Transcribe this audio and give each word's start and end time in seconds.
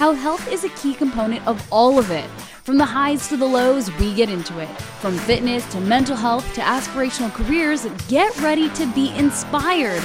How 0.00 0.14
health 0.14 0.50
is 0.50 0.64
a 0.64 0.70
key 0.70 0.94
component 0.94 1.46
of 1.46 1.62
all 1.70 1.98
of 1.98 2.10
it. 2.10 2.24
From 2.64 2.78
the 2.78 2.86
highs 2.86 3.28
to 3.28 3.36
the 3.36 3.44
lows, 3.44 3.94
we 3.98 4.14
get 4.14 4.30
into 4.30 4.58
it. 4.58 4.74
From 5.02 5.18
fitness 5.18 5.70
to 5.72 5.80
mental 5.82 6.16
health 6.16 6.54
to 6.54 6.62
aspirational 6.62 7.30
careers, 7.30 7.84
get 8.08 8.34
ready 8.40 8.70
to 8.70 8.86
be 8.94 9.14
inspired. 9.18 10.02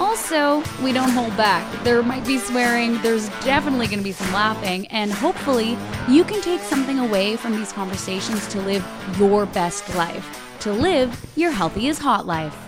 Also, 0.00 0.64
we 0.82 0.92
don't 0.92 1.10
hold 1.10 1.36
back. 1.36 1.64
There 1.84 2.02
might 2.02 2.26
be 2.26 2.38
swearing, 2.38 3.00
there's 3.02 3.28
definitely 3.44 3.86
going 3.86 4.00
to 4.00 4.04
be 4.04 4.10
some 4.10 4.32
laughing, 4.32 4.88
and 4.88 5.12
hopefully, 5.12 5.78
you 6.08 6.24
can 6.24 6.40
take 6.40 6.60
something 6.62 6.98
away 6.98 7.36
from 7.36 7.54
these 7.54 7.72
conversations 7.72 8.48
to 8.48 8.60
live 8.62 8.84
your 9.16 9.46
best 9.46 9.94
life, 9.94 10.58
to 10.58 10.72
live 10.72 11.24
your 11.36 11.52
healthy 11.52 11.86
is 11.86 12.00
hot 12.00 12.26
life. 12.26 12.65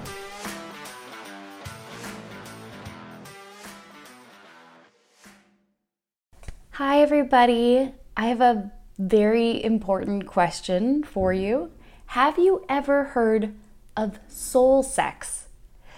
Hi, 6.79 7.03
everybody. 7.03 7.93
I 8.17 8.27
have 8.27 8.41
a 8.41 8.71
very 9.01 9.65
important 9.65 10.29
question 10.29 11.03
for 11.03 11.33
you. 11.33 11.73
Have 12.15 12.39
you 12.39 12.65
ever 12.69 13.03
heard 13.03 13.57
of 13.97 14.21
soul 14.29 14.85
sex? 14.85 15.49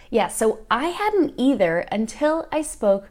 Yeah, 0.09 0.29
so 0.29 0.61
I 0.71 0.87
hadn't 0.87 1.35
either 1.37 1.81
until 1.93 2.49
I 2.51 2.63
spoke 2.63 3.11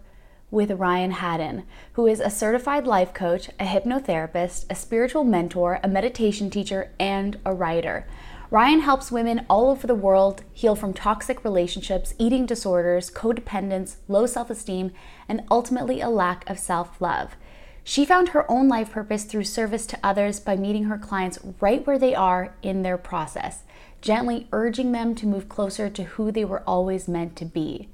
with 0.50 0.72
Ryan 0.72 1.11
Haddon, 1.11 1.61
who 1.94 2.08
is 2.08 2.20
a 2.20 2.31
certified 2.31 2.88
life 2.88 3.14
coach, 3.14 3.50
a 3.59 3.66
hypnotherapist, 3.66 4.66
a 4.67 4.73
spiritual 4.73 5.23
mentor, 5.23 5.80
a 5.83 5.88
meditation 5.88 6.50
teacher, 6.50 6.92
and 7.00 7.38
a 7.45 7.54
writer. 7.54 8.08
Ryan 8.52 8.80
helps 8.80 9.11
women 9.11 9.45
all 9.47 9.69
over 9.69 9.86
the 9.86 9.94
world 9.94 10.44
heal 10.52 10.75
from 10.75 10.92
toxic 10.92 11.44
relationships, 11.44 12.16
eating 12.17 12.47
disorders, 12.47 13.11
codependence, 13.11 13.97
low 14.08 14.25
self 14.25 14.50
esteem, 14.50 14.92
and 15.28 15.44
ultimately 15.52 16.02
a 16.02 16.09
lack 16.09 16.50
of 16.50 16.58
self 16.58 17.00
love. 17.00 17.36
She 17.83 18.05
found 18.05 18.30
her 18.30 18.50
own 18.52 18.67
life 18.67 18.92
purpose 18.92 19.23
through 19.23 19.44
service 19.44 19.86
to 19.88 20.00
others 20.03 20.39
by 20.39 20.55
meeting 20.55 20.86
her 20.86 20.97
clients 20.97 21.38
right 21.59 21.86
where 21.86 22.00
they 22.00 22.16
are 22.16 22.55
in 22.64 22.81
their 22.81 22.97
process, 22.97 23.64
gently 24.02 24.47
urging 24.52 24.94
them 24.94 25.14
to 25.16 25.27
move 25.27 25.47
closer 25.47 25.88
to 25.88 26.03
who 26.03 26.31
they 26.31 26.44
were 26.44 26.64
always 26.66 27.08
meant 27.08 27.36
to 27.36 27.45
be. 27.45 27.88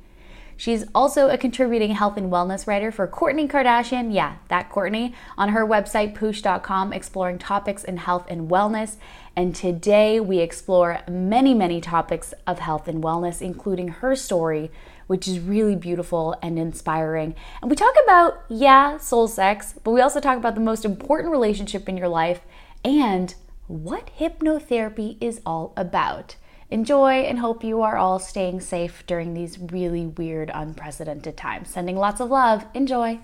She's 0.58 0.86
also 0.96 1.30
a 1.30 1.38
contributing 1.38 1.92
health 1.92 2.16
and 2.16 2.32
wellness 2.32 2.66
writer 2.66 2.92
for 2.92 3.08
Kourtney 3.08 3.50
Kardashian, 3.50 4.14
yeah, 4.14 4.38
that 4.48 4.70
Kourtney, 4.70 5.14
on 5.38 5.50
her 5.50 5.66
website 5.66 6.16
poosh.com, 6.16 6.94
exploring 6.94 7.40
topics 7.40 7.84
in 7.84 7.98
health 7.98 8.26
and 8.30 8.50
wellness. 8.50 8.96
And 9.36 9.54
today 9.54 10.20
we 10.20 10.40
explore 10.40 11.02
many, 11.10 11.54
many 11.54 11.82
topics 11.82 12.34
of 12.48 12.60
health 12.60 12.88
and 12.88 13.04
wellness, 13.04 13.42
including 13.42 13.90
her 13.90 14.16
story 14.16 14.72
which 15.08 15.28
is 15.28 15.40
really 15.40 15.76
beautiful 15.76 16.36
and 16.42 16.58
inspiring. 16.58 17.36
And 17.62 17.70
we 17.70 17.76
talk 17.76 17.96
about, 18.04 18.44
yeah, 18.50 18.98
soul 18.98 19.28
sex, 19.28 19.76
but 19.84 19.92
we 19.92 20.02
also 20.02 20.20
talk 20.20 20.38
about 20.38 20.56
the 20.56 20.62
most 20.62 20.86
important 20.86 21.32
relationship 21.32 21.88
in 21.88 21.98
your 21.98 22.08
life 22.08 22.42
and 22.84 23.36
what 23.68 24.10
hypnotherapy 24.18 25.18
is 25.22 25.42
all 25.46 25.74
about. 25.76 26.36
Enjoy 26.72 27.22
and 27.22 27.40
hope 27.40 27.64
you 27.64 27.82
are 27.82 27.98
all 27.98 28.20
staying 28.20 28.60
safe 28.60 29.06
during 29.06 29.34
these 29.34 29.60
really 29.60 30.08
weird, 30.08 30.50
unprecedented 30.54 31.38
times. 31.38 31.70
Sending 31.70 31.96
lots 31.96 32.20
of 32.20 32.30
love. 32.30 32.66
Enjoy. 32.74 33.20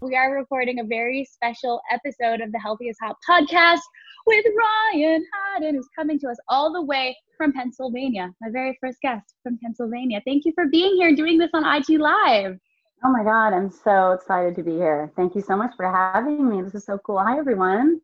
We 0.00 0.16
are 0.16 0.34
recording 0.34 0.80
a 0.80 0.84
very 0.84 1.24
special 1.24 1.80
episode 1.90 2.40
of 2.40 2.52
the 2.52 2.58
Healthy 2.58 2.88
is 2.88 2.98
Hot 3.00 3.16
podcast 3.28 3.80
with 4.26 4.44
Ryan 4.56 5.24
Haddon, 5.32 5.76
who's 5.76 5.88
coming 5.96 6.18
to 6.20 6.28
us 6.28 6.36
all 6.48 6.72
the 6.72 6.82
way 6.82 7.16
from 7.36 7.52
Pennsylvania, 7.52 8.32
my 8.40 8.50
very 8.50 8.76
first 8.80 9.00
guest 9.00 9.34
from 9.42 9.58
Pennsylvania. 9.62 10.20
Thank 10.26 10.44
you 10.44 10.52
for 10.54 10.66
being 10.66 10.96
here 10.96 11.08
and 11.08 11.16
doing 11.16 11.38
this 11.38 11.50
on 11.54 11.64
IG 11.64 12.00
Live. 12.00 12.58
Oh 13.04 13.12
my 13.12 13.22
God, 13.22 13.52
I'm 13.52 13.70
so 13.70 14.12
excited 14.12 14.56
to 14.56 14.62
be 14.62 14.72
here. 14.72 15.12
Thank 15.16 15.34
you 15.34 15.42
so 15.42 15.56
much 15.56 15.72
for 15.76 15.90
having 15.90 16.48
me. 16.48 16.62
This 16.62 16.74
is 16.74 16.84
so 16.84 16.98
cool. 16.98 17.18
Hi, 17.18 17.38
everyone. 17.38 18.00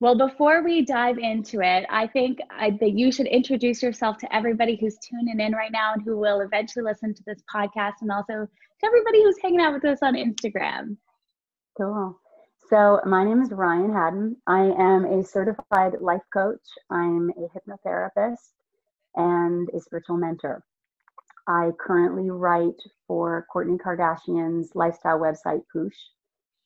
Well, 0.00 0.16
before 0.16 0.62
we 0.62 0.84
dive 0.84 1.18
into 1.18 1.60
it, 1.60 1.86
I 1.88 2.08
think 2.08 2.38
I, 2.50 2.70
that 2.80 2.98
you 2.98 3.10
should 3.12 3.26
introduce 3.26 3.82
yourself 3.82 4.18
to 4.18 4.34
everybody 4.34 4.76
who's 4.76 4.98
tuning 4.98 5.40
in 5.40 5.52
right 5.52 5.72
now 5.72 5.92
and 5.94 6.02
who 6.02 6.18
will 6.18 6.40
eventually 6.40 6.84
listen 6.84 7.14
to 7.14 7.22
this 7.24 7.42
podcast, 7.52 7.94
and 8.02 8.10
also 8.10 8.32
to 8.32 8.86
everybody 8.86 9.22
who's 9.22 9.36
hanging 9.40 9.60
out 9.60 9.72
with 9.72 9.84
us 9.84 10.00
on 10.02 10.14
Instagram. 10.14 10.96
Cool. 11.76 12.18
So, 12.72 13.02
my 13.04 13.22
name 13.22 13.42
is 13.42 13.50
Ryan 13.50 13.92
Haddon. 13.92 14.36
I 14.46 14.62
am 14.62 15.04
a 15.04 15.22
certified 15.22 16.00
life 16.00 16.22
coach, 16.32 16.62
I'm 16.88 17.28
a 17.36 17.46
hypnotherapist, 17.52 18.48
and 19.14 19.68
a 19.76 19.78
spiritual 19.78 20.16
mentor. 20.16 20.64
I 21.46 21.72
currently 21.78 22.30
write 22.30 22.80
for 23.06 23.46
Kourtney 23.54 23.76
Kardashian's 23.78 24.70
lifestyle 24.74 25.18
website, 25.18 25.60
Poosh, 25.76 25.90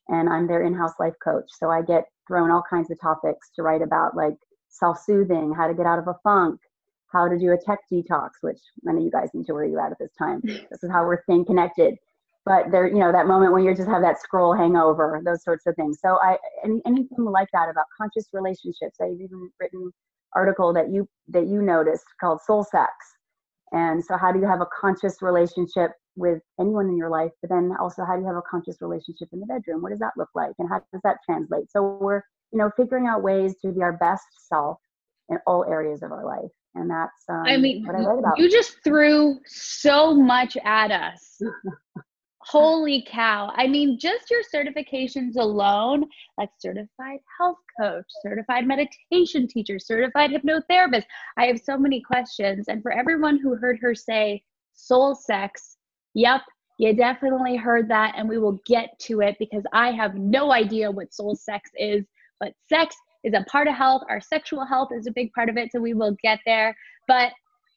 and 0.07 0.29
I'm 0.29 0.47
their 0.47 0.63
in 0.63 0.75
house 0.75 0.95
life 1.01 1.15
coach. 1.25 1.47
So, 1.49 1.71
I 1.71 1.83
get 1.83 2.05
thrown 2.29 2.53
all 2.53 2.63
kinds 2.71 2.93
of 2.93 3.01
topics 3.01 3.51
to 3.57 3.65
write 3.65 3.83
about, 3.83 4.17
like 4.17 4.37
self 4.69 5.03
soothing, 5.03 5.53
how 5.57 5.67
to 5.67 5.75
get 5.75 5.87
out 5.87 5.99
of 5.99 6.07
a 6.07 6.15
funk, 6.23 6.61
how 7.09 7.27
to 7.27 7.37
do 7.37 7.51
a 7.51 7.59
tech 7.59 7.81
detox, 7.93 8.31
which 8.43 8.61
none 8.85 8.97
of 8.97 9.03
you 9.03 9.11
guys 9.11 9.31
need 9.35 9.47
to 9.47 9.55
worry 9.55 9.75
about 9.75 9.91
at 9.91 9.99
this 9.99 10.15
time. 10.17 10.41
this 10.45 10.85
is 10.85 10.91
how 10.93 11.05
we're 11.05 11.21
staying 11.25 11.47
connected 11.47 11.97
but 12.47 12.71
there 12.71 12.87
you 12.87 12.99
know 12.99 13.13
that 13.13 13.27
moment 13.27 13.53
when 13.53 13.65
you 13.65 13.75
just 13.75 13.89
have 13.89 14.01
that 14.01 14.19
scroll 14.21 14.55
hangover 14.55 15.21
those 15.25 15.45
sorts 15.45 15.67
of 15.67 15.75
things. 15.77 15.99
So 16.01 16.19
i 16.23 16.39
any, 16.65 16.81
anything 16.87 17.25
like 17.25 17.49
that 17.53 17.69
about 17.69 17.85
conscious 17.97 18.29
relationships 18.33 18.97
i've 19.01 19.21
even 19.21 19.51
written 19.61 19.93
article 20.35 20.73
that 20.73 20.91
you 20.91 21.07
that 21.29 21.47
you 21.47 21.61
noticed 21.61 22.05
called 22.21 22.41
soul 22.41 22.65
sex 22.65 22.91
and 23.73 24.03
so 24.03 24.17
how 24.17 24.33
do 24.33 24.39
you 24.39 24.47
have 24.47 24.61
a 24.61 24.67
conscious 24.81 25.21
relationship 25.21 25.91
with 26.15 26.41
anyone 26.59 26.87
in 26.87 26.97
your 26.97 27.11
life 27.11 27.33
but 27.43 27.51
then 27.51 27.73
also 27.79 28.05
how 28.05 28.15
do 28.15 28.23
you 28.23 28.27
have 28.27 28.37
a 28.37 28.43
conscious 28.51 28.77
relationship 28.81 29.29
in 29.33 29.41
the 29.41 29.47
bedroom? 29.47 29.83
What 29.83 29.91
does 29.91 29.99
that 29.99 30.13
look 30.17 30.31
like 30.35 30.53
and 30.59 30.69
how 30.69 30.81
does 30.93 31.03
that 31.05 31.19
translate? 31.29 31.71
So 31.71 31.99
we're 32.01 32.23
you 32.53 32.59
know 32.59 32.71
figuring 32.77 33.07
out 33.07 33.23
ways 33.23 33.55
to 33.63 33.73
be 33.73 33.83
our 33.83 33.95
best 33.95 34.25
self 34.49 34.79
in 35.29 35.39
all 35.47 35.65
areas 35.65 36.03
of 36.03 36.13
our 36.13 36.25
life. 36.25 36.51
And 36.75 36.91
that's 36.91 37.25
um, 37.29 37.43
I 37.47 37.57
mean, 37.57 37.85
what 37.85 37.97
I 37.97 38.01
about. 38.19 38.39
You 38.39 38.51
just 38.51 38.77
threw 38.85 39.39
so 39.47 40.15
much 40.15 40.57
at 40.65 40.91
us. 40.91 41.41
Holy 42.49 43.05
cow. 43.09 43.53
I 43.57 43.67
mean, 43.67 43.99
just 43.99 44.31
your 44.31 44.43
certifications 44.55 45.37
alone, 45.37 46.05
like 46.39 46.51
certified 46.61 47.19
health 47.41 47.59
coach, 47.81 48.05
certified 48.23 48.69
meditation 48.69 49.49
teacher, 49.49 49.81
certified 49.81 50.31
hypnotherapist. 50.31 51.07
I 51.37 51.47
have 51.47 51.59
so 51.59 51.77
many 51.77 52.01
questions. 52.01 52.69
And 52.69 52.83
for 52.83 52.93
everyone 52.93 53.41
who 53.41 53.57
heard 53.57 53.81
her 53.81 53.97
say 53.97 54.45
soul 54.75 55.17
sex, 55.17 55.77
yep, 56.15 56.43
you 56.79 56.95
definitely 56.95 57.57
heard 57.57 57.89
that. 57.89 58.15
And 58.17 58.29
we 58.29 58.39
will 58.39 58.61
get 58.65 58.97
to 59.01 59.23
it 59.23 59.35
because 59.41 59.65
I 59.73 59.91
have 59.91 60.15
no 60.15 60.53
idea 60.53 60.89
what 60.89 61.13
soul 61.13 61.35
sex 61.35 61.69
is. 61.77 62.05
But 62.39 62.53
sex 62.69 62.95
is 63.25 63.35
a 63.35 63.45
part 63.51 63.67
of 63.67 63.75
health. 63.75 64.03
Our 64.09 64.21
sexual 64.21 64.65
health 64.65 64.91
is 64.97 65.09
a 65.09 65.13
big 65.13 65.33
part 65.33 65.49
of 65.49 65.57
it. 65.57 65.73
So 65.73 65.81
we 65.81 65.95
will 65.95 66.17
get 66.23 66.39
there. 66.47 66.77
But 67.09 67.33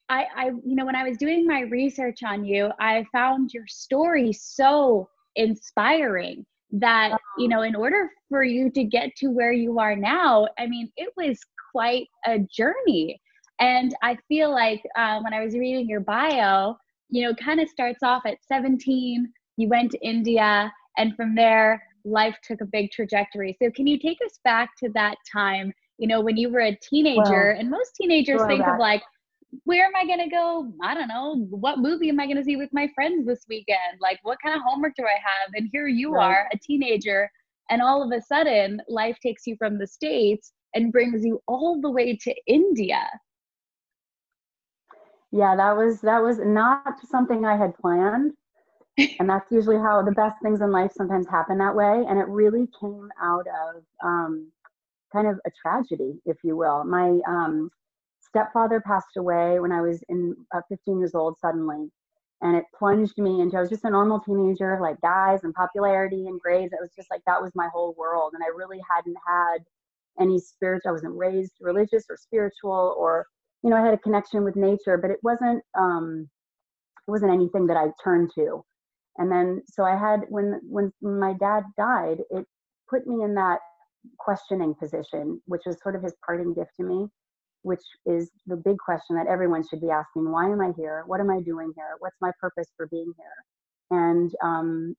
I, 0.10 0.26
I, 0.36 0.46
you 0.66 0.76
know, 0.76 0.86
when 0.86 0.96
I 0.96 1.08
was 1.08 1.18
doing 1.18 1.46
my 1.46 1.62
research 1.62 2.24
on 2.24 2.44
you, 2.44 2.72
I 2.80 3.06
found 3.12 3.54
your 3.54 3.68
story 3.68 4.34
so 4.34 5.08
inspiring 5.36 6.46
that, 6.72 7.18
you 7.38 7.48
know, 7.48 7.62
in 7.62 7.76
order 7.76 8.10
for 8.28 8.44
you 8.44 8.70
to 8.72 8.84
get 8.84 9.16
to 9.18 9.28
where 9.28 9.52
you 9.52 9.80
are 9.80 9.96
now, 9.96 10.48
I 10.58 10.68
mean, 10.68 10.92
it 10.98 11.10
was 11.16 11.40
quite 11.72 12.08
a 12.26 12.40
journey. 12.40 13.22
And 13.60 13.96
I 14.02 14.18
feel 14.28 14.52
like 14.52 14.82
uh, 14.98 15.20
when 15.22 15.34
I 15.34 15.44
was 15.44 15.54
reading 15.54 15.88
your 15.88 16.00
bio, 16.00 16.78
you 17.10 17.24
know, 17.24 17.34
kind 17.36 17.60
of 17.60 17.70
starts 17.70 18.04
off 18.04 18.24
at 18.26 18.38
17, 18.48 19.32
you 19.58 19.68
went 19.68 19.92
to 19.92 20.00
India, 20.00 20.72
and 20.98 21.16
from 21.16 21.36
there, 21.36 21.84
life 22.06 22.36
took 22.44 22.62
a 22.62 22.66
big 22.66 22.92
trajectory. 22.92 23.58
So, 23.62 23.70
can 23.72 23.88
you 23.88 24.00
take 24.00 24.20
us 24.26 24.40
back 24.44 24.70
to 24.78 24.90
that 24.94 25.16
time, 25.32 25.74
you 25.98 26.08
know, 26.08 26.22
when 26.22 26.38
you 26.38 26.50
were 26.50 26.62
a 26.62 26.78
teenager? 26.82 27.54
Well, 27.54 27.60
and 27.60 27.70
most 27.70 27.96
teenagers 27.96 28.42
think 28.48 28.66
of 28.66 28.80
like, 28.80 29.02
where 29.64 29.86
am 29.86 29.96
I 29.96 30.06
going 30.06 30.20
to 30.20 30.30
go? 30.30 30.72
I 30.84 30.94
don't 30.94 31.08
know. 31.08 31.48
What 31.50 31.80
movie 31.80 32.10
am 32.10 32.20
I 32.20 32.26
going 32.26 32.38
to 32.38 32.44
see 32.44 32.56
with 32.56 32.70
my 32.72 32.88
friends 32.94 33.26
this 33.26 33.46
weekend? 33.50 34.00
Like, 34.00 34.20
what 34.24 34.38
kind 34.44 34.56
of 34.56 34.62
homework 34.66 34.94
do 34.96 35.04
I 35.04 35.14
have? 35.14 35.52
And 35.56 35.70
here 35.72 35.88
you 35.88 36.14
right. 36.14 36.26
are, 36.26 36.50
a 36.54 36.58
teenager, 36.58 37.30
and 37.70 37.82
all 37.82 38.04
of 38.04 38.12
a 38.12 38.22
sudden, 38.22 38.82
life 38.88 39.18
takes 39.22 39.48
you 39.48 39.56
from 39.58 39.78
the 39.78 39.88
States 39.88 40.54
and 40.76 40.92
brings 40.92 41.26
you 41.26 41.42
all 41.48 41.80
the 41.82 41.90
way 41.90 42.16
to 42.16 42.36
India. 42.48 43.02
Yeah, 45.32 45.56
that 45.56 45.78
was 45.78 46.02
that 46.02 46.24
was 46.24 46.40
not 46.40 47.06
something 47.08 47.46
I 47.46 47.56
had 47.56 47.78
planned. 47.78 48.34
and 49.20 49.30
that's 49.30 49.52
usually 49.52 49.78
how 49.78 50.02
the 50.02 50.12
best 50.12 50.36
things 50.42 50.62
in 50.62 50.72
life 50.72 50.92
sometimes 50.94 51.28
happen 51.28 51.58
that 51.60 51.76
way. 51.76 52.04
And 52.10 52.20
it 52.20 52.28
really 52.28 52.68
came 52.80 53.10
out 53.22 53.46
of 53.48 53.84
um, 54.04 54.52
kind 55.14 55.28
of 55.28 55.40
a 55.46 55.52
tragedy, 55.52 56.20
if 56.26 56.38
you 56.44 56.58
will. 56.58 56.84
My 56.84 57.20
um, 57.28 57.70
stepfather 58.30 58.82
passed 58.82 59.18
away 59.18 59.60
when 59.60 59.72
I 59.72 59.82
was 59.82 60.04
in 60.10 60.36
uh, 60.54 60.62
15 60.70 61.00
years 61.00 61.16
old 61.16 61.38
suddenly, 61.40 61.90
and 62.42 62.56
it 62.56 62.66
plunged 62.78 63.18
me 63.18 63.42
into. 63.42 63.58
I 63.58 63.62
was 63.62 63.70
just 63.70 63.86
a 63.86 63.90
normal 63.90 64.20
teenager, 64.20 64.80
like 64.82 65.02
guys 65.02 65.44
and 65.44 65.54
popularity 65.54 66.28
and 66.28 66.40
grades. 66.40 66.74
It 66.74 66.80
was 66.82 66.92
just 66.96 67.10
like 67.12 67.22
that 67.26 67.42
was 67.42 67.52
my 67.56 67.70
whole 67.74 67.96
world, 67.98 68.34
and 68.34 68.44
I 68.44 68.56
really 68.56 68.82
hadn't 68.96 69.18
had 69.28 69.60
any 70.20 70.40
spiritual. 70.40 70.90
I 70.90 70.94
wasn't 70.94 71.18
raised 71.18 71.54
religious 71.60 72.06
or 72.10 72.18
spiritual, 72.18 72.96
or 72.98 73.26
you 73.64 73.70
know, 73.70 73.76
I 73.76 73.82
had 73.82 73.94
a 73.94 73.98
connection 73.98 74.44
with 74.44 74.56
nature, 74.56 74.98
but 74.98 75.12
it 75.12 75.20
wasn't. 75.24 75.64
Um, 75.78 76.30
it 77.08 77.12
wasn't 77.12 77.34
anything 77.34 77.68
that 77.68 77.78
I 77.78 77.88
turned 78.04 78.32
to. 78.36 78.64
And 79.18 79.32
then, 79.32 79.64
so 79.68 79.84
I 79.84 79.98
had 79.98 80.22
when 80.30 80.62
when 80.70 80.94
my 81.02 81.34
dad 81.34 81.64
died, 81.78 82.20
it 82.30 82.46
put 82.90 83.06
me 83.06 83.24
in 83.24 83.36
that 83.36 83.60
questioning 84.18 84.74
position, 84.76 85.42
which 85.46 85.64
was 85.66 85.78
sort 85.82 85.96
of 85.96 86.04
his 86.04 86.16
parting 86.26 86.54
gift 86.54 86.72
to 86.78 86.84
me, 86.84 87.10
which 87.64 87.82
is 88.06 88.30
the 88.48 88.56
big 88.56 88.78
question 88.78 89.16
that 89.16 89.28
everyone 89.28 89.64
should 89.68 89.82
be 89.82 89.90
asking: 89.90 90.32
Why 90.32 90.50
am 90.50 90.62
I 90.62 90.72
here? 90.78 91.04
What 91.08 91.20
am 91.20 91.30
I 91.30 91.42
doing 91.42 91.72
here? 91.76 91.96
What's 92.00 92.18
my 92.22 92.32
purpose 92.40 92.68
for 92.78 92.88
being 92.88 93.14
here? 93.18 93.98
And 94.00 94.32
um, 94.44 94.96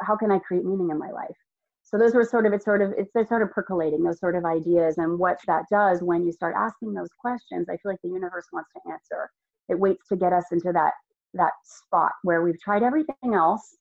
how 0.00 0.16
can 0.16 0.30
I 0.30 0.38
create 0.38 0.64
meaning 0.64 0.90
in 0.90 0.98
my 0.98 1.10
life? 1.10 1.36
So 1.82 1.96
those 1.96 2.14
were 2.14 2.24
sort 2.24 2.44
of 2.44 2.52
it's 2.52 2.66
sort 2.66 2.82
of 2.82 2.92
it's 2.98 3.28
sort 3.28 3.42
of 3.42 3.50
percolating 3.50 4.02
those 4.02 4.20
sort 4.20 4.36
of 4.36 4.44
ideas 4.44 4.98
and 4.98 5.18
what 5.18 5.38
that 5.46 5.64
does 5.70 6.02
when 6.02 6.24
you 6.24 6.32
start 6.32 6.54
asking 6.56 6.92
those 6.92 7.08
questions. 7.18 7.66
I 7.70 7.78
feel 7.78 7.92
like 7.92 8.02
the 8.02 8.10
universe 8.10 8.44
wants 8.52 8.68
to 8.74 8.92
answer. 8.92 9.30
It 9.70 9.78
waits 9.78 10.06
to 10.08 10.16
get 10.16 10.34
us 10.34 10.44
into 10.52 10.70
that 10.72 10.92
that 11.34 11.52
spot 11.64 12.12
where 12.22 12.42
we've 12.42 12.60
tried 12.60 12.82
everything 12.82 13.34
else, 13.34 13.76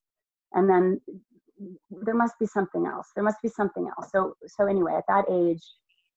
and 0.54 0.69
then 0.69 1.01
there 1.90 2.16
must 2.16 2.40
be 2.40 2.45
something 2.45 2.86
else. 2.86 3.07
There 3.13 3.25
must 3.25 3.42
be 3.42 3.50
something 3.50 3.90
else. 3.98 4.10
So 4.12 4.36
so 4.45 4.68
anyway, 4.68 4.94
at 4.95 5.04
that 5.10 5.25
age, 5.30 5.62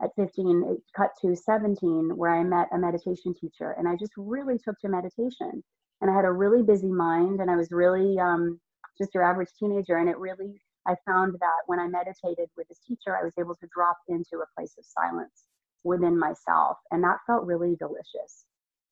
at 0.02 0.10
15, 0.16 0.64
it 0.68 0.82
cut 0.96 1.10
to 1.22 1.36
17, 1.36 2.16
where 2.16 2.34
I 2.34 2.42
met 2.42 2.68
a 2.72 2.78
meditation 2.78 3.34
teacher, 3.34 3.74
and 3.78 3.88
I 3.88 3.96
just 3.96 4.12
really 4.16 4.58
took 4.58 4.78
to 4.80 4.88
meditation. 4.88 5.62
And 6.00 6.10
I 6.10 6.14
had 6.14 6.24
a 6.24 6.32
really 6.32 6.62
busy 6.62 6.90
mind, 6.90 7.40
and 7.40 7.50
I 7.50 7.56
was 7.56 7.70
really 7.70 8.18
um, 8.18 8.58
just 8.98 9.14
your 9.14 9.22
average 9.22 9.50
teenager, 9.58 9.98
and 9.98 10.08
it 10.08 10.18
really 10.18 10.60
I 10.86 10.94
found 11.06 11.34
that 11.34 11.62
when 11.66 11.78
I 11.78 11.88
meditated 11.88 12.48
with 12.56 12.68
this 12.68 12.80
teacher, 12.86 13.16
I 13.16 13.22
was 13.22 13.32
able 13.38 13.54
to 13.56 13.68
drop 13.72 13.98
into 14.08 14.42
a 14.42 14.50
place 14.56 14.74
of 14.78 14.84
silence 14.84 15.44
within 15.84 16.18
myself, 16.18 16.78
and 16.90 17.02
that 17.04 17.18
felt 17.26 17.44
really 17.44 17.76
delicious. 17.76 18.46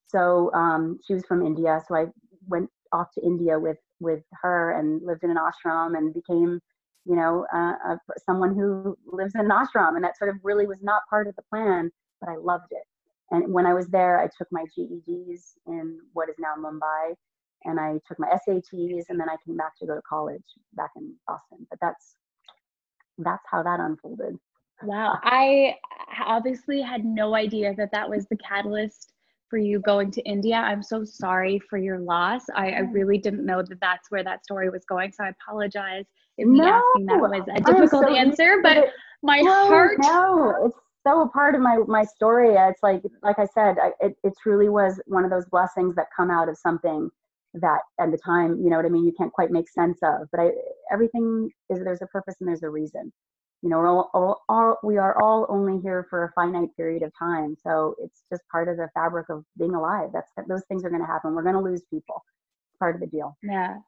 So 0.07 0.53
um, 0.55 0.99
she 1.07 1.15
was 1.15 1.25
from 1.27 1.45
India, 1.45 1.81
so 1.87 1.95
I 1.95 2.07
went 2.47 2.71
off 2.93 3.09
to 3.15 3.23
India 3.25 3.59
with 3.59 3.79
with 4.01 4.23
her 4.43 4.79
and 4.79 5.03
lived 5.05 5.25
in 5.25 5.31
an 5.31 5.39
ashram 5.39 5.97
and 5.97 6.15
became, 6.15 6.61
you 7.09 7.17
know, 7.17 7.47
uh, 7.55 7.73
uh, 7.89 7.97
someone 8.27 8.55
who 8.55 8.97
lives 9.07 9.35
in 9.35 9.41
an 9.41 9.51
ashram, 9.51 9.97
and 9.97 10.05
that 10.05 10.19
sort 10.19 10.29
of 10.29 10.37
really 10.43 10.67
was 10.67 10.83
not 10.83 11.03
part 11.09 11.27
of 11.27 11.35
the 11.37 11.43
plan, 11.51 11.91
but 12.21 12.29
I 12.29 12.37
loved 12.37 12.71
it. 12.71 12.85
And 13.31 13.53
when 13.53 13.65
I 13.65 13.73
was 13.73 13.89
there, 13.89 14.21
I 14.21 14.29
took 14.37 14.49
my 14.53 14.65
GEDs 14.77 15.55
in 15.67 15.99
what 16.13 16.29
is 16.29 16.35
now 16.39 16.55
Mumbai, 16.59 17.15
and 17.65 17.81
I 17.81 17.99
took 18.07 18.19
my 18.19 18.29
SATs, 18.29 19.05
and 19.09 19.19
then 19.19 19.31
I 19.31 19.37
came 19.47 19.57
back 19.57 19.79
to 19.79 19.87
go 19.87 19.95
to 19.95 20.03
college 20.09 20.45
back 20.75 20.91
in 20.97 21.15
Boston. 21.27 21.67
But 21.71 21.79
that's 21.81 22.17
that's 23.17 23.45
how 23.51 23.63
that 23.63 23.81
unfolded. 23.81 24.37
Wow, 24.83 25.19
I 25.23 25.77
obviously 26.25 26.83
had 26.83 27.07
no 27.07 27.35
idea 27.35 27.75
that 27.77 27.91
that 27.93 28.09
was 28.09 28.27
the 28.27 28.37
catalyst 28.37 29.15
for 29.49 29.59
you 29.59 29.81
going 29.81 30.11
to 30.13 30.23
India. 30.23 30.57
I'm 30.57 30.83
so 30.83 31.05
sorry 31.05 31.61
for 31.71 31.79
your 31.79 31.99
loss. 31.99 32.43
I, 32.55 32.71
I 32.71 32.79
really 32.81 33.19
didn't 33.19 33.45
know 33.45 33.63
that 33.63 33.81
that's 33.81 34.11
where 34.11 34.25
that 34.25 34.45
story 34.45 34.71
was 34.71 34.85
going. 34.85 35.13
So 35.13 35.25
I 35.25 35.29
apologize 35.29 36.05
if 36.37 36.47
me 36.47 36.59
no, 36.59 36.67
asking 36.67 37.07
that 37.07 37.21
was 37.21 37.43
a 37.55 37.61
difficult 37.61 38.05
so 38.05 38.15
answer, 38.15 38.61
but 38.63 38.77
it, 38.77 38.91
my 39.23 39.41
no, 39.41 39.67
heart. 39.67 39.97
No, 40.01 40.67
it's 40.67 40.77
so 41.07 41.23
a 41.23 41.29
part 41.29 41.55
of 41.55 41.61
my, 41.61 41.79
my 41.87 42.05
story. 42.05 42.55
It's 42.55 42.83
like, 42.83 43.03
like 43.23 43.39
I 43.39 43.47
said, 43.47 43.77
I, 43.83 43.93
it, 44.01 44.17
it 44.23 44.35
truly 44.43 44.69
was 44.69 45.01
one 45.07 45.25
of 45.25 45.31
those 45.31 45.47
blessings 45.47 45.95
that 45.97 46.07
come 46.15 46.31
out 46.31 46.49
of 46.49 46.57
something 46.57 47.11
that 47.55 47.81
at 47.99 48.11
the 48.11 48.19
time, 48.19 48.61
you 48.63 48.71
know 48.71 48.77
what 48.77 48.85
I 48.85 48.91
mean? 48.91 49.05
You 49.05 49.15
can't 49.17 49.33
quite 49.33 49.51
make 49.51 49.69
sense 49.69 49.99
of, 50.03 50.29
but 50.31 50.41
I, 50.41 50.51
everything 50.93 51.51
is, 51.71 51.83
there's 51.83 52.03
a 52.03 52.07
purpose 52.07 52.37
and 52.41 52.49
there's 52.49 52.63
a 52.63 52.71
reason 52.71 53.13
you 53.63 53.69
know, 53.69 53.79
we're 53.79 53.89
all, 53.89 54.11
all, 54.15 54.45
all, 54.49 54.79
we 54.85 54.99
are 54.99 55.21
all 55.21 55.47
only 55.49 55.81
here 55.83 56.07
for 56.09 56.25
a 56.25 56.33
finite 56.33 56.69
period 56.77 57.03
of 57.03 57.13
time. 57.19 57.57
So 57.61 57.97
it's 57.99 58.23
just 58.31 58.43
part 58.51 58.69
of 58.69 58.77
the 58.77 58.89
fabric 58.95 59.29
of 59.31 59.45
being 59.59 59.75
alive. 59.75 60.11
That's 60.13 60.31
those 60.49 60.63
things 60.69 60.85
are 60.85 60.91
going 60.91 61.03
to 61.03 61.07
happen. 61.07 61.35
We're 61.35 61.43
going 61.43 61.55
to 61.57 61.61
lose 61.61 61.83
people. 61.91 62.23
It's 62.71 62.79
part 62.79 62.95
of 62.95 63.01
the 63.01 63.09
deal. 63.09 63.37
Yeah. 63.43 63.79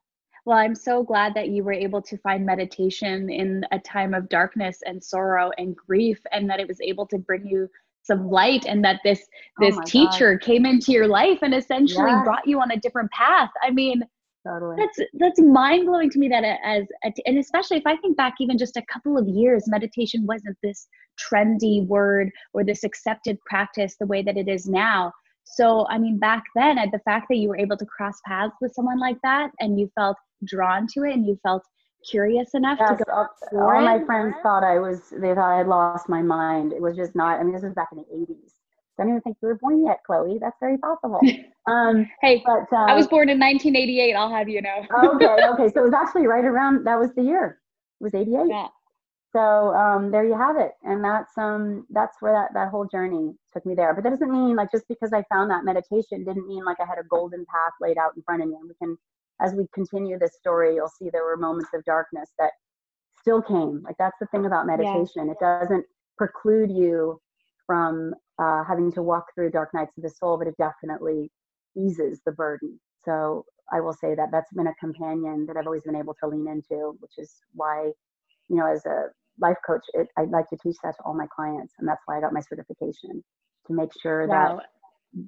Well, 0.45 0.59
I'm 0.59 0.75
so 0.75 1.03
glad 1.03 1.35
that 1.35 1.51
you 1.51 1.63
were 1.63 1.73
able 1.73 2.03
to 2.03 2.17
find 2.19 2.45
meditation 2.45 3.31
in 3.31 3.65
a 3.73 3.79
time 3.79 4.15
of 4.15 4.29
darkness 4.29 4.83
and 4.87 5.03
sorrow 5.03 5.51
and 5.59 5.77
grief, 5.77 6.19
and 6.33 6.49
that 6.49 6.61
it 6.61 6.67
was 6.67 6.81
able 6.81 7.07
to 7.09 7.19
bring 7.19 7.47
you 7.47 7.69
some 8.03 8.29
light, 8.31 8.65
and 8.67 8.83
that 8.85 9.01
this 9.05 9.21
oh 9.61 9.65
this 9.65 9.77
oh 9.77 9.83
teacher 9.85 10.35
God. 10.35 10.45
came 10.45 10.67
into 10.67 10.93
your 10.93 11.07
life 11.07 11.39
and 11.43 11.55
essentially 11.55 12.11
yes. 12.11 12.25
brought 12.25 12.47
you 12.47 12.61
on 12.61 12.71
a 12.71 12.77
different 12.79 13.11
path. 13.13 13.51
I 13.63 13.71
mean, 13.71 14.03
totally. 14.47 14.77
That's 14.79 15.11
that's 15.15 15.41
mind-blowing 15.41 16.11
to 16.11 16.19
me 16.19 16.29
that 16.29 16.45
as 16.45 16.87
a, 17.05 17.13
and 17.27 17.39
especially 17.39 17.77
if 17.79 17.87
i 17.87 17.97
think 17.97 18.17
back 18.17 18.35
even 18.41 18.59
just 18.59 18.77
a 18.77 18.83
couple 18.93 19.19
of 19.19 19.29
years 19.29 19.65
meditation 19.67 20.27
wasn't 20.27 20.57
this 20.63 20.87
trendy 21.19 21.87
word 21.87 22.31
or 22.53 22.65
this 22.65 22.85
accepted 22.85 23.39
practice 23.47 23.97
the 23.99 24.07
way 24.07 24.23
that 24.23 24.37
it 24.37 24.49
is 24.49 24.67
now. 24.67 25.13
So 25.45 25.87
i 25.89 25.99
mean 25.99 26.19
back 26.19 26.45
then 26.55 26.79
at 26.79 26.91
the 26.93 27.01
fact 27.01 27.27
that 27.31 27.37
you 27.37 27.49
were 27.49 27.59
able 27.59 27.77
to 27.77 27.87
cross 27.87 28.15
paths 28.27 28.55
with 28.61 28.73
someone 28.75 29.01
like 29.01 29.19
that 29.23 29.51
and 29.59 29.79
you 29.79 29.91
felt 29.95 30.17
drawn 30.45 30.87
to 30.95 31.05
it 31.05 31.13
and 31.13 31.27
you 31.27 31.39
felt 31.43 31.63
curious 32.09 32.55
enough 32.55 32.79
yes, 32.81 32.99
to 32.99 33.05
go 33.05 33.13
all, 33.13 33.29
all 33.53 33.81
my 33.83 34.03
friends 34.05 34.35
thought 34.43 34.65
i 34.65 34.79
was 34.79 35.11
they 35.11 35.35
thought 35.35 35.55
i 35.55 35.59
had 35.59 35.69
lost 35.69 36.09
my 36.09 36.23
mind. 36.23 36.73
It 36.73 36.81
was 36.81 36.97
just 36.97 37.15
not 37.15 37.39
i 37.39 37.43
mean 37.43 37.53
this 37.53 37.63
was 37.63 37.75
back 37.75 37.89
in 37.93 37.99
the 37.99 38.05
80s 38.05 38.53
don't 39.05 39.11
even 39.11 39.23
think 39.23 39.37
you 39.43 39.49
were 39.49 39.57
born 39.57 39.85
yet, 39.85 40.01
Chloe. 40.07 40.39
That's 40.41 40.57
very 40.61 40.79
possible. 40.79 41.21
Um, 41.67 42.11
hey, 42.21 42.43
but 42.45 42.67
uh, 42.73 42.87
I 42.87 42.95
was 42.95 43.07
born 43.07 43.29
in 43.29 43.39
1988. 43.39 44.15
I'll 44.15 44.33
have 44.33 44.49
you 44.49 44.63
know. 44.63 44.87
okay, 45.15 45.27
okay. 45.53 45.69
So 45.73 45.83
it 45.83 45.85
was 45.85 45.93
actually 45.93 46.27
right 46.27 46.45
around. 46.45 46.85
That 46.85 46.99
was 46.99 47.15
the 47.15 47.23
year. 47.23 47.61
It 48.01 48.05
was 48.05 48.15
88. 48.15 48.47
Yeah. 48.49 48.69
So 49.33 49.75
um, 49.75 50.11
there 50.11 50.25
you 50.27 50.37
have 50.37 50.57
it, 50.57 50.73
and 50.83 51.05
that's 51.05 51.37
um 51.39 51.87
that's 51.91 52.17
where 52.21 52.33
that 52.33 52.49
that 52.55 52.71
whole 52.71 52.87
journey 52.87 53.35
took 53.53 53.65
me 53.65 53.75
there. 53.75 53.95
But 53.95 54.05
that 54.05 54.11
doesn't 54.11 54.33
mean 54.33 54.57
like 54.57 54.73
just 54.73 54.89
because 54.89 55.13
I 55.13 55.23
found 55.31 55.51
that 55.51 55.65
meditation 55.65 56.25
didn't 56.25 56.49
mean 56.49 56.65
like 56.65 56.79
I 56.81 56.87
had 56.87 56.99
a 56.99 57.07
golden 57.09 57.45
path 57.45 57.73
laid 57.81 57.99
out 57.99 58.13
in 58.17 58.23
front 58.23 58.43
of 58.43 58.49
me. 58.49 58.57
And 58.59 58.69
we 58.69 58.75
can, 58.75 58.97
as 59.41 59.55
we 59.55 59.69
continue 59.73 60.19
this 60.19 60.35
story, 60.35 60.75
you'll 60.75 60.89
see 60.89 61.11
there 61.11 61.25
were 61.25 61.37
moments 61.37 61.71
of 61.75 61.85
darkness 61.85 62.31
that 62.39 62.53
still 63.21 63.41
came. 63.41 63.83
Like 63.85 63.97
that's 63.99 64.17
the 64.21 64.27
thing 64.27 64.47
about 64.47 64.67
meditation. 64.67 65.27
Yeah. 65.27 65.33
It 65.33 65.39
doesn't 65.41 65.85
preclude 66.19 66.71
you 66.71 67.21
from 67.67 68.15
uh, 68.41 68.65
having 68.65 68.91
to 68.93 69.03
walk 69.03 69.27
through 69.35 69.51
dark 69.51 69.75
nights 69.75 69.93
of 69.97 70.03
the 70.03 70.11
soul, 70.11 70.39
but 70.39 70.47
it 70.47 70.55
definitely 70.59 71.31
eases 71.77 72.21
the 72.25 72.33
burden. 72.33 72.81
So 73.05 73.45
I 73.73 73.81
will 73.81 73.93
say 73.93 74.15
that 74.15 74.29
that's 74.33 74.53
been 74.53 74.67
a 74.67 74.75
companion 74.81 75.47
that 75.47 75.57
I've 75.57 75.67
always 75.67 75.83
been 75.83 75.97
able 75.97 76.15
to 76.23 76.29
lean 76.29 76.49
into, 76.49 76.97
which 77.01 77.13
is 77.19 77.35
why, 77.53 77.91
you 78.49 78.57
know, 78.57 78.67
as 78.67 78.85
a 78.87 79.07
life 79.39 79.57
coach, 79.67 79.83
it, 79.95 80.09
I'd 80.19 80.31
like 80.31 80.49
to 80.49 80.57
teach 80.63 80.77
that 80.83 80.97
to 80.97 81.03
all 81.05 81.15
my 81.15 81.27
clients. 81.35 81.75
And 81.79 81.89
that's 81.89 82.03
why 82.07 82.19
I 82.19 82.21
got 82.21 82.33
my 82.33 82.41
certification 82.41 83.23
to 83.67 83.73
make 83.73 83.91
sure 84.01 84.27
wow. 84.27 84.57
that 84.57 84.67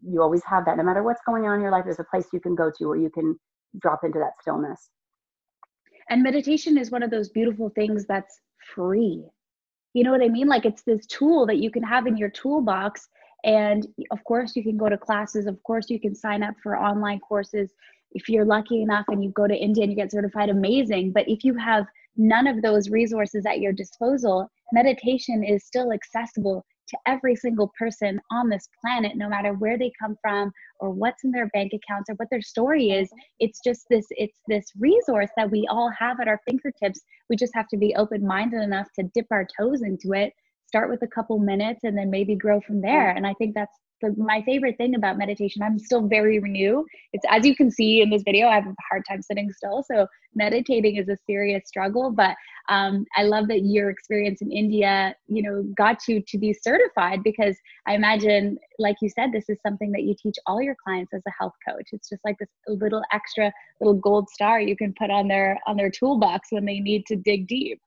you 0.03 0.23
always 0.23 0.43
have 0.45 0.65
that. 0.67 0.77
No 0.77 0.83
matter 0.83 1.03
what's 1.03 1.21
going 1.27 1.45
on 1.45 1.57
in 1.57 1.61
your 1.61 1.71
life, 1.71 1.85
there's 1.85 2.01
a 2.01 2.05
place 2.05 2.27
you 2.33 2.41
can 2.41 2.55
go 2.55 2.71
to 2.79 2.87
where 2.87 2.99
you 2.99 3.11
can 3.11 3.39
drop 3.81 4.01
into 4.05 4.19
that 4.19 4.33
stillness. 4.41 4.91
And 6.11 6.23
meditation 6.23 6.77
is 6.79 6.91
one 6.91 7.03
of 7.03 7.11
those 7.11 7.29
beautiful 7.29 7.71
things 7.71 8.07
that's 8.07 8.41
free. 8.75 9.25
You 9.95 10.05
know 10.05 10.11
what 10.11 10.23
I 10.23 10.29
mean? 10.29 10.49
Like 10.49 10.65
it's 10.65 10.83
this 10.83 11.07
tool 11.07 11.47
that 11.47 11.59
you 11.59 11.71
can 11.71 11.83
have 11.83 12.07
in 12.07 12.17
your 12.17 12.31
toolbox. 12.31 13.09
And 13.45 13.87
of 14.11 14.23
course, 14.25 14.55
you 14.57 14.63
can 14.63 14.77
go 14.77 14.89
to 14.89 14.97
classes. 14.97 15.47
Of 15.47 15.63
course, 15.63 15.91
you 15.91 16.01
can 16.01 16.15
sign 16.15 16.43
up 16.43 16.55
for 16.63 16.79
online 16.79 17.21
courses. 17.21 17.73
If 18.13 18.29
you're 18.29 18.45
lucky 18.45 18.83
enough 18.83 19.07
and 19.09 19.23
you 19.23 19.31
go 19.31 19.47
to 19.47 19.55
India 19.55 19.83
and 19.83 19.93
you 19.93 19.97
get 19.97 20.13
certified, 20.13 20.49
amazing. 20.49 21.13
But 21.13 21.29
if 21.29 21.45
you 21.45 21.55
have 21.57 21.87
none 22.17 22.47
of 22.47 22.63
those 22.63 22.91
resources 22.91 23.47
at 23.47 23.61
your 23.61 23.73
disposal, 23.73 24.51
meditation 24.73 25.43
is 25.43 25.65
still 25.65 25.93
accessible 25.93 26.65
to 26.89 26.99
every 27.07 27.37
single 27.37 27.73
person 27.79 28.21
on 28.31 28.49
this 28.49 28.69
planet, 28.81 29.17
no 29.17 29.29
matter 29.29 29.55
where 29.55 29.79
they 29.79 29.93
come 30.01 30.17
from 30.23 30.53
or 30.81 30.91
what's 30.91 31.25
in 31.25 31.31
their 31.31 31.49
bank 31.49 31.73
accounts 31.73 32.11
or 32.11 32.15
what 32.15 32.29
their 32.31 32.43
story 32.43 32.91
is. 32.91 33.09
It's 33.41 33.61
just 33.65 33.87
this, 33.89 34.07
it's 34.11 34.39
this 34.49 34.67
resource 34.79 35.31
that 35.37 35.51
we 35.51 35.67
all 35.71 35.91
have 35.99 36.21
at 36.21 36.29
our 36.29 36.41
fingertips. 36.49 37.01
We 37.31 37.37
just 37.37 37.55
have 37.55 37.69
to 37.69 37.77
be 37.77 37.95
open 37.97 38.27
minded 38.27 38.63
enough 38.63 38.89
to 38.99 39.05
dip 39.15 39.27
our 39.31 39.47
toes 39.59 39.83
into 39.83 40.13
it, 40.13 40.33
start 40.67 40.91
with 40.91 41.03
a 41.03 41.09
couple 41.09 41.39
minutes, 41.39 41.81
and 41.85 41.97
then 41.97 42.11
maybe 42.11 42.35
grow 42.35 42.61
from 42.61 42.81
there. 42.81 43.11
And 43.11 43.27
I 43.27 43.35
think 43.35 43.55
that's 43.55 43.79
the, 44.03 44.15
my 44.19 44.43
favorite 44.43 44.77
thing 44.77 44.95
about 44.95 45.17
meditation 45.17 45.63
i'm 45.63 45.79
still 45.79 46.07
very 46.07 46.39
new. 46.41 46.85
It's 47.13 47.25
as 47.31 47.47
you 47.47 47.55
can 47.57 47.71
see 47.71 48.03
in 48.03 48.11
this 48.11 48.23
video 48.23 48.49
i 48.49 48.55
have 48.55 48.67
a 48.67 48.75
hard 48.91 49.05
time 49.09 49.23
sitting 49.23 49.51
still. 49.53 49.85
So 49.91 50.07
meditating 50.35 50.97
is 50.97 51.09
a 51.09 51.17
serious 51.27 51.63
struggle 51.67 52.11
but 52.11 52.35
um, 52.69 53.05
i 53.17 53.23
love 53.23 53.49
that 53.49 53.65
your 53.65 53.91
experience 53.91 54.41
in 54.41 54.51
india 54.51 55.15
you 55.27 55.43
know 55.43 55.63
got 55.77 56.09
you 56.09 56.23
to 56.27 56.39
be 56.39 56.55
certified 56.55 57.23
because 57.23 57.57
i 57.87 57.95
imagine 57.95 58.57
like 58.79 58.97
you 59.03 59.09
said 59.09 59.31
this 59.33 59.49
is 59.49 59.59
something 59.67 59.93
that 59.93 60.03
you 60.03 60.15
teach 60.21 60.37
all 60.47 60.61
your 60.61 60.77
clients 60.83 61.13
as 61.15 61.23
a 61.27 61.31
health 61.39 61.55
coach. 61.67 61.89
It's 61.93 62.09
just 62.09 62.23
like 62.25 62.37
this 62.39 62.49
little 62.67 63.03
extra 63.13 63.53
little 63.81 63.95
gold 63.95 64.29
star 64.29 64.61
you 64.61 64.77
can 64.77 64.95
put 64.99 65.11
on 65.11 65.29
their 65.29 65.59
on 65.67 65.77
their 65.77 65.91
toolbox 65.91 66.49
when 66.51 66.65
they 66.65 66.81
need 66.81 67.07
to 67.07 67.17
dig 67.17 67.47
deep. 67.47 67.81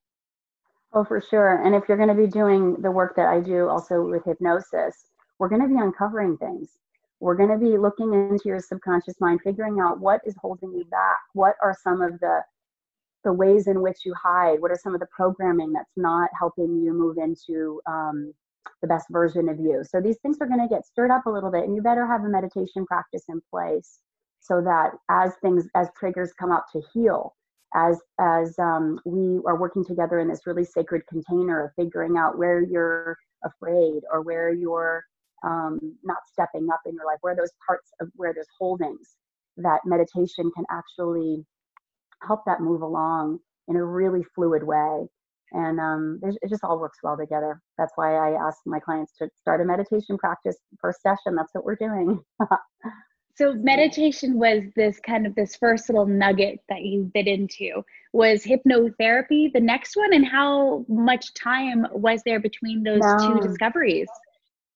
Oh, 0.94 1.04
for 1.04 1.20
sure. 1.20 1.62
And 1.66 1.76
if 1.76 1.84
you're 1.88 1.98
going 1.98 2.10
to 2.10 2.16
be 2.16 2.28
doing 2.28 2.82
the 2.82 2.92
work 2.92 3.16
that 3.18 3.28
I 3.28 3.42
do 3.42 3.68
also 3.68 4.02
with 4.02 4.24
hypnosis, 4.24 4.96
we're 5.40 5.50
going 5.50 5.62
to 5.62 5.68
be 5.68 5.80
uncovering 5.80 6.38
things. 6.38 6.78
We're 7.20 7.36
going 7.36 7.50
to 7.50 7.58
be 7.58 7.78
looking 7.78 8.14
into 8.14 8.44
your 8.46 8.60
subconscious 8.60 9.20
mind, 9.20 9.42
figuring 9.44 9.80
out 9.80 10.00
what 10.00 10.22
is 10.26 10.36
holding 10.42 10.72
you 10.74 10.86
back. 10.86 11.20
What 11.34 11.56
are 11.62 11.76
some 11.82 12.02
of 12.02 12.20
the 12.20 12.42
the 13.24 13.34
ways 13.34 13.66
in 13.68 13.82
which 13.82 14.06
you 14.06 14.14
hide? 14.14 14.62
What 14.62 14.70
are 14.70 14.80
some 14.82 14.94
of 14.94 15.00
the 15.00 15.08
programming 15.08 15.74
that's 15.74 15.98
not 15.98 16.30
helping 16.38 16.78
you 16.78 16.94
move 16.94 17.18
into 17.18 17.82
um, 17.88 18.32
the 18.82 18.88
best 18.88 19.08
version 19.10 19.50
of 19.50 19.60
you? 19.60 19.84
So 19.84 20.00
these 20.00 20.18
things 20.20 20.38
are 20.42 20.48
going 20.48 20.62
to 20.62 20.68
get 20.68 20.86
stirred 20.86 21.10
up 21.10 21.26
a 21.26 21.32
little 21.32 21.50
bit, 21.52 21.64
and 21.64 21.76
you 21.76 21.82
better 21.82 22.06
have 22.06 22.24
a 22.24 22.30
meditation 22.30 22.86
practice 22.86 23.24
in 23.28 23.42
place 23.50 24.00
so 24.42 24.62
that 24.62 24.92
as 25.10 25.34
things 25.42 25.68
as 25.76 25.88
triggers 25.98 26.34
come 26.34 26.52
up 26.52 26.66
to 26.74 26.82
heal, 26.94 27.36
as 27.76 28.00
as 28.20 28.58
um, 28.60 29.00
we 29.06 29.40
are 29.48 29.60
working 29.60 29.84
together 29.84 30.20
in 30.20 30.28
this 30.28 30.46
really 30.46 30.66
sacred 30.66 31.02
container 31.08 31.66
of 31.66 31.72
figuring 31.76 32.18
out 32.18 32.38
where 32.38 32.62
you're 32.62 33.18
afraid 33.44 34.02
or 34.12 34.22
where 34.22 34.52
you're 34.52 35.04
um, 35.46 35.80
not 36.04 36.18
stepping 36.32 36.68
up 36.72 36.82
in 36.86 36.96
your 36.96 37.06
life, 37.06 37.20
where 37.22 37.36
those 37.36 37.52
parts 37.66 37.92
of 38.02 38.10
where 38.16 38.34
there's 38.34 38.48
holdings, 38.60 39.16
that 39.58 39.80
meditation 39.86 40.52
can 40.56 40.66
actually 40.72 41.46
help 42.24 42.42
that 42.46 42.60
move 42.60 42.82
along 42.82 43.40
in 43.68 43.76
a 43.76 43.86
really 43.86 44.24
fluid 44.36 44.64
way. 44.64 45.08
And 45.52 45.80
um, 45.80 46.20
it 46.24 46.50
just 46.50 46.64
all 46.64 46.80
works 46.80 46.98
well 47.04 47.16
together. 47.16 47.62
That's 47.78 47.94
why 47.96 48.16
I 48.16 48.48
ask 48.48 48.58
my 48.66 48.80
clients 48.80 49.14
to 49.20 49.30
start 49.40 49.62
a 49.62 49.66
meditation 49.66 50.18
practice 50.18 50.58
first 50.82 51.02
session. 51.02 51.36
That's 51.36 51.54
what 51.54 51.64
we're 51.64 51.76
doing. 51.76 52.20
so 53.36 53.54
meditation 53.54 54.38
was 54.38 54.64
this 54.76 55.00
kind 55.06 55.28
of 55.28 55.36
this 55.36 55.56
first 55.56 55.88
little 55.88 56.08
nugget 56.08 56.60
that 56.68 56.82
you 56.82 57.10
bit 57.14 57.28
into 57.28 57.84
was 58.12 58.44
hypnotherapy 58.44 59.54
the 59.54 59.60
next 59.60 59.96
one 59.96 60.14
and 60.14 60.26
how 60.28 60.84
much 60.90 61.34
time 61.36 61.86
was 61.92 62.22
there 62.26 62.40
between 62.40 62.82
those 62.84 63.02
no. 63.02 63.18
two 63.20 63.48
discoveries 63.48 64.08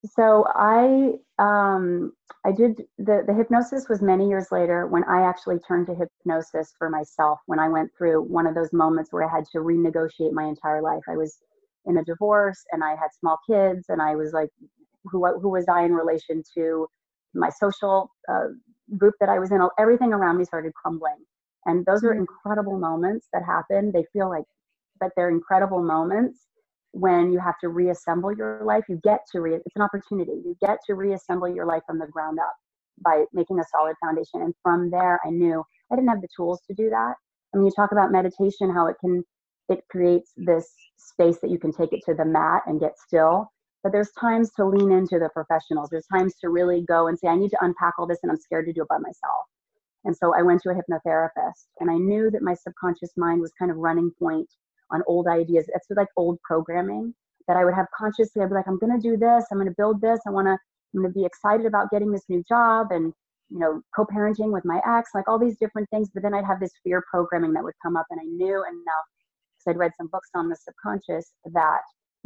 so 0.05 0.45
i 0.55 1.11
um 1.39 2.11
i 2.45 2.51
did 2.51 2.83
the 2.97 3.23
the 3.27 3.33
hypnosis 3.33 3.89
was 3.89 4.01
many 4.01 4.27
years 4.27 4.47
later 4.51 4.87
when 4.87 5.03
i 5.05 5.21
actually 5.21 5.59
turned 5.59 5.87
to 5.87 5.95
hypnosis 5.95 6.73
for 6.77 6.89
myself 6.89 7.39
when 7.47 7.59
i 7.59 7.67
went 7.67 7.89
through 7.97 8.21
one 8.23 8.47
of 8.47 8.55
those 8.55 8.71
moments 8.71 9.11
where 9.11 9.27
i 9.27 9.35
had 9.35 9.45
to 9.45 9.59
renegotiate 9.59 10.31
my 10.31 10.45
entire 10.45 10.81
life 10.81 11.03
i 11.09 11.17
was 11.17 11.37
in 11.85 11.97
a 11.97 12.03
divorce 12.05 12.63
and 12.71 12.83
i 12.83 12.91
had 12.91 13.09
small 13.19 13.37
kids 13.49 13.85
and 13.89 14.01
i 14.01 14.15
was 14.15 14.31
like 14.31 14.49
who 15.03 15.25
who 15.41 15.49
was 15.49 15.65
i 15.67 15.83
in 15.83 15.93
relation 15.93 16.41
to 16.55 16.87
my 17.33 17.49
social 17.49 18.11
uh, 18.31 18.47
group 18.97 19.15
that 19.19 19.29
I 19.29 19.39
was 19.39 19.51
in, 19.51 19.61
everything 19.77 20.13
around 20.13 20.37
me 20.37 20.45
started 20.45 20.73
crumbling. 20.73 21.17
And 21.65 21.85
those 21.85 22.03
are 22.03 22.13
mm. 22.13 22.19
incredible 22.19 22.79
moments 22.79 23.27
that 23.33 23.43
happen. 23.45 23.91
They 23.91 24.05
feel 24.13 24.29
like, 24.29 24.45
but 24.99 25.11
they're 25.15 25.29
incredible 25.29 25.83
moments 25.83 26.39
when 26.91 27.31
you 27.31 27.39
have 27.39 27.55
to 27.61 27.69
reassemble 27.69 28.35
your 28.35 28.61
life. 28.63 28.83
You 28.89 28.99
get 29.03 29.21
to 29.31 29.41
re, 29.41 29.55
it's 29.55 29.75
an 29.75 29.81
opportunity. 29.81 30.33
You 30.43 30.55
get 30.61 30.79
to 30.87 30.95
reassemble 30.95 31.47
your 31.47 31.65
life 31.65 31.83
from 31.85 31.99
the 31.99 32.07
ground 32.07 32.39
up 32.39 32.53
by 33.03 33.25
making 33.33 33.59
a 33.59 33.63
solid 33.71 33.95
foundation. 34.03 34.41
And 34.41 34.53
from 34.63 34.89
there, 34.89 35.19
I 35.25 35.29
knew 35.29 35.63
I 35.91 35.95
didn't 35.95 36.09
have 36.09 36.21
the 36.21 36.27
tools 36.35 36.61
to 36.67 36.73
do 36.73 36.89
that. 36.89 37.13
I 37.53 37.57
mean, 37.57 37.65
you 37.65 37.71
talk 37.75 37.91
about 37.91 38.11
meditation, 38.11 38.73
how 38.73 38.87
it 38.87 38.95
can, 38.99 39.23
it 39.69 39.83
creates 39.89 40.31
this 40.35 40.71
space 40.97 41.39
that 41.41 41.49
you 41.49 41.57
can 41.57 41.71
take 41.71 41.93
it 41.93 42.01
to 42.05 42.13
the 42.13 42.25
mat 42.25 42.63
and 42.67 42.79
get 42.79 42.97
still 42.97 43.49
but 43.83 43.91
there's 43.91 44.11
times 44.19 44.51
to 44.57 44.65
lean 44.65 44.91
into 44.91 45.19
the 45.19 45.29
professionals. 45.33 45.89
There's 45.89 46.07
times 46.07 46.35
to 46.41 46.49
really 46.49 46.81
go 46.81 47.07
and 47.07 47.17
say, 47.17 47.27
I 47.27 47.35
need 47.35 47.49
to 47.51 47.63
unpack 47.63 47.93
all 47.97 48.07
this 48.07 48.19
and 48.23 48.31
I'm 48.31 48.37
scared 48.39 48.65
to 48.65 48.73
do 48.73 48.81
it 48.81 48.87
by 48.89 48.97
myself. 48.97 49.45
And 50.05 50.15
so 50.15 50.33
I 50.35 50.41
went 50.41 50.61
to 50.63 50.69
a 50.69 50.75
hypnotherapist 50.75 51.67
and 51.79 51.89
I 51.89 51.95
knew 51.95 52.29
that 52.31 52.41
my 52.41 52.53
subconscious 52.53 53.11
mind 53.17 53.41
was 53.41 53.53
kind 53.57 53.71
of 53.71 53.77
running 53.77 54.11
point 54.19 54.49
on 54.91 55.03
old 55.07 55.27
ideas. 55.27 55.65
It's 55.73 55.87
like 55.89 56.07
old 56.17 56.41
programming 56.41 57.13
that 57.47 57.57
I 57.57 57.65
would 57.65 57.73
have 57.73 57.87
consciously, 57.97 58.41
I'd 58.41 58.49
be 58.49 58.55
like, 58.55 58.67
I'm 58.67 58.77
going 58.77 58.99
to 58.99 59.01
do 59.01 59.17
this. 59.17 59.45
I'm 59.51 59.57
going 59.57 59.69
to 59.69 59.75
build 59.77 60.01
this. 60.01 60.19
I 60.27 60.29
want 60.29 60.45
to, 60.47 60.51
I'm 60.51 61.01
going 61.01 61.11
to 61.11 61.19
be 61.19 61.25
excited 61.25 61.65
about 61.65 61.89
getting 61.89 62.11
this 62.11 62.25
new 62.29 62.43
job 62.47 62.87
and, 62.91 63.11
you 63.49 63.59
know, 63.59 63.81
co-parenting 63.95 64.51
with 64.51 64.65
my 64.65 64.79
ex, 64.87 65.11
like 65.15 65.27
all 65.27 65.39
these 65.39 65.57
different 65.57 65.89
things. 65.89 66.09
But 66.13 66.23
then 66.23 66.33
I'd 66.33 66.45
have 66.45 66.59
this 66.59 66.73
fear 66.83 67.03
programming 67.09 67.53
that 67.53 67.63
would 67.63 67.73
come 67.83 67.97
up 67.97 68.05
and 68.11 68.19
I 68.19 68.25
knew 68.25 68.57
enough 68.57 69.07
because 69.57 69.75
I'd 69.75 69.79
read 69.79 69.91
some 69.97 70.09
books 70.11 70.29
on 70.35 70.49
the 70.49 70.55
subconscious 70.55 71.31
that 71.53 71.81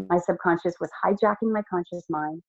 my 0.09 0.17
subconscious 0.17 0.75
was 0.79 0.89
hijacking 1.03 1.51
my 1.53 1.61
conscious 1.69 2.03
mind 2.09 2.41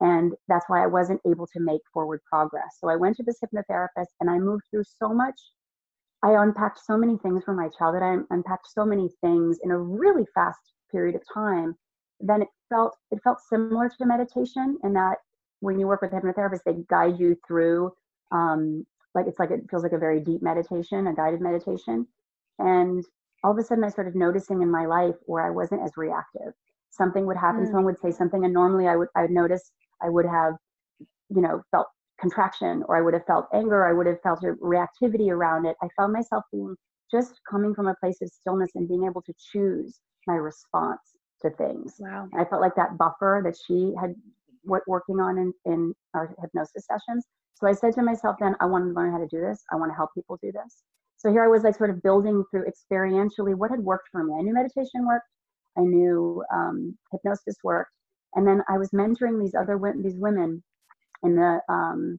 and 0.00 0.32
that's 0.48 0.64
why 0.68 0.82
i 0.82 0.86
wasn't 0.86 1.20
able 1.26 1.46
to 1.46 1.60
make 1.60 1.80
forward 1.92 2.20
progress 2.30 2.76
so 2.78 2.88
i 2.88 2.96
went 2.96 3.16
to 3.16 3.22
this 3.22 3.38
hypnotherapist 3.42 4.08
and 4.20 4.28
i 4.28 4.38
moved 4.38 4.62
through 4.70 4.84
so 4.84 5.08
much 5.08 5.34
i 6.22 6.32
unpacked 6.42 6.78
so 6.84 6.96
many 6.96 7.16
things 7.18 7.42
from 7.44 7.56
my 7.56 7.68
childhood. 7.76 8.02
I 8.02 8.34
unpacked 8.34 8.68
so 8.70 8.84
many 8.84 9.08
things 9.20 9.58
in 9.62 9.70
a 9.70 9.78
really 9.78 10.26
fast 10.34 10.60
period 10.90 11.14
of 11.14 11.22
time. 11.32 11.76
Then 12.20 12.42
it 12.42 12.48
felt 12.68 12.96
it 13.10 13.20
felt 13.22 13.38
similar 13.48 13.88
to 13.88 14.06
meditation 14.06 14.78
in 14.84 14.92
that 14.94 15.16
when 15.60 15.78
you 15.78 15.86
work 15.86 16.02
with 16.02 16.12
a 16.12 16.16
hypnotherapist 16.16 16.60
they 16.64 16.76
guide 16.88 17.18
you 17.18 17.36
through 17.46 17.92
um, 18.32 18.86
like 19.14 19.26
it's 19.26 19.38
like 19.38 19.50
it 19.50 19.60
feels 19.70 19.82
like 19.82 19.92
a 19.92 19.98
very 19.98 20.20
deep 20.20 20.42
meditation 20.42 21.06
a 21.06 21.14
guided 21.14 21.40
meditation. 21.40 22.06
And 22.58 23.04
all 23.42 23.52
of 23.52 23.58
a 23.58 23.64
sudden 23.64 23.84
i 23.84 23.88
started 23.88 24.14
noticing 24.14 24.60
in 24.60 24.70
my 24.70 24.84
life 24.84 25.14
where 25.26 25.44
i 25.44 25.50
wasn't 25.50 25.82
as 25.82 25.92
reactive. 25.96 26.52
Something 26.90 27.24
would 27.26 27.36
happen, 27.36 27.62
mm. 27.62 27.66
someone 27.66 27.84
would 27.84 28.00
say 28.00 28.10
something, 28.10 28.44
and 28.44 28.52
normally 28.52 28.86
I 28.88 28.96
would 28.96 29.08
I 29.16 29.22
would 29.22 29.30
notice 29.30 29.72
I 30.02 30.08
would 30.08 30.26
have, 30.26 30.54
you 31.28 31.40
know, 31.40 31.62
felt 31.70 31.86
contraction 32.20 32.82
or 32.86 32.96
I 32.96 33.02
would 33.02 33.14
have 33.14 33.26
felt 33.26 33.46
anger, 33.54 33.88
I 33.88 33.92
would 33.92 34.06
have 34.06 34.20
felt 34.22 34.42
a 34.44 34.54
reactivity 34.62 35.30
around 35.30 35.66
it. 35.66 35.76
I 35.82 35.88
found 35.96 36.12
myself 36.12 36.44
being 36.52 36.76
just 37.10 37.40
coming 37.50 37.74
from 37.74 37.88
a 37.88 37.94
place 37.96 38.20
of 38.22 38.28
stillness 38.28 38.70
and 38.74 38.88
being 38.88 39.04
able 39.04 39.22
to 39.22 39.32
choose 39.52 39.98
my 40.26 40.34
response 40.34 41.00
to 41.42 41.50
things. 41.50 41.94
Wow. 41.98 42.28
I 42.38 42.44
felt 42.44 42.60
like 42.60 42.74
that 42.76 42.96
buffer 42.98 43.40
that 43.44 43.56
she 43.66 43.92
had 44.00 44.14
w- 44.64 44.82
working 44.86 45.18
on 45.20 45.38
in, 45.38 45.52
in 45.64 45.94
our 46.14 46.34
hypnosis 46.40 46.86
sessions. 46.86 47.24
So 47.54 47.66
I 47.66 47.72
said 47.72 47.94
to 47.94 48.02
myself 48.02 48.36
then, 48.40 48.54
I 48.60 48.66
want 48.66 48.84
to 48.84 48.92
learn 48.92 49.12
how 49.12 49.18
to 49.18 49.26
do 49.26 49.40
this. 49.40 49.64
I 49.72 49.76
want 49.76 49.90
to 49.90 49.96
help 49.96 50.10
people 50.14 50.38
do 50.42 50.52
this. 50.52 50.82
So 51.16 51.30
here 51.30 51.44
I 51.44 51.48
was 51.48 51.64
like 51.64 51.76
sort 51.76 51.90
of 51.90 52.02
building 52.02 52.44
through 52.50 52.64
experientially 52.64 53.54
what 53.54 53.70
had 53.70 53.80
worked 53.80 54.08
for 54.10 54.24
me. 54.24 54.34
I 54.38 54.42
knew 54.42 54.54
meditation 54.54 55.06
worked. 55.06 55.26
I 55.76 55.82
knew 55.82 56.42
um, 56.52 56.96
hypnosis 57.12 57.56
worked, 57.62 57.92
and 58.34 58.46
then 58.46 58.62
I 58.68 58.78
was 58.78 58.90
mentoring 58.90 59.40
these 59.40 59.54
other 59.54 59.78
these 60.02 60.16
women 60.16 60.62
in 61.22 61.36
the 61.36 61.60
um, 61.68 62.18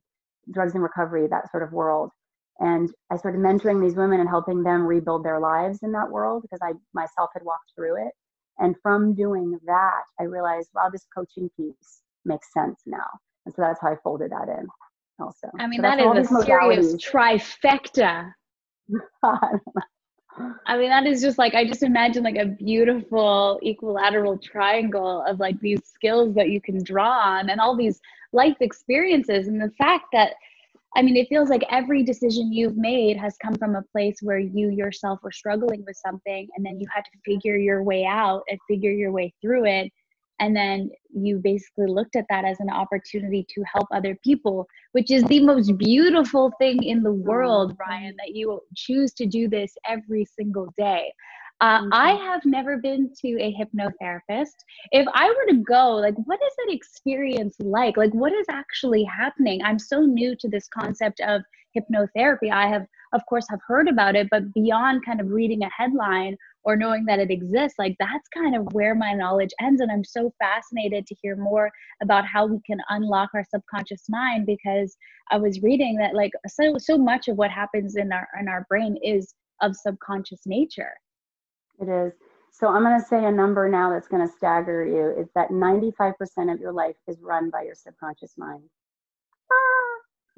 drugs 0.52 0.74
and 0.74 0.84
recovery 0.84 1.28
that 1.28 1.50
sort 1.52 1.64
of 1.64 1.72
world. 1.72 2.12
And 2.60 2.90
I 3.10 3.18
started 3.18 3.42
mentoring 3.42 3.82
these 3.82 3.96
women 3.96 4.20
and 4.20 4.30
helping 4.30 4.64
them 4.64 4.86
rebuild 4.86 5.26
their 5.26 5.40
lives 5.40 5.80
in 5.82 5.92
that 5.94 6.10
world 6.10 6.44
because 6.44 6.60
I 6.62 6.74
myself 6.94 7.30
had 7.34 7.44
walked 7.44 7.72
through 7.76 8.06
it. 8.06 8.14
And 8.60 8.76
from 8.84 9.16
doing 9.16 9.58
that, 9.66 10.04
I 10.20 10.24
realized, 10.24 10.70
wow, 10.76 10.90
this 10.92 11.08
coaching 11.16 11.50
piece 11.58 12.02
makes 12.26 12.54
sense 12.54 12.82
now. 12.86 13.08
And 13.46 13.56
so 13.56 13.64
that's 13.64 13.82
how 13.82 13.88
I 13.88 13.96
folded 14.04 14.32
that 14.32 14.48
in 14.48 14.68
also. 15.20 15.50
I 15.60 15.68
mean, 15.68 15.80
so 15.80 15.82
that 15.84 16.00
is 16.00 16.32
a 16.32 16.44
serious 16.44 16.94
trifecta. 16.96 18.32
I 20.66 20.78
mean, 20.78 20.90
that 20.90 21.06
is 21.06 21.22
just 21.22 21.38
like, 21.38 21.56
I 21.56 21.66
just 21.66 21.84
imagine 21.84 22.24
like 22.24 22.38
a 22.38 22.46
beautiful 22.46 23.60
equilateral 23.64 24.38
triangle 24.38 25.24
of 25.28 25.40
like 25.40 25.60
these 25.60 25.82
skills 25.86 26.34
that 26.36 26.50
you 26.50 26.62
can 26.62 26.84
draw 26.84 27.12
on 27.12 27.50
and 27.50 27.60
all 27.60 27.76
these 27.76 28.00
life 28.32 28.58
experiences. 28.62 29.48
And 29.48 29.62
the 29.62 29.72
fact 29.78 30.06
that, 30.14 30.34
I 30.96 31.02
mean, 31.02 31.18
it 31.18 31.28
feels 31.28 31.50
like 31.50 31.64
every 31.70 32.04
decision 32.04 32.54
you've 32.54 32.78
made 32.78 33.18
has 33.18 33.38
come 33.38 33.56
from 33.56 33.76
a 33.76 33.82
place 33.82 34.18
where 34.22 34.40
you 34.40 34.70
yourself 34.70 35.20
were 35.24 35.32
struggling 35.32 35.84
with 35.86 35.98
something 35.98 36.48
and 36.56 36.66
then 36.66 36.80
you 36.80 36.88
had 36.94 37.04
to 37.06 37.20
figure 37.26 37.58
your 37.58 37.84
way 37.84 38.06
out 38.06 38.44
and 38.50 38.60
figure 38.68 38.92
your 38.92 39.12
way 39.12 39.34
through 39.42 39.66
it 39.66 39.92
and 40.42 40.56
then 40.56 40.90
you 41.14 41.40
basically 41.42 41.88
looked 41.88 42.16
at 42.18 42.26
that 42.30 42.44
as 42.44 42.60
an 42.60 42.70
opportunity 42.70 43.46
to 43.48 43.64
help 43.74 43.88
other 43.94 44.18
people 44.24 44.68
which 44.92 45.10
is 45.10 45.24
the 45.26 45.40
most 45.40 45.78
beautiful 45.78 46.52
thing 46.60 46.84
in 46.84 47.02
the 47.04 47.14
world 47.14 47.78
ryan 47.80 48.14
that 48.18 48.36
you 48.36 48.60
choose 48.76 49.14
to 49.14 49.26
do 49.26 49.48
this 49.48 49.74
every 49.88 50.26
single 50.26 50.68
day 50.78 51.14
uh, 51.62 51.82
mm-hmm. 51.82 51.90
I 51.94 52.14
have 52.14 52.42
never 52.44 52.78
been 52.78 53.12
to 53.22 53.28
a 53.40 53.56
hypnotherapist. 53.56 54.56
If 54.92 55.08
I 55.14 55.30
were 55.30 55.54
to 55.54 55.60
go, 55.60 55.92
like, 55.92 56.16
what 56.26 56.40
is 56.42 56.54
that 56.58 56.74
experience 56.74 57.56
like? 57.60 57.98
Like, 57.98 58.14
what 58.14 58.34
is 58.34 58.48
actually 58.50 59.04
happening? 59.04 59.62
I'm 59.64 59.78
so 59.78 60.02
new 60.02 60.36
to 60.38 60.50
this 60.50 60.68
concept 60.68 61.22
of 61.22 61.44
hypnotherapy. 61.78 62.52
I 62.52 62.68
have, 62.68 62.88
of 63.14 63.22
course, 63.28 63.46
have 63.50 63.60
heard 63.68 63.88
about 63.88 64.16
it, 64.16 64.28
but 64.32 64.54
beyond 64.54 65.06
kind 65.06 65.20
of 65.20 65.30
reading 65.30 65.64
a 65.64 65.70
headline 65.76 66.38
or 66.64 66.76
knowing 66.76 67.06
that 67.06 67.20
it 67.20 67.32
exists 67.32 67.80
like 67.80 67.96
that's 68.00 68.28
kind 68.30 68.56
of 68.56 68.72
where 68.74 68.94
my 68.94 69.14
knowledge 69.14 69.50
ends 69.60 69.82
and 69.82 69.92
i'm 69.92 70.04
so 70.04 70.32
fascinated 70.40 71.08
to 71.08 71.16
hear 71.22 71.36
more 71.36 71.72
about 72.04 72.24
how 72.24 72.46
we 72.46 72.60
can 72.68 72.78
unlock 72.90 73.30
our 73.34 73.44
subconscious 73.50 74.04
mind 74.10 74.46
because 74.46 74.96
i 75.32 75.38
was 75.38 75.60
reading 75.64 75.96
that 75.96 76.14
like 76.14 76.32
so 76.48 76.76
so 76.78 77.00
much 77.00 77.28
of 77.28 77.36
what 77.38 77.50
happens 77.50 77.96
in 77.96 78.12
our 78.12 78.28
in 78.40 78.48
our 78.48 78.64
brain 78.70 78.96
is 79.04 79.34
of 79.62 79.76
subconscious 79.76 80.42
nature. 80.46 80.94
It 81.80 81.88
is. 81.88 82.14
So 82.52 82.68
i'm 82.68 82.84
going 82.84 83.00
to 83.00 83.06
say 83.06 83.26
a 83.26 83.32
number 83.32 83.70
now 83.70 83.92
that's 83.92 84.08
going 84.08 84.28
to 84.28 84.34
stagger 84.34 84.86
you 84.86 85.22
is 85.22 85.30
that 85.36 85.50
95% 85.50 86.14
of 86.54 86.60
your 86.60 86.74
life 86.74 86.96
is 87.08 87.18
run 87.22 87.50
by 87.50 87.64
your 87.64 87.76
subconscious 87.76 88.34
mind 88.38 88.64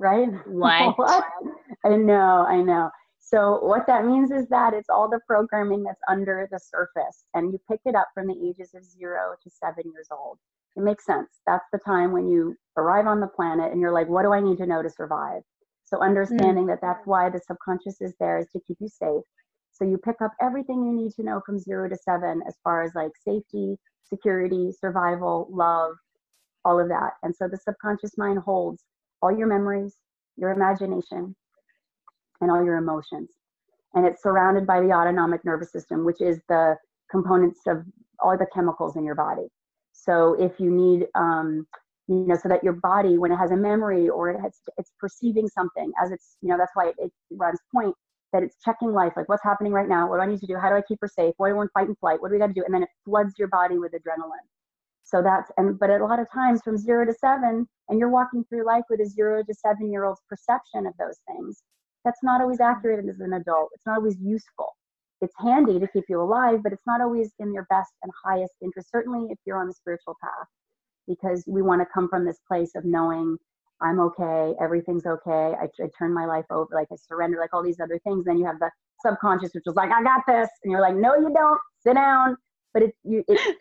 right 0.04 0.30
what? 0.48 0.98
what 0.98 1.24
i 1.86 1.96
know 1.96 2.46
i 2.50 2.62
know 2.62 2.90
So 3.26 3.60
what 3.64 3.88
that 3.88 4.06
means 4.06 4.32
is 4.32 4.48
that 4.50 4.74
it's 4.74 4.90
all 4.90 5.10
the 5.10 5.22
programming 5.26 5.82
that's 5.84 6.02
under 6.10 6.48
the 6.52 6.60
surface 6.60 7.26
and 7.34 7.52
you 7.52 7.60
pick 7.72 7.80
it 7.86 7.96
up 7.96 8.10
from 8.14 8.28
the 8.28 8.38
ages 8.48 8.74
of 8.76 8.84
0 8.84 9.36
to 9.42 9.50
7 9.50 9.84
years 9.94 10.10
old. 10.12 10.38
It 10.76 10.84
makes 10.84 11.06
sense. 11.06 11.40
That's 11.48 11.66
the 11.72 11.80
time 11.80 12.12
when 12.12 12.28
you 12.28 12.56
arrive 12.76 13.08
on 13.08 13.22
the 13.22 13.28
planet 13.28 13.72
and 13.72 13.80
you're 13.80 13.94
like 13.94 14.10
what 14.10 14.24
do 14.24 14.34
I 14.34 14.42
need 14.42 14.58
to 14.58 14.68
know 14.68 14.84
to 14.84 14.90
survive? 14.90 15.42
So 15.86 16.02
understanding 16.02 16.66
mm. 16.66 16.72
that 16.72 16.82
that's 16.82 17.08
why 17.08 17.30
the 17.30 17.40
subconscious 17.40 18.02
is 18.02 18.14
there 18.20 18.40
is 18.40 18.50
to 18.52 18.60
keep 18.68 18.78
you 18.82 18.90
safe. 18.90 19.24
So 19.72 19.86
you 19.86 19.98
pick 19.98 20.22
up 20.22 20.34
everything 20.42 20.84
you 20.84 20.94
need 20.94 21.14
to 21.14 21.24
know 21.24 21.42
from 21.46 21.60
0 21.60 21.90
to 21.90 21.98
7 21.98 22.44
as 22.48 22.56
far 22.64 22.84
as 22.84 22.92
like 22.94 23.12
safety, 23.26 23.78
security, 24.04 24.72
survival, 24.72 25.48
love, 25.50 25.96
all 26.66 26.80
of 26.80 26.90
that. 26.90 27.12
And 27.24 27.36
so 27.36 27.48
the 27.48 27.58
subconscious 27.58 28.18
mind 28.18 28.40
holds 28.40 28.84
all 29.24 29.36
your 29.36 29.48
memories, 29.48 29.96
your 30.36 30.52
imagination, 30.52 31.34
and 32.42 32.52
all 32.52 32.64
your 32.64 32.76
emotions. 32.76 33.30
And 33.94 34.06
it's 34.06 34.22
surrounded 34.22 34.68
by 34.68 34.82
the 34.82 34.92
autonomic 34.92 35.46
nervous 35.46 35.72
system, 35.72 36.04
which 36.04 36.20
is 36.20 36.42
the 36.50 36.76
components 37.10 37.62
of 37.68 37.86
all 38.20 38.38
the 38.38 38.48
chemicals 38.54 38.98
in 38.98 39.06
your 39.06 39.16
body. 39.16 39.48
So 39.94 40.34
if 40.34 40.60
you 40.60 40.70
need, 40.70 41.08
um, 41.16 41.66
you 42.08 42.26
know, 42.28 42.36
so 42.36 42.50
that 42.50 42.64
your 42.64 42.74
body, 42.74 43.18
when 43.18 43.32
it 43.32 43.38
has 43.38 43.52
a 43.52 43.56
memory 43.56 44.10
or 44.10 44.30
it 44.32 44.42
has, 44.42 44.60
it's 44.78 44.92
perceiving 45.00 45.48
something 45.48 45.92
as 46.04 46.12
it's, 46.12 46.36
you 46.42 46.50
know, 46.50 46.58
that's 46.58 46.72
why 46.74 46.90
it, 46.90 46.96
it 46.98 47.12
runs 47.32 47.60
point 47.74 47.96
that 48.34 48.44
it's 48.44 48.58
checking 48.66 48.92
life, 48.92 49.14
like 49.16 49.30
what's 49.30 49.44
happening 49.44 49.72
right 49.72 49.88
now, 49.88 50.10
what 50.10 50.18
do 50.18 50.24
I 50.24 50.26
need 50.26 50.42
to 50.42 50.48
do, 50.48 50.58
how 50.58 50.70
do 50.70 50.76
I 50.76 50.82
keep 50.82 50.98
her 51.02 51.08
safe, 51.08 51.34
what 51.38 51.48
do 51.48 51.54
I 51.54 51.56
want 51.56 51.72
fight 51.74 51.88
and 51.88 51.98
flight, 52.00 52.22
what 52.22 52.30
do 52.30 52.34
we 52.34 52.40
got 52.40 52.48
to 52.48 52.54
do, 52.54 52.64
and 52.66 52.74
then 52.74 52.84
it 52.84 52.90
floods 53.06 53.36
your 53.38 53.48
body 53.48 53.78
with 53.78 53.94
adrenaline. 53.94 54.48
So 55.04 55.22
that's 55.22 55.52
and 55.58 55.78
but 55.78 55.90
a 55.90 56.04
lot 56.04 56.20
of 56.20 56.28
times 56.32 56.62
from 56.64 56.78
zero 56.78 57.06
to 57.06 57.14
seven, 57.14 57.68
and 57.90 58.00
you're 58.00 58.10
walking 58.10 58.44
through 58.46 58.66
life 58.66 58.84
with 58.90 59.02
a 59.02 59.06
zero 59.06 59.44
to 59.44 59.54
seven 59.54 59.92
year 59.92 60.06
old's 60.06 60.22
perception 60.30 60.88
of 60.88 60.94
those 60.98 61.20
things. 61.28 61.64
That's 62.06 62.24
not 62.24 62.42
always 62.42 62.60
mm-hmm. 62.60 62.78
accurate 62.78 63.08
as 63.08 63.20
an 63.20 63.34
adult. 63.34 63.70
It's 63.74 63.86
not 63.86 63.98
always 63.98 64.18
useful. 64.20 64.76
It's 65.22 65.34
handy 65.40 65.80
to 65.80 65.88
keep 65.88 66.06
you 66.10 66.22
alive, 66.22 66.62
but 66.64 66.74
it's 66.74 66.86
not 66.86 67.02
always 67.02 67.32
in 67.40 67.54
your 67.54 67.66
best 67.70 67.94
and 68.02 68.12
highest 68.26 68.54
interest. 68.62 68.90
Certainly 68.92 69.28
if 69.30 69.38
you're 69.46 69.58
on 69.58 69.68
the 69.68 69.74
spiritual 69.74 70.16
path, 70.22 70.48
because 71.08 71.44
we 71.48 71.62
want 71.62 71.82
to 71.82 71.88
come 71.94 72.10
from 72.10 72.26
this 72.26 72.40
place 72.48 72.72
of 72.76 72.84
knowing 72.84 73.38
I'm 73.82 74.00
okay, 74.00 74.54
everything's 74.62 75.06
okay. 75.06 75.54
I, 75.60 75.68
I 75.82 75.88
turn 75.98 76.14
my 76.14 76.26
life 76.26 76.46
over, 76.50 76.70
like 76.74 76.88
I 76.92 76.96
surrender, 76.96 77.38
like 77.40 77.54
all 77.54 77.64
these 77.64 77.80
other 77.80 78.00
things. 78.06 78.26
Then 78.26 78.38
you 78.38 78.46
have 78.46 78.60
the 78.60 78.70
subconscious, 79.06 79.54
which 79.54 79.64
is 79.66 79.76
like, 79.76 79.92
I 79.92 80.02
got 80.04 80.22
this, 80.28 80.50
and 80.64 80.72
you're 80.72 80.82
like, 80.82 80.96
no, 80.96 81.16
you 81.16 81.34
don't. 81.34 81.60
Sit 81.80 81.96
down. 81.96 82.38
But 82.74 82.84
it's 82.84 82.98
you, 83.04 83.24
it, 83.28 83.58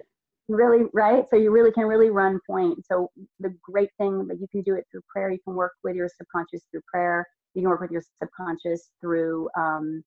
really 0.48 0.86
right? 0.92 1.24
So 1.30 1.36
you 1.36 1.50
really 1.50 1.72
can 1.72 1.84
really 1.84 2.10
run 2.10 2.38
point. 2.48 2.84
So 2.86 3.10
the 3.40 3.54
great 3.62 3.90
thing 3.98 4.26
that 4.28 4.40
you 4.40 4.46
can 4.50 4.62
do 4.62 4.74
it 4.74 4.84
through 4.90 5.02
prayer 5.12 5.30
you 5.30 5.38
can 5.44 5.54
work 5.54 5.72
with 5.84 5.96
your 5.96 6.08
subconscious 6.08 6.62
through 6.70 6.82
prayer. 6.92 7.26
You 7.54 7.62
can 7.62 7.70
work 7.70 7.80
with 7.80 7.90
your 7.90 8.02
subconscious 8.22 8.90
through 9.00 9.48
um, 9.56 10.02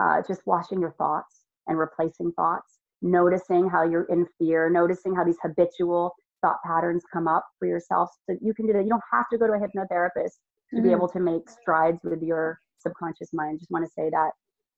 uh, 0.00 0.22
just 0.26 0.42
washing 0.46 0.80
your 0.80 0.92
thoughts 0.92 1.44
and 1.66 1.78
replacing 1.78 2.32
thoughts. 2.32 2.78
Noticing 3.00 3.68
how 3.68 3.84
you're 3.84 4.06
in 4.06 4.26
fear 4.38 4.68
noticing 4.68 5.14
how 5.14 5.22
these 5.22 5.38
habitual 5.40 6.12
thought 6.40 6.56
patterns 6.66 7.04
come 7.12 7.28
up 7.28 7.44
for 7.58 7.68
yourself. 7.68 8.10
So 8.28 8.36
you 8.40 8.52
can 8.54 8.66
do 8.66 8.72
that. 8.72 8.82
You 8.82 8.88
don't 8.88 9.02
have 9.12 9.26
to 9.30 9.38
go 9.38 9.46
to 9.46 9.52
a 9.52 9.56
hypnotherapist 9.56 10.32
to 10.70 10.76
mm-hmm. 10.76 10.82
be 10.82 10.90
able 10.90 11.08
to 11.10 11.20
make 11.20 11.48
strides 11.48 12.00
with 12.02 12.22
your 12.22 12.58
subconscious 12.80 13.28
mind. 13.32 13.60
Just 13.60 13.70
want 13.70 13.84
to 13.84 13.90
say 13.96 14.10
that 14.10 14.30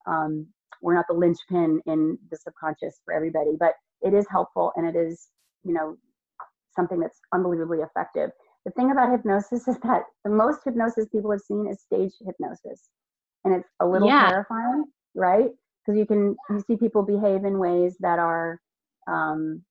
um, 0.06 0.47
we're 0.82 0.94
not 0.94 1.06
the 1.09 1.14
linchpin 1.14 1.80
in 1.87 2.18
the 2.30 2.37
subconscious 2.37 3.00
for 3.04 3.14
everybody 3.14 3.52
but 3.59 3.73
it 4.02 4.14
is 4.14 4.26
helpful 4.30 4.73
and 4.76 4.87
it 4.87 4.99
is, 4.99 5.28
you 5.64 5.73
know, 5.73 5.97
something 6.75 7.00
that's 7.00 7.19
unbelievably 7.33 7.78
effective. 7.78 8.30
The 8.64 8.73
thing 8.73 8.90
about 8.90 9.11
hypnosis 9.11 9.66
is 9.69 9.78
that 9.83 10.02
the 10.25 10.30
most 10.30 10.61
hypnosis 10.64 11.07
people 11.12 11.30
have 11.30 11.40
seen 11.40 11.66
is 11.69 11.80
stage 11.83 12.12
hypnosis. 12.25 12.88
And 13.45 13.54
it's 13.54 13.69
a 13.80 13.87
little 13.87 14.09
yeah. 14.09 14.28
terrifying, 14.28 14.85
right? 15.14 15.50
Because 15.85 15.99
you 15.99 16.04
can 16.04 16.37
you 16.50 16.62
see 16.66 16.76
people 16.76 17.02
behave 17.02 17.45
in 17.45 17.59
ways 17.59 17.97
that 18.00 18.19
are 18.19 18.61
um, 19.11 19.62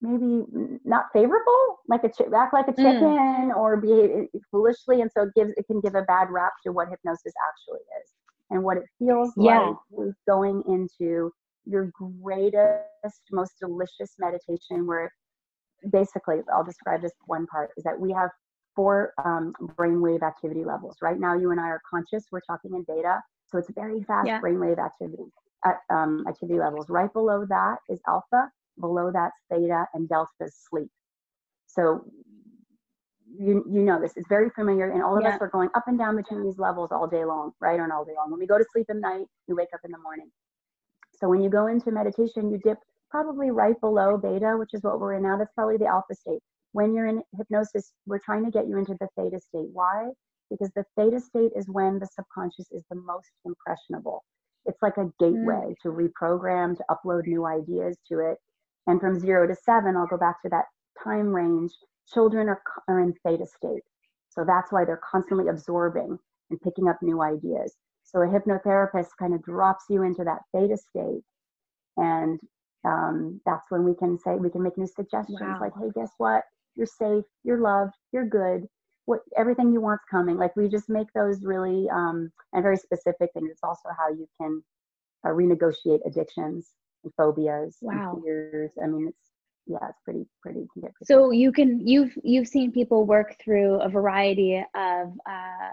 maybe 0.00 0.44
not 0.84 1.06
favorable, 1.12 1.80
like 1.88 2.04
a 2.04 2.08
ch- 2.08 2.32
act 2.34 2.54
like 2.54 2.68
a 2.68 2.72
mm. 2.72 2.76
chicken 2.76 3.50
mm. 3.50 3.56
or 3.56 3.76
behave 3.78 4.28
foolishly, 4.52 5.00
and 5.00 5.10
so 5.10 5.24
it 5.24 5.30
gives 5.34 5.52
it 5.56 5.66
can 5.66 5.80
give 5.80 5.96
a 5.96 6.02
bad 6.02 6.28
rap 6.30 6.52
to 6.64 6.70
what 6.70 6.88
hypnosis 6.88 7.32
actually 7.48 7.80
is 8.00 8.10
and 8.50 8.62
what 8.62 8.76
it 8.76 8.84
feels 8.98 9.32
yeah. 9.36 9.72
like 9.98 10.14
going 10.28 10.62
into 10.68 11.32
your 11.64 11.90
greatest, 11.94 13.22
most 13.30 13.52
delicious 13.60 14.14
meditation 14.18 14.86
where 14.86 15.12
basically, 15.90 16.40
I'll 16.52 16.64
describe 16.64 17.02
this 17.02 17.12
one 17.26 17.46
part 17.46 17.70
is 17.76 17.84
that 17.84 17.98
we 17.98 18.12
have 18.12 18.30
four 18.76 19.12
um, 19.24 19.52
brainwave 19.76 20.22
activity 20.22 20.64
levels. 20.64 20.96
Right 21.02 21.18
now, 21.18 21.36
you 21.36 21.50
and 21.50 21.60
I 21.60 21.68
are 21.68 21.80
conscious, 21.88 22.26
we're 22.30 22.40
talking 22.40 22.72
in 22.74 22.84
beta. 22.86 23.20
So 23.46 23.58
it's 23.58 23.70
very 23.74 24.02
fast 24.04 24.28
yeah. 24.28 24.40
brainwave 24.40 24.78
activity 24.78 25.24
at, 25.64 25.78
um, 25.90 26.24
activity 26.28 26.58
levels. 26.58 26.86
Right 26.88 27.12
below 27.12 27.44
that 27.48 27.78
is 27.88 28.00
alpha, 28.06 28.50
below 28.78 29.10
that's 29.12 29.36
theta, 29.50 29.86
and 29.94 30.08
delta 30.08 30.30
is 30.40 30.56
sleep. 30.68 30.90
So 31.66 32.04
you 33.38 33.64
you 33.70 33.82
know 33.82 34.00
this. 34.00 34.12
It's 34.16 34.28
very 34.28 34.50
familiar, 34.50 34.90
and 34.90 35.02
all 35.02 35.16
of 35.16 35.22
yeah. 35.22 35.34
us 35.34 35.40
are 35.40 35.48
going 35.48 35.68
up 35.74 35.84
and 35.86 35.98
down 35.98 36.16
between 36.16 36.42
these 36.42 36.58
levels 36.58 36.90
all 36.92 37.06
day 37.06 37.24
long, 37.24 37.52
right? 37.60 37.78
Or 37.78 37.92
all 37.92 38.04
day 38.04 38.12
long. 38.16 38.30
When 38.30 38.40
we 38.40 38.46
go 38.46 38.58
to 38.58 38.64
sleep 38.72 38.86
at 38.90 38.96
night, 38.96 39.26
we 39.48 39.54
wake 39.54 39.68
up 39.72 39.80
in 39.84 39.90
the 39.90 39.98
morning. 39.98 40.30
So 41.20 41.28
when 41.28 41.42
you 41.42 41.50
go 41.50 41.66
into 41.66 41.90
meditation, 41.90 42.50
you 42.50 42.58
dip 42.58 42.78
probably 43.10 43.50
right 43.50 43.78
below 43.80 44.16
beta, 44.16 44.56
which 44.58 44.72
is 44.72 44.82
what 44.82 45.00
we're 45.00 45.14
in 45.14 45.22
now. 45.22 45.36
That's 45.36 45.52
probably 45.54 45.76
the 45.76 45.86
alpha 45.86 46.14
state. 46.14 46.40
When 46.72 46.94
you're 46.94 47.06
in 47.06 47.22
hypnosis, 47.36 47.92
we're 48.06 48.20
trying 48.20 48.44
to 48.44 48.50
get 48.50 48.68
you 48.68 48.78
into 48.78 48.96
the 49.00 49.08
theta 49.16 49.40
state. 49.40 49.68
Why? 49.72 50.10
Because 50.50 50.70
the 50.74 50.84
theta 50.96 51.20
state 51.20 51.52
is 51.56 51.68
when 51.68 51.98
the 51.98 52.06
subconscious 52.06 52.70
is 52.70 52.84
the 52.90 52.96
most 52.96 53.30
impressionable. 53.44 54.24
It's 54.66 54.82
like 54.82 54.96
a 54.96 55.10
gateway 55.18 55.74
mm. 55.74 55.76
to 55.82 55.88
reprogram, 55.88 56.76
to 56.76 56.84
upload 56.90 57.26
new 57.26 57.46
ideas 57.46 57.98
to 58.08 58.20
it. 58.20 58.38
And 58.86 59.00
from 59.00 59.18
zero 59.18 59.46
to 59.46 59.54
seven, 59.54 59.96
I'll 59.96 60.06
go 60.06 60.16
back 60.16 60.42
to 60.42 60.48
that 60.50 60.66
time 61.02 61.28
range. 61.28 61.72
Children 62.12 62.48
are, 62.48 62.62
are 62.88 63.00
in 63.00 63.14
theta 63.24 63.46
state. 63.46 63.82
So 64.28 64.44
that's 64.46 64.70
why 64.70 64.84
they're 64.84 65.00
constantly 65.10 65.48
absorbing 65.48 66.18
and 66.50 66.60
picking 66.60 66.88
up 66.88 66.98
new 67.02 67.20
ideas. 67.22 67.74
So 68.10 68.22
a 68.22 68.26
hypnotherapist 68.26 69.10
kind 69.18 69.34
of 69.34 69.42
drops 69.42 69.84
you 69.88 70.02
into 70.02 70.24
that 70.24 70.40
theta 70.52 70.76
state. 70.76 71.22
And 71.96 72.40
um, 72.84 73.40
that's 73.46 73.70
when 73.70 73.84
we 73.84 73.94
can 73.94 74.18
say, 74.18 74.34
we 74.34 74.50
can 74.50 74.62
make 74.62 74.76
new 74.76 74.86
suggestions 74.86 75.38
wow. 75.40 75.58
like, 75.60 75.72
hey, 75.78 75.90
guess 75.94 76.10
what? 76.18 76.42
You're 76.76 76.86
safe, 76.86 77.24
you're 77.44 77.60
loved, 77.60 77.94
you're 78.12 78.28
good. 78.28 78.66
What 79.06 79.20
everything 79.36 79.72
you 79.72 79.80
want's 79.80 80.04
coming. 80.10 80.36
Like 80.36 80.54
we 80.56 80.68
just 80.68 80.88
make 80.88 81.08
those 81.14 81.42
really 81.42 81.88
um, 81.90 82.30
and 82.52 82.62
very 82.62 82.76
specific. 82.76 83.30
And 83.34 83.50
it's 83.50 83.62
also 83.62 83.88
how 83.96 84.10
you 84.10 84.28
can 84.40 84.62
uh, 85.24 85.30
renegotiate 85.30 86.00
addictions 86.06 86.70
and 87.04 87.12
phobias 87.16 87.76
wow. 87.80 88.12
and 88.14 88.22
fears. 88.22 88.70
I 88.82 88.86
mean, 88.86 89.08
it's 89.08 89.30
yeah, 89.66 89.88
it's 89.88 89.98
pretty 90.04 90.26
pretty. 90.42 90.66
You 90.74 90.88
so 91.04 91.30
you 91.30 91.52
can 91.52 91.86
you've 91.86 92.16
you've 92.22 92.48
seen 92.48 92.72
people 92.72 93.04
work 93.04 93.36
through 93.42 93.80
a 93.80 93.88
variety 93.88 94.56
of 94.74 95.12
uh, 95.28 95.70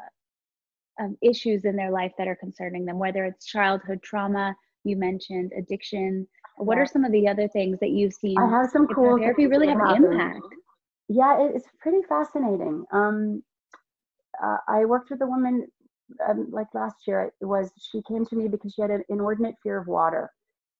um, 0.99 1.17
issues 1.21 1.65
in 1.65 1.75
their 1.75 1.91
life 1.91 2.11
that 2.17 2.27
are 2.27 2.35
concerning 2.35 2.85
them, 2.85 2.99
whether 2.99 3.25
it's 3.25 3.45
childhood 3.45 4.01
trauma, 4.03 4.55
you 4.83 4.97
mentioned 4.97 5.51
addiction. 5.57 6.27
What 6.57 6.77
yeah. 6.77 6.83
are 6.83 6.87
some 6.87 7.03
of 7.03 7.11
the 7.11 7.27
other 7.27 7.47
things 7.47 7.77
that 7.79 7.89
you've 7.89 8.13
seen? 8.13 8.37
I 8.37 8.49
have 8.49 8.69
some 8.71 8.87
cool 8.87 9.17
therapy 9.17 9.47
really 9.47 9.67
have 9.67 9.79
an 9.79 10.03
impact. 10.03 10.41
Yeah, 11.09 11.37
it's 11.39 11.67
pretty 11.79 12.01
fascinating. 12.07 12.83
Um, 12.91 13.43
uh, 14.43 14.57
I 14.67 14.85
worked 14.85 15.09
with 15.09 15.21
a 15.21 15.27
woman 15.27 15.67
um, 16.27 16.47
like 16.51 16.67
last 16.73 16.95
year. 17.07 17.31
It 17.41 17.45
was 17.45 17.71
she 17.79 18.01
came 18.07 18.25
to 18.25 18.35
me 18.35 18.47
because 18.47 18.73
she 18.73 18.81
had 18.81 18.91
an 18.91 19.03
inordinate 19.09 19.55
fear 19.63 19.77
of 19.77 19.87
water, 19.87 20.31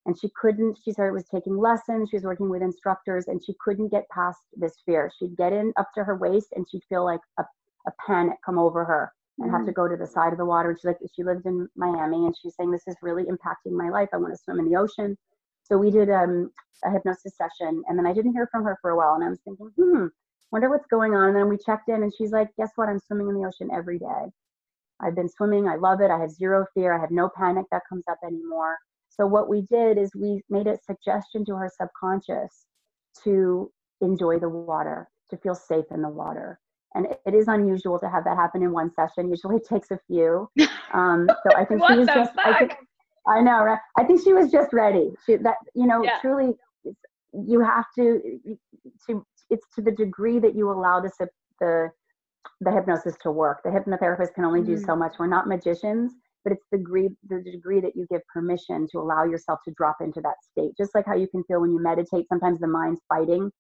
and 0.06 0.20
she 0.20 0.30
couldn't. 0.40 0.80
She 0.84 0.92
started 0.92 1.14
was 1.14 1.28
taking 1.34 1.58
lessons. 1.58 2.10
She 2.10 2.18
was 2.18 2.24
working 2.24 2.50
with 2.50 2.62
instructors, 2.62 3.28
and 3.28 3.42
she 3.44 3.54
couldn't 3.64 3.90
get 3.90 4.10
past 4.10 4.40
this 4.56 4.76
fear. 4.86 5.12
She'd 5.18 5.38
get 5.38 5.54
in 5.54 5.74
up 5.78 5.90
to 5.96 6.04
her 6.04 6.16
waist, 6.16 6.48
and 6.56 6.66
she'd 6.70 6.84
feel 6.90 7.06
like 7.06 7.22
a, 7.40 7.44
a 7.88 7.92
panic 8.06 8.38
come 8.46 8.60
over 8.60 8.84
her 8.84 9.12
and 9.40 9.52
have 9.52 9.66
to 9.66 9.72
go 9.72 9.88
to 9.88 9.96
the 9.96 10.08
side 10.08 10.32
of 10.32 10.38
the 10.38 10.46
water. 10.46 10.70
And 10.70 10.80
she's 10.80 10.86
like, 10.86 10.98
she 11.16 11.24
lived 11.24 11.46
in 11.46 11.68
Miami 11.76 12.26
and 12.26 12.36
she's 12.36 12.56
saying, 12.56 12.72
this 12.72 12.88
is 12.88 12.96
really 13.02 13.26
impacting 13.26 13.72
my 13.72 13.90
life. 13.90 14.10
I 14.14 14.18
want 14.18 14.34
to 14.34 14.38
swim 14.38 14.60
in 14.60 14.70
the 14.70 14.78
ocean. 14.78 15.18
So 15.64 15.78
we 15.78 15.92
did 15.92 16.10
um, 16.10 16.52
a 16.84 16.92
hypnosis 16.92 17.36
session 17.38 17.84
and 17.88 17.98
then 17.98 18.08
I 18.08 18.14
didn't 18.14 18.34
hear 18.34 18.48
from 18.52 18.64
her 18.64 18.78
for 18.82 18.92
a 18.92 18.98
while. 18.98 19.16
And 19.16 19.24
I 19.24 19.30
was 19.30 19.40
thinking, 19.44 19.70
hmm, 19.78 20.08
wonder 20.52 20.70
what's 20.70 20.88
going 20.88 21.14
on. 21.14 21.30
And 21.30 21.38
then 21.38 21.50
we 21.50 21.58
checked 21.58 21.90
in 21.90 22.04
and 22.04 22.12
she's 22.18 22.32
like, 22.32 22.50
guess 22.58 22.72
what? 22.76 22.90
I'm 22.90 23.00
swimming 23.00 23.30
in 23.30 23.36
the 23.36 23.48
ocean 23.48 23.70
every 23.74 24.00
day. 24.00 24.32
I've 25.00 25.16
been 25.16 25.30
swimming. 25.30 25.68
I 25.68 25.76
love 25.76 26.02
it. 26.02 26.10
I 26.10 26.20
have 26.20 26.32
zero 26.32 26.66
fear. 26.74 26.98
I 26.98 27.00
have 27.00 27.12
no 27.12 27.30
panic 27.38 27.66
that 27.72 27.84
comes 27.88 28.06
up 28.10 28.18
anymore. 28.26 28.78
So 29.10 29.28
what 29.28 29.50
we 29.50 29.62
did 29.70 29.98
is 29.98 30.12
we 30.16 30.42
made 30.50 30.68
a 30.68 30.78
suggestion 30.84 31.46
to 31.46 31.56
her 31.56 31.70
subconscious 31.80 32.66
to 33.24 33.72
enjoy 34.02 34.40
the 34.40 34.50
water, 34.50 35.10
to 35.30 35.38
feel 35.38 35.56
safe 35.56 35.86
in 35.92 36.02
the 36.02 36.10
water 36.10 36.60
and 36.94 37.08
it 37.26 37.34
is 37.34 37.48
unusual 37.48 38.00
to 38.00 38.10
have 38.10 38.24
that 38.24 38.38
happen 38.38 38.64
in 38.64 38.72
one 38.72 38.92
session. 38.94 39.30
Usually 39.30 39.58
it 39.58 39.68
takes 39.68 39.92
a 39.92 40.00
few. 40.08 40.50
Um, 40.94 41.30
so 41.44 41.58
I 41.58 41.66
think 41.66 41.82
she 41.86 41.98
was 41.98 42.08
just. 42.08 42.32
I, 42.38 42.60
think, 42.60 42.76
I, 43.28 43.42
know, 43.42 43.62
right? 43.62 43.78
I 44.00 44.06
think 44.06 44.24
she 44.24 44.32
was 44.32 44.50
just 44.50 44.72
ready. 44.72 45.12
She 45.26 45.36
that 45.36 45.56
you 45.76 45.86
know 45.86 46.02
yeah. 46.02 46.18
truly, 46.22 46.54
you 47.34 47.60
have 47.60 47.84
to 47.96 48.22
to 49.06 49.26
it's 49.50 49.66
to 49.76 49.82
the 49.82 49.92
degree 49.92 50.40
that 50.40 50.56
you 50.56 50.72
allow 50.72 51.02
the 51.02 51.12
the 51.60 51.90
the 52.62 52.72
hypnosis 52.72 53.16
to 53.24 53.32
work. 53.32 53.60
The 53.66 53.70
hypnotherapist 53.70 54.34
can 54.34 54.46
only 54.46 54.62
do 54.62 54.78
mm. 54.78 54.86
so 54.86 54.96
much. 54.96 55.16
We're 55.20 55.28
not 55.28 55.46
magicians. 55.46 56.14
but 56.46 56.54
it's 56.54 56.66
the 56.72 56.78
degree 56.78 57.10
the 57.28 57.42
degree 57.42 57.82
that 57.82 57.96
you 57.96 58.08
give 58.10 58.22
permission 58.34 58.88
to 58.92 59.00
allow 59.00 59.26
yourself 59.26 59.60
to 59.66 59.74
drop 59.76 59.98
into 60.00 60.22
that 60.22 60.36
state 60.50 60.72
just 60.78 60.96
like 60.96 61.06
how 61.06 61.16
you 61.16 61.28
can 61.28 61.44
feel 61.44 61.60
when 61.60 61.72
you 61.72 61.82
meditate 61.82 62.26
sometimes 62.30 62.60
the 62.60 62.68
mind's 62.68 63.02
fighting 63.10 63.52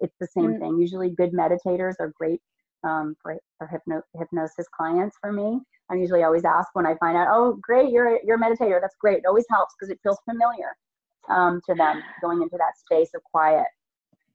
it's 0.00 0.16
the 0.20 0.26
same 0.26 0.52
mm-hmm. 0.52 0.60
thing 0.60 0.78
usually 0.78 1.10
good 1.10 1.32
meditators 1.32 1.94
are 2.00 2.12
great 2.18 2.40
um, 2.84 3.14
for, 3.22 3.36
for 3.58 3.66
hypno- 3.66 4.02
hypnosis 4.18 4.66
clients 4.76 5.16
for 5.20 5.32
me. 5.32 5.60
I'm 5.90 5.98
usually 5.98 6.22
always 6.22 6.44
asked 6.44 6.70
when 6.74 6.86
i 6.86 6.94
find 7.00 7.16
out 7.16 7.26
oh 7.30 7.58
great 7.60 7.90
you're 7.90 8.16
a, 8.16 8.18
you're 8.24 8.36
a 8.36 8.40
meditator. 8.40 8.80
That's 8.80 8.96
great. 9.00 9.18
It 9.18 9.26
always 9.26 9.46
helps 9.50 9.74
because 9.78 9.90
it 9.90 9.98
feels 10.02 10.18
familiar 10.28 10.76
um, 11.28 11.60
to 11.68 11.74
them 11.74 12.02
going 12.22 12.42
into 12.42 12.56
that 12.56 12.78
space 12.78 13.10
of 13.14 13.22
quiet 13.24 13.66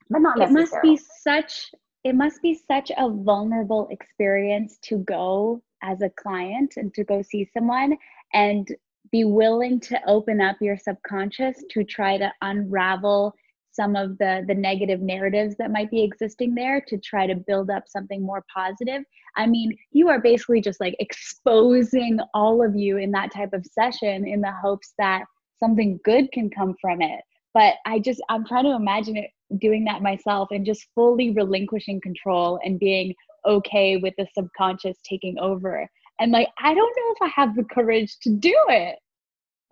but 0.10 0.20
not 0.20 0.40
it 0.40 0.52
must 0.52 0.76
be 0.82 1.00
such 1.22 1.72
it 2.04 2.14
must 2.14 2.42
be 2.42 2.54
such 2.54 2.92
a 2.98 3.10
vulnerable 3.10 3.88
experience 3.90 4.78
to 4.84 5.00
go 5.00 5.62
as 5.82 6.02
a 6.02 6.10
client 6.10 6.74
and 6.78 6.94
to 6.94 7.04
go 7.04 7.22
see 7.22 7.50
someone 7.54 7.98
and 8.34 8.68
be 9.12 9.24
willing 9.24 9.80
to 9.80 10.00
open 10.08 10.42
up 10.42 10.56
your 10.62 10.78
subconscious 10.78 11.64
to 11.70 11.84
try 11.84 12.18
to 12.18 12.32
unravel 12.42 13.34
some 13.76 13.96
of 13.96 14.18
the 14.18 14.44
the 14.48 14.56
negative 14.56 15.02
narratives 15.02 15.56
that 15.58 15.72
might 15.72 15.92
be 15.92 16.04
existing 16.04 16.56
there 16.56 16.82
to 16.88 16.98
try 16.98 17.28
to 17.28 17.36
build 17.36 17.70
up 17.70 17.84
something 17.88 18.22
more 18.22 18.44
positive 18.54 19.04
i 19.36 19.46
mean 19.46 19.76
you 19.92 20.08
are 20.10 20.20
basically 20.20 20.62
just 20.62 20.80
like 20.80 20.96
exposing 21.00 22.20
all 22.34 22.64
of 22.64 22.76
you 22.76 22.98
in 22.98 23.12
that 23.12 23.34
type 23.34 23.54
of 23.54 23.66
session 23.66 24.28
in 24.28 24.42
the 24.42 24.52
hopes 24.62 24.94
that 24.98 25.24
something 25.60 26.00
good 26.04 26.32
can 26.32 26.50
come 26.50 26.76
from 26.80 27.02
it 27.02 27.22
but 27.54 27.76
i 27.86 28.00
just 28.00 28.22
i'm 28.30 28.46
trying 28.46 28.64
to 28.64 28.76
imagine 28.76 29.18
it 29.18 29.30
doing 29.60 29.84
that 29.86 30.02
myself 30.02 30.50
and 30.52 30.66
just 30.66 30.88
fully 30.96 31.32
relinquishing 31.32 32.02
control 32.02 32.60
and 32.64 32.80
being 32.80 33.14
okay 33.46 33.98
with 33.98 34.14
the 34.18 34.28
subconscious 34.34 34.98
taking 35.08 35.38
over. 35.40 35.88
And 36.20 36.32
like, 36.32 36.48
I 36.60 36.74
don't 36.74 36.96
know 36.98 37.14
if 37.16 37.22
I 37.22 37.28
have 37.28 37.56
the 37.56 37.64
courage 37.64 38.18
to 38.22 38.30
do 38.30 38.56
it. 38.70 38.98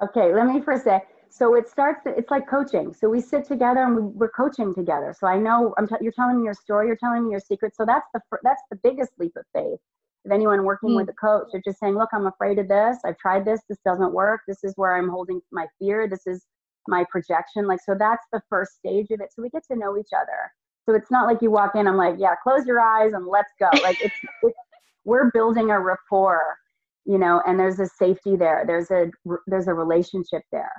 Okay, 0.02 0.34
let 0.34 0.48
me 0.48 0.62
first 0.62 0.84
say. 0.84 1.02
So 1.36 1.56
it 1.56 1.67
starts. 1.67 2.02
It's 2.06 2.30
like 2.30 2.48
coaching. 2.48 2.93
So 2.93 3.10
we 3.10 3.19
sit 3.19 3.43
together 3.43 3.82
and 3.82 4.13
we, 4.13 4.28
are 4.28 4.30
coaching 4.30 4.72
together. 4.72 5.15
So 5.19 5.26
I 5.26 5.39
know 5.39 5.74
I'm. 5.80 5.88
T- 5.88 5.96
you're 6.00 6.12
telling 6.12 6.38
me 6.38 6.43
your 6.43 6.54
story. 6.54 6.86
You're 6.86 6.96
telling 6.96 7.26
me 7.26 7.32
your 7.32 7.39
secret. 7.39 7.76
So 7.76 7.88
that's 7.88 8.06
the 8.13 8.22
that's 8.43 8.62
the 8.69 8.78
biggest 8.84 9.13
leap 9.17 9.32
of 9.36 9.43
faith. 9.52 9.80
If 10.26 10.32
anyone 10.32 10.63
working 10.63 10.91
mm. 10.91 10.98
with 10.98 11.10
a 11.10 11.13
coach, 11.13 11.48
they're 11.52 11.63
just 11.65 11.80
saying, 11.80 11.98
"Look, 11.98 12.10
I'm 12.13 12.28
afraid 12.28 12.60
of 12.60 12.67
this. 12.67 12.98
I've 13.04 13.17
tried 13.17 13.46
this. 13.46 13.62
This 13.67 13.80
doesn't 13.84 14.13
work. 14.13 14.41
This 14.48 14.63
is 14.63 14.74
where 14.76 14.96
I'm 14.96 15.10
holding 15.10 15.41
my 15.52 15.65
fear. 15.80 16.08
This 16.08 16.28
is 16.28 16.46
my 16.88 17.04
projection." 17.10 17.65
Like 17.65 17.80
so, 17.84 17.96
that's 17.98 18.28
the 18.32 18.41
first 18.48 18.74
stage 18.74 19.08
of 19.10 19.19
it. 19.19 19.34
So 19.36 19.41
we 19.41 19.50
get 19.50 19.63
to 19.72 19.76
know 19.76 19.98
each 19.98 20.13
other. 20.15 20.52
So 20.86 20.93
it's 20.93 21.10
not 21.10 21.26
like 21.26 21.41
you 21.41 21.50
walk 21.50 21.72
in, 21.76 21.88
I'm 21.88 21.98
like, 21.98 22.15
yeah, 22.19 22.36
close 22.43 22.67
your 22.67 22.80
eyes 22.80 23.13
and 23.13 23.26
let's 23.26 23.54
go. 23.60 23.69
Like 23.82 24.00
it's, 24.02 24.13
it's 24.43 24.58
we're 25.04 25.32
building 25.32 25.72
a 25.72 25.80
rapport, 25.80 26.58
you 27.06 27.17
know, 27.17 27.41
and 27.48 27.60
there's 27.60 27.80
a 27.80 27.88
safety 27.88 28.36
there. 28.36 28.65
There's 28.67 28.91
a 28.91 29.10
there's 29.48 29.67
a 29.67 29.74
relationship 29.74 30.43
there. 30.52 30.72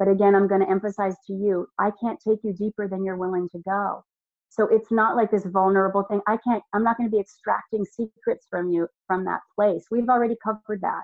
But 0.00 0.08
again, 0.08 0.34
I'm 0.34 0.48
going 0.48 0.62
to 0.62 0.70
emphasize 0.70 1.14
to 1.26 1.34
you, 1.34 1.68
I 1.78 1.92
can't 2.02 2.18
take 2.26 2.38
you 2.42 2.54
deeper 2.54 2.88
than 2.88 3.04
you're 3.04 3.18
willing 3.18 3.50
to 3.50 3.58
go. 3.58 4.02
So 4.48 4.66
it's 4.66 4.90
not 4.90 5.14
like 5.14 5.30
this 5.30 5.44
vulnerable 5.44 6.04
thing. 6.04 6.22
I 6.26 6.38
can't, 6.38 6.62
I'm 6.72 6.82
not 6.82 6.96
going 6.96 7.08
to 7.08 7.14
be 7.14 7.20
extracting 7.20 7.84
secrets 7.84 8.46
from 8.50 8.70
you 8.70 8.88
from 9.06 9.26
that 9.26 9.40
place. 9.54 9.84
We've 9.90 10.08
already 10.08 10.36
covered 10.42 10.80
that 10.80 11.02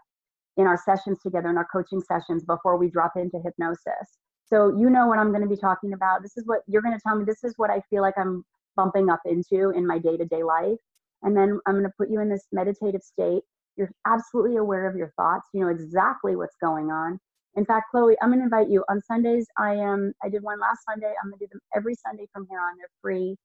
in 0.57 0.67
our 0.67 0.81
sessions 0.83 1.21
together, 1.23 1.51
in 1.51 1.59
our 1.59 1.69
coaching 1.71 2.01
sessions 2.01 2.43
before 2.45 2.79
we 2.79 2.89
drop 2.89 3.13
into 3.17 3.39
hypnosis. 3.45 4.19
So 4.47 4.75
you 4.77 4.89
know 4.89 5.07
what 5.07 5.19
I'm 5.19 5.31
going 5.31 5.43
to 5.43 5.49
be 5.49 5.61
talking 5.61 5.93
about. 5.93 6.23
This 6.23 6.39
is 6.39 6.45
what 6.47 6.61
you're 6.67 6.83
going 6.83 6.95
to 6.95 7.01
tell 7.07 7.17
me. 7.17 7.25
This 7.27 7.45
is 7.45 7.53
what 7.59 7.71
I 7.71 7.83
feel 7.91 8.01
like 8.01 8.15
I'm 8.17 8.45
bumping 8.77 9.11
up 9.11 9.21
into 9.27 9.71
in 9.77 9.87
my 9.87 9.99
day 9.99 10.17
to 10.17 10.25
day 10.25 10.43
life. 10.43 10.79
And 11.23 11.37
then 11.37 11.61
I'm 11.67 11.75
going 11.75 11.85
to 11.85 11.93
put 11.99 12.11
you 12.11 12.21
in 12.21 12.31
this 12.31 12.47
meditative 12.51 13.03
state. 13.03 13.43
You're 13.77 13.91
absolutely 14.07 14.57
aware 14.57 14.89
of 14.89 14.97
your 14.97 15.13
thoughts. 15.17 15.49
You 15.53 15.61
know 15.61 15.69
exactly 15.69 16.35
what's 16.35 16.57
going 16.63 16.91
on. 16.91 17.19
In 17.57 17.65
fact, 17.65 17.87
Chloe, 17.91 18.17
I'm 18.21 18.29
going 18.29 18.41
to 18.41 18.45
invite 18.45 18.69
you 18.69 18.85
on 18.89 19.01
Sundays. 19.01 19.47
I 19.59 19.75
am. 19.75 20.13
I 20.23 20.29
did 20.29 20.43
one 20.43 20.61
last 20.61 20.81
Sunday. 20.89 21.13
I'm 21.23 21.31
going 21.31 21.39
to 21.39 21.47
do 21.47 21.51
them 21.53 21.61
every 21.75 21.95
Sunday 21.95 22.27
from 22.33 22.47
here 22.51 22.61
on. 22.61 22.77
They're 22.77 22.89
free, 23.01 23.37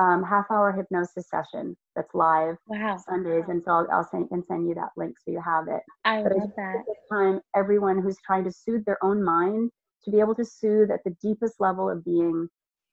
um, 0.00 0.24
half 0.24 0.46
hour 0.50 0.72
hypnosis 0.72 1.28
session 1.28 1.76
that's 1.94 2.12
live 2.14 2.56
wow. 2.66 2.96
Sundays. 3.08 3.44
And 3.48 3.62
so 3.62 3.70
I'll, 3.72 3.86
I'll 3.92 4.08
send 4.10 4.28
and 4.32 4.44
send 4.44 4.68
you 4.68 4.74
that 4.74 4.90
link 4.96 5.16
so 5.24 5.30
you 5.30 5.40
have 5.40 5.68
it. 5.68 5.82
I 6.04 6.22
but 6.22 6.36
love 6.36 6.50
that. 6.56 6.84
Time, 7.12 7.40
everyone 7.56 8.02
who's 8.02 8.16
trying 8.26 8.44
to 8.44 8.52
soothe 8.52 8.84
their 8.84 8.98
own 9.04 9.22
mind 9.22 9.70
to 10.04 10.10
be 10.10 10.20
able 10.20 10.34
to 10.34 10.44
soothe 10.44 10.90
at 10.90 11.00
the 11.04 11.14
deepest 11.22 11.54
level 11.60 11.88
of 11.88 12.04
being 12.04 12.48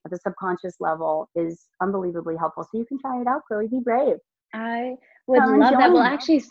at 0.06 0.12
the 0.12 0.18
subconscious 0.18 0.76
level 0.80 1.30
is 1.36 1.68
unbelievably 1.82 2.36
helpful 2.38 2.64
so 2.64 2.78
you 2.78 2.86
can 2.86 3.00
try 3.00 3.20
it 3.22 3.28
out 3.28 3.42
chloe 3.48 3.68
be 3.68 3.80
brave 3.80 4.18
i 4.54 4.96
would 5.28 5.40
love 5.60 5.74
that 5.78 5.92
well 5.92 6.04
actually 6.04 6.42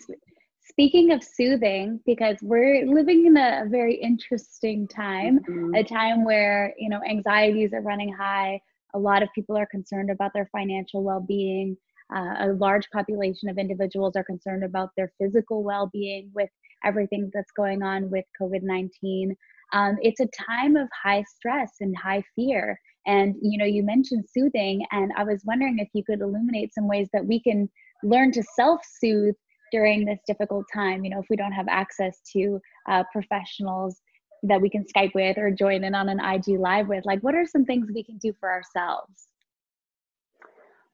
speaking 0.69 1.13
of 1.13 1.23
soothing 1.23 2.01
because 2.07 2.37
we're 2.43 2.85
living 2.87 3.27
in 3.27 3.37
a, 3.37 3.65
very 3.69 3.95
interesting 3.95 4.87
time 4.89 5.41
mm-hmm. 5.49 5.75
a 5.75 5.83
time 5.83 6.25
where 6.25 6.75
you 6.79 6.89
know 6.89 7.01
anxieties 7.09 7.73
are 7.73 7.81
running 7.81 8.13
high. 8.13 8.61
A 8.95 8.99
lot 8.99 9.23
of 9.23 9.29
people 9.35 9.57
are 9.57 9.67
concerned 9.67 10.11
about 10.11 10.33
their 10.33 10.49
financial 10.53 11.03
well-being. 11.03 11.77
Uh, 12.15 12.35
a 12.39 12.47
large 12.53 12.89
population 12.91 13.49
of 13.49 13.59
individuals 13.59 14.15
are 14.17 14.23
concerned 14.23 14.63
about 14.63 14.91
their 14.97 15.13
physical 15.21 15.65
well-being 15.65 16.31
with 16.35 16.49
everything 16.85 17.31
that's 17.35 17.51
going 17.57 17.83
on 17.83 18.09
with 18.11 18.25
covid-19 18.41 19.35
um, 19.73 19.97
it's 20.01 20.21
a 20.21 20.29
time 20.29 20.77
of 20.77 20.89
high 21.03 21.25
stress 21.25 21.73
and 21.81 21.97
high 21.97 22.23
fear. 22.37 22.79
And 23.07 23.35
you 23.41 23.59
know 23.59 23.65
you 23.65 23.85
mentioned 23.85 24.25
soothing 24.29 24.85
and 24.91 25.13
i 25.17 25.23
was 25.23 25.41
wondering 25.45 25.79
if 25.79 25.89
you 25.95 26.03
could 26.03 26.21
illuminate 26.21 26.75
some 26.75 26.89
ways 26.89 27.09
that 27.13 27.25
we 27.25 27.41
can 27.41 27.71
learn 28.03 28.33
to 28.33 28.43
self-soothe 28.57 29.37
during 29.73 30.05
this 30.05 30.19
difficult 30.27 30.65
time 30.73 31.05
you 31.05 31.11
know 31.11 31.21
if 31.21 31.27
we 31.31 31.37
don't 31.37 31.53
have 31.53 31.69
access 31.69 32.21
to 32.33 32.61
uh, 32.89 33.03
professionals 33.13 34.01
that 34.43 34.61
we 34.61 34.69
can 34.69 34.85
skype 34.85 35.15
with 35.15 35.39
or 35.39 35.51
join 35.51 35.85
in 35.85 35.95
on 35.95 36.09
an 36.09 36.21
ig 36.21 36.59
live 36.59 36.89
with 36.89 37.05
like 37.05 37.21
what 37.21 37.35
are 37.35 37.47
some 37.47 37.65
things 37.65 37.89
we 37.95 38.05
can 38.05 38.19
do 38.19 38.33
for 38.39 38.51
ourselves 38.51 39.29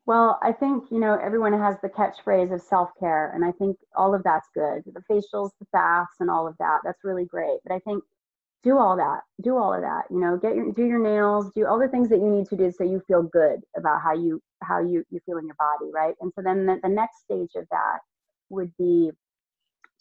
well, 0.04 0.40
I 0.42 0.50
think, 0.50 0.86
you 0.90 0.98
know, 0.98 1.16
everyone 1.22 1.52
has 1.52 1.76
the 1.80 1.88
catchphrase 1.88 2.52
of 2.52 2.60
self 2.60 2.90
care, 2.98 3.30
and 3.36 3.44
I 3.44 3.52
think 3.52 3.76
all 3.96 4.16
of 4.16 4.24
that's 4.24 4.48
good. 4.52 4.82
The 4.84 5.00
facials, 5.08 5.50
the 5.60 5.66
baths, 5.72 6.16
and 6.18 6.28
all 6.28 6.48
of 6.48 6.56
that, 6.58 6.80
that's 6.82 7.04
really 7.04 7.24
great. 7.24 7.60
But 7.64 7.72
I 7.72 7.78
think 7.78 8.02
do 8.62 8.78
all 8.78 8.96
that 8.96 9.20
do 9.42 9.56
all 9.56 9.74
of 9.74 9.80
that 9.80 10.02
you 10.10 10.20
know 10.20 10.36
get 10.36 10.54
your 10.54 10.72
do 10.72 10.84
your 10.86 10.98
nails 10.98 11.50
do 11.54 11.66
all 11.66 11.78
the 11.78 11.88
things 11.88 12.08
that 12.08 12.18
you 12.18 12.30
need 12.30 12.46
to 12.46 12.56
do 12.56 12.70
so 12.70 12.84
you 12.84 13.02
feel 13.06 13.22
good 13.22 13.60
about 13.76 14.00
how 14.00 14.14
you 14.14 14.40
how 14.62 14.80
you 14.80 15.04
you 15.10 15.20
feel 15.26 15.38
in 15.38 15.46
your 15.46 15.56
body 15.58 15.90
right 15.92 16.14
and 16.20 16.32
so 16.34 16.42
then 16.42 16.66
the, 16.66 16.78
the 16.82 16.88
next 16.88 17.22
stage 17.24 17.50
of 17.56 17.66
that 17.70 17.98
would 18.52 18.72
be 18.78 19.10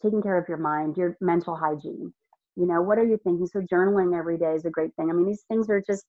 taking 0.02 0.22
care 0.22 0.38
of 0.38 0.48
your 0.48 0.58
mind 0.58 0.98
your 0.98 1.18
mental 1.22 1.56
hygiene 1.56 2.14
you 2.56 2.66
know 2.66 2.82
what 2.82 2.98
are 2.98 3.06
you 3.06 3.20
thinking 3.24 3.48
so 3.48 3.62
journaling 3.62 4.18
every 4.18 4.38
day 4.38 4.54
is 4.54 4.66
a 4.66 4.70
great 4.70 4.94
thing 4.96 5.10
i 5.10 5.14
mean 5.14 5.26
these 5.26 5.46
things 5.48 5.70
are 5.70 5.82
just 5.86 6.06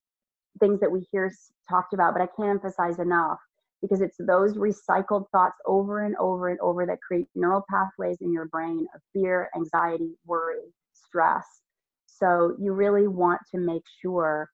things 0.61 0.81
that 0.81 0.90
we 0.90 1.07
hear 1.12 1.33
talked 1.68 1.94
about 1.94 2.14
but 2.14 2.22
i 2.22 2.28
can't 2.37 2.50
emphasize 2.50 2.98
enough 2.98 3.38
because 3.81 4.00
it's 4.00 4.16
those 4.20 4.55
recycled 4.57 5.26
thoughts 5.33 5.57
over 5.66 6.05
and 6.05 6.16
over 6.16 6.48
and 6.48 6.61
over 6.61 6.87
that 6.87 7.00
create 7.00 7.26
neural 7.35 7.64
pathways 7.70 8.18
in 8.20 8.33
your 8.33 8.46
brain 8.46 8.87
of 8.94 9.00
fear 9.12 9.48
anxiety 9.57 10.11
worry 10.26 10.72
stress 10.92 11.62
so 12.07 12.55
you 12.61 12.72
really 12.72 13.09
want 13.09 13.40
to 13.52 13.59
make 13.59 13.83
sure 14.00 14.48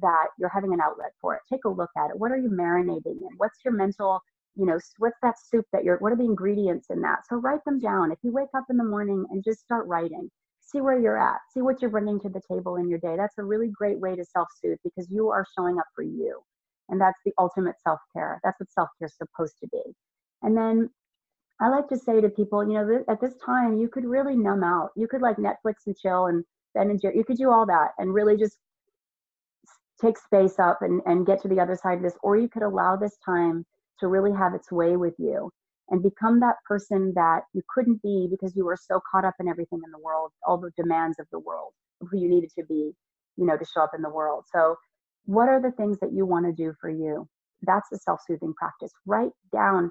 that 0.00 0.26
you're 0.38 0.50
having 0.50 0.72
an 0.72 0.80
outlet 0.80 1.12
for 1.20 1.34
it. 1.34 1.40
Take 1.50 1.64
a 1.64 1.68
look 1.68 1.90
at 1.96 2.10
it. 2.10 2.18
What 2.18 2.30
are 2.30 2.36
you 2.38 2.48
marinating 2.48 3.20
in? 3.20 3.28
What's 3.36 3.58
your 3.64 3.74
mental, 3.74 4.20
you 4.56 4.66
know, 4.66 4.78
what's 4.98 5.18
that 5.22 5.36
soup 5.38 5.64
that 5.72 5.84
you're, 5.84 5.98
what 5.98 6.12
are 6.12 6.16
the 6.16 6.24
ingredients 6.24 6.88
in 6.90 7.00
that? 7.02 7.20
So 7.28 7.36
write 7.36 7.64
them 7.64 7.78
down. 7.78 8.12
If 8.12 8.18
you 8.22 8.32
wake 8.32 8.48
up 8.56 8.64
in 8.70 8.76
the 8.76 8.84
morning 8.84 9.24
and 9.30 9.44
just 9.44 9.60
start 9.60 9.86
writing, 9.86 10.30
see 10.60 10.80
where 10.80 10.98
you're 10.98 11.18
at, 11.18 11.38
see 11.52 11.62
what 11.62 11.80
you're 11.80 11.90
bringing 11.90 12.20
to 12.20 12.28
the 12.28 12.42
table 12.50 12.76
in 12.76 12.88
your 12.88 12.98
day. 12.98 13.16
That's 13.16 13.38
a 13.38 13.44
really 13.44 13.68
great 13.68 13.98
way 13.98 14.16
to 14.16 14.24
self 14.24 14.48
soothe 14.62 14.78
because 14.84 15.08
you 15.10 15.28
are 15.30 15.46
showing 15.56 15.78
up 15.78 15.86
for 15.94 16.02
you. 16.02 16.40
And 16.88 17.00
that's 17.00 17.18
the 17.24 17.32
ultimate 17.38 17.76
self 17.82 18.00
care. 18.12 18.40
That's 18.42 18.58
what 18.58 18.70
self 18.72 18.88
care 18.98 19.06
is 19.06 19.16
supposed 19.16 19.54
to 19.60 19.68
be. 19.68 19.82
And 20.42 20.56
then 20.56 20.90
I 21.60 21.68
like 21.68 21.88
to 21.88 21.98
say 21.98 22.20
to 22.20 22.28
people, 22.28 22.66
you 22.66 22.74
know, 22.74 23.04
at 23.08 23.20
this 23.20 23.34
time, 23.44 23.76
you 23.76 23.88
could 23.88 24.04
really 24.04 24.36
numb 24.36 24.64
out. 24.64 24.90
You 24.96 25.06
could 25.06 25.20
like 25.20 25.36
Netflix 25.36 25.86
and 25.86 25.96
chill 25.96 26.26
and 26.26 26.44
Ben 26.74 26.90
and 26.90 27.00
Jerry. 27.00 27.16
You 27.16 27.24
could 27.24 27.36
do 27.36 27.50
all 27.50 27.66
that 27.66 27.90
and 27.98 28.14
really 28.14 28.36
just 28.36 28.56
take 30.00 30.16
space 30.16 30.58
up 30.58 30.78
and, 30.80 31.02
and 31.04 31.26
get 31.26 31.42
to 31.42 31.48
the 31.48 31.60
other 31.60 31.76
side 31.76 31.98
of 31.98 32.02
this. 32.02 32.16
Or 32.22 32.36
you 32.36 32.48
could 32.48 32.62
allow 32.62 32.96
this 32.96 33.18
time 33.24 33.66
to 34.00 34.08
really 34.08 34.32
have 34.32 34.54
its 34.54 34.70
way 34.70 34.96
with 34.96 35.14
you 35.18 35.50
and 35.88 36.02
become 36.02 36.40
that 36.40 36.56
person 36.66 37.12
that 37.14 37.42
you 37.52 37.62
couldn't 37.74 38.00
be 38.02 38.28
because 38.30 38.54
you 38.54 38.64
were 38.64 38.76
so 38.76 39.00
caught 39.10 39.24
up 39.24 39.34
in 39.40 39.48
everything 39.48 39.80
in 39.84 39.90
the 39.90 39.98
world, 40.02 40.30
all 40.46 40.58
the 40.58 40.70
demands 40.76 41.18
of 41.18 41.26
the 41.32 41.38
world, 41.38 41.72
who 42.00 42.18
you 42.18 42.28
needed 42.28 42.50
to 42.58 42.64
be, 42.64 42.92
you 43.36 43.46
know, 43.46 43.56
to 43.56 43.64
show 43.64 43.82
up 43.82 43.90
in 43.94 44.02
the 44.02 44.10
world. 44.10 44.44
So, 44.52 44.76
what 45.26 45.48
are 45.48 45.60
the 45.60 45.72
things 45.72 45.98
that 46.00 46.12
you 46.12 46.26
want 46.26 46.46
to 46.46 46.52
do 46.52 46.74
for 46.80 46.90
you? 46.90 47.28
That's 47.62 47.92
a 47.92 47.98
self 47.98 48.20
soothing 48.26 48.54
practice. 48.54 48.90
Write 49.06 49.32
down 49.52 49.90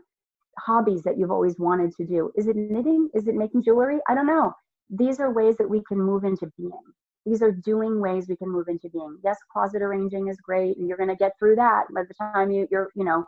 hobbies 0.57 1.03
that 1.03 1.17
you've 1.17 1.31
always 1.31 1.59
wanted 1.59 1.93
to 1.95 2.05
do. 2.05 2.31
Is 2.35 2.47
it 2.47 2.55
knitting? 2.55 3.09
Is 3.13 3.27
it 3.27 3.35
making 3.35 3.63
jewelry? 3.63 3.99
I 4.09 4.15
don't 4.15 4.27
know 4.27 4.53
these 4.89 5.19
are 5.19 5.31
ways 5.31 5.55
that 5.57 5.69
we 5.69 5.81
can 5.87 5.99
move 5.99 6.23
into 6.23 6.51
being. 6.57 6.71
These 7.25 7.41
are 7.41 7.51
doing 7.51 7.99
ways 7.99 8.27
we 8.27 8.37
can 8.37 8.49
move 8.49 8.67
into 8.69 8.89
being. 8.89 9.17
Yes, 9.23 9.37
closet 9.51 9.81
arranging 9.81 10.29
is 10.29 10.37
great, 10.37 10.77
and 10.77 10.87
you're 10.87 10.97
going 10.97 11.09
to 11.09 11.15
get 11.15 11.33
through 11.37 11.55
that 11.57 11.83
by 11.93 12.03
the 12.03 12.13
time 12.15 12.49
you, 12.49 12.67
you're, 12.71 12.89
you 12.95 13.03
know, 13.03 13.25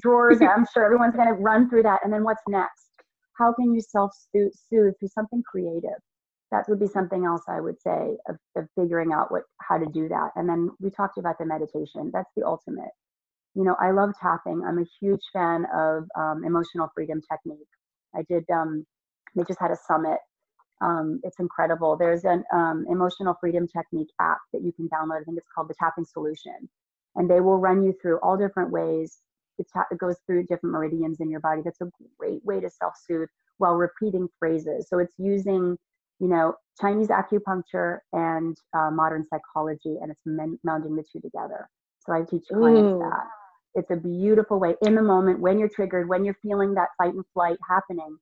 drawers. 0.00 0.40
I'm 0.42 0.66
sure 0.72 0.84
everyone's 0.84 1.16
going 1.16 1.28
to 1.28 1.34
run 1.34 1.68
through 1.68 1.84
that. 1.84 2.00
And 2.04 2.12
then 2.12 2.24
what's 2.24 2.42
next? 2.48 2.88
How 3.38 3.52
can 3.52 3.74
you 3.74 3.80
self 3.80 4.12
soothe 4.32 4.52
through 4.70 4.94
something 5.08 5.42
creative? 5.50 6.00
that 6.52 6.68
would 6.68 6.78
be 6.78 6.86
something 6.86 7.24
else 7.24 7.42
I 7.48 7.60
would 7.60 7.80
say 7.80 8.16
of, 8.28 8.36
of 8.56 8.68
figuring 8.78 9.12
out 9.12 9.32
what 9.32 9.42
how 9.60 9.78
to 9.78 9.86
do 9.86 10.06
that. 10.08 10.30
And 10.36 10.48
then 10.48 10.70
we 10.80 10.90
talked 10.90 11.18
about 11.18 11.38
the 11.38 11.46
meditation. 11.46 12.10
That's 12.12 12.30
the 12.36 12.46
ultimate. 12.46 12.92
You 13.54 13.64
know, 13.64 13.74
I 13.80 13.90
love 13.90 14.10
tapping. 14.20 14.62
I'm 14.64 14.78
a 14.78 14.86
huge 15.00 15.22
fan 15.32 15.66
of 15.74 16.04
um, 16.16 16.44
emotional 16.44 16.90
freedom 16.94 17.20
technique. 17.30 17.66
I 18.14 18.22
did. 18.28 18.44
Um, 18.52 18.86
they 19.34 19.44
just 19.44 19.60
had 19.60 19.70
a 19.70 19.76
summit. 19.88 20.18
Um, 20.82 21.20
it's 21.22 21.38
incredible. 21.40 21.96
There's 21.96 22.24
an 22.24 22.44
um, 22.52 22.84
emotional 22.90 23.34
freedom 23.40 23.66
technique 23.66 24.10
app 24.20 24.38
that 24.52 24.62
you 24.62 24.72
can 24.72 24.88
download. 24.88 25.22
I 25.22 25.24
think 25.24 25.38
it's 25.38 25.48
called 25.54 25.68
the 25.68 25.74
Tapping 25.78 26.04
Solution, 26.04 26.68
and 27.16 27.30
they 27.30 27.40
will 27.40 27.58
run 27.58 27.82
you 27.82 27.94
through 28.00 28.18
all 28.22 28.36
different 28.36 28.70
ways. 28.70 29.18
It, 29.58 29.66
it 29.90 29.98
goes 29.98 30.16
through 30.26 30.44
different 30.44 30.72
meridians 30.72 31.20
in 31.20 31.30
your 31.30 31.40
body. 31.40 31.62
That's 31.64 31.80
a 31.80 31.90
great 32.18 32.44
way 32.44 32.60
to 32.60 32.70
self-soothe 32.70 33.28
while 33.58 33.74
repeating 33.74 34.28
phrases. 34.38 34.88
So 34.88 34.98
it's 34.98 35.14
using 35.18 35.76
you 36.22 36.28
know, 36.28 36.54
Chinese 36.80 37.08
acupuncture 37.08 37.98
and 38.12 38.56
uh, 38.76 38.90
modern 38.92 39.24
psychology, 39.28 39.98
and 40.00 40.10
it's 40.12 40.20
men- 40.24 40.58
melding 40.64 40.94
the 40.96 41.04
two 41.12 41.20
together. 41.20 41.68
So 41.98 42.12
I 42.12 42.22
teach 42.22 42.44
clients 42.48 42.92
Ooh. 42.92 42.98
that. 43.00 43.24
It's 43.74 43.90
a 43.90 43.96
beautiful 43.96 44.60
way 44.60 44.76
in 44.82 44.94
the 44.94 45.02
moment 45.02 45.40
when 45.40 45.58
you're 45.58 45.68
triggered, 45.68 46.08
when 46.08 46.24
you're 46.24 46.38
feeling 46.40 46.74
that 46.74 46.88
fight 46.96 47.14
and 47.14 47.24
flight 47.34 47.58
happening, 47.68 48.16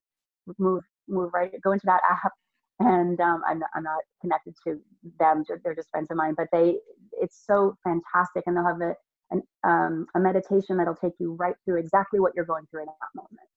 move, 0.58 0.82
move 1.08 1.30
right, 1.34 1.52
go 1.62 1.72
into 1.72 1.86
that 1.86 2.00
app. 2.10 2.32
And 2.82 3.20
um, 3.20 3.42
I'm, 3.46 3.60
I'm 3.74 3.82
not 3.82 3.98
connected 4.22 4.54
to 4.66 4.80
them; 5.18 5.44
they're 5.62 5.74
just 5.74 5.90
friends 5.90 6.10
of 6.10 6.16
mine. 6.16 6.32
But 6.34 6.46
they, 6.50 6.78
it's 7.20 7.44
so 7.46 7.76
fantastic, 7.84 8.44
and 8.46 8.56
they'll 8.56 8.64
have 8.64 8.80
a 8.80 8.94
an, 9.30 9.42
um, 9.64 10.06
a 10.14 10.20
meditation 10.20 10.76
that'll 10.76 10.94
take 10.94 11.12
you 11.18 11.34
right 11.34 11.54
through 11.64 11.78
exactly 11.78 12.20
what 12.20 12.32
you're 12.34 12.44
going 12.44 12.64
through 12.70 12.82
in 12.82 12.86
that 12.86 13.14
moment. 13.14 13.48